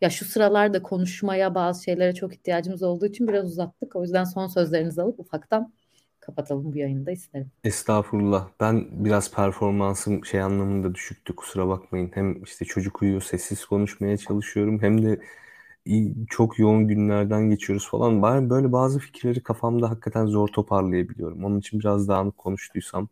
[0.00, 3.96] ya şu sıralarda konuşmaya bazı şeylere çok ihtiyacımız olduğu için biraz uzattık.
[3.96, 5.72] O yüzden son sözlerinizi alıp ufaktan
[6.20, 7.50] kapatalım bu yayını da isterim.
[7.64, 8.48] Estağfurullah.
[8.60, 12.10] Ben biraz performansım şey anlamında düşüktü kusura bakmayın.
[12.14, 15.20] Hem işte çocuk uyuyor sessiz konuşmaya çalışıyorum hem de
[16.30, 18.22] çok yoğun günlerden geçiyoruz falan.
[18.22, 21.44] Ben böyle bazı fikirleri kafamda hakikaten zor toparlayabiliyorum.
[21.44, 23.08] Onun için biraz dağınık konuştuysam,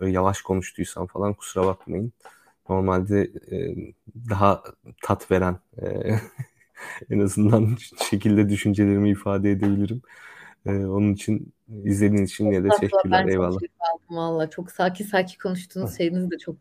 [0.00, 2.12] böyle yavaş konuştuysam falan kusura bakmayın
[2.70, 3.74] normalde e,
[4.30, 4.62] daha
[5.02, 5.86] tat veren e,
[7.10, 7.76] en azından
[8.10, 10.02] şekilde düşüncelerimi ifade edebilirim.
[10.66, 11.52] E, onun için
[11.84, 13.26] izlediğiniz için ya da teşekkürler.
[13.26, 13.60] Ben Eyvallah.
[14.10, 14.50] Valla.
[14.50, 16.56] Çok sakin sakin konuştuğunuz şeyiniz de çok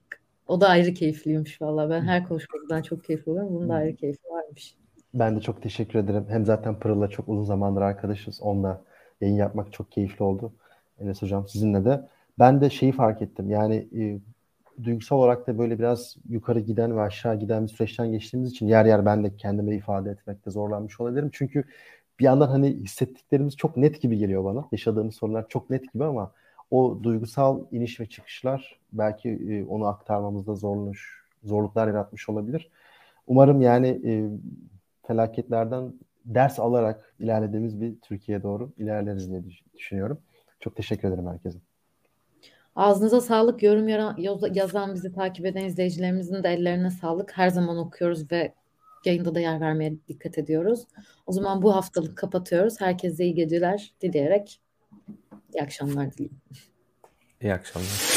[0.48, 1.90] o da ayrı keyifliymiş valla.
[1.90, 3.56] Ben her konuşmadan çok keyif alıyorum.
[3.56, 4.76] Bunun da ayrı keyfi varmış.
[5.14, 6.26] Ben de çok teşekkür ederim.
[6.30, 8.42] Hem zaten Pırıl'la çok uzun zamandır arkadaşız.
[8.42, 8.82] Onunla
[9.22, 10.54] yayın yapmak çok keyifli oldu.
[11.00, 12.08] Enes Hocam sizinle de.
[12.40, 13.50] Ben de şeyi fark ettim.
[13.50, 14.20] Yani e,
[14.84, 18.86] duygusal olarak da böyle biraz yukarı giden ve aşağı giden bir süreçten geçtiğimiz için yer
[18.86, 21.30] yer ben de kendime ifade etmekte zorlanmış olabilirim.
[21.34, 21.64] Çünkü
[22.20, 24.68] bir yandan hani hissettiklerimiz çok net gibi geliyor bana.
[24.72, 26.32] Yaşadığımız sorunlar çok net gibi ama
[26.72, 32.70] o duygusal iniş ve çıkışlar belki e, onu aktarmamızda zorluş, zorluklar yaratmış olabilir.
[33.28, 34.30] Umarım yani e,
[35.08, 35.94] felaketlerden
[36.26, 39.44] ders alarak ilerlediğimiz bir Türkiye doğru ilerleriz diye
[39.78, 40.20] düşünüyorum.
[40.60, 41.69] Çok teşekkür ederim herkese.
[42.80, 43.64] Ağzınıza sağlık.
[43.64, 43.88] Yorum
[44.56, 47.38] yazan, bizi takip eden izleyicilerimizin de ellerine sağlık.
[47.38, 48.54] Her zaman okuyoruz ve
[49.06, 50.88] yayında da yer vermeye dikkat ediyoruz.
[51.26, 52.82] O zaman bu haftalık kapatıyoruz.
[52.82, 54.62] Herkese iyi geceler dileyerek
[55.54, 56.42] iyi akşamlar dileyim.
[57.42, 58.16] İyi akşamlar.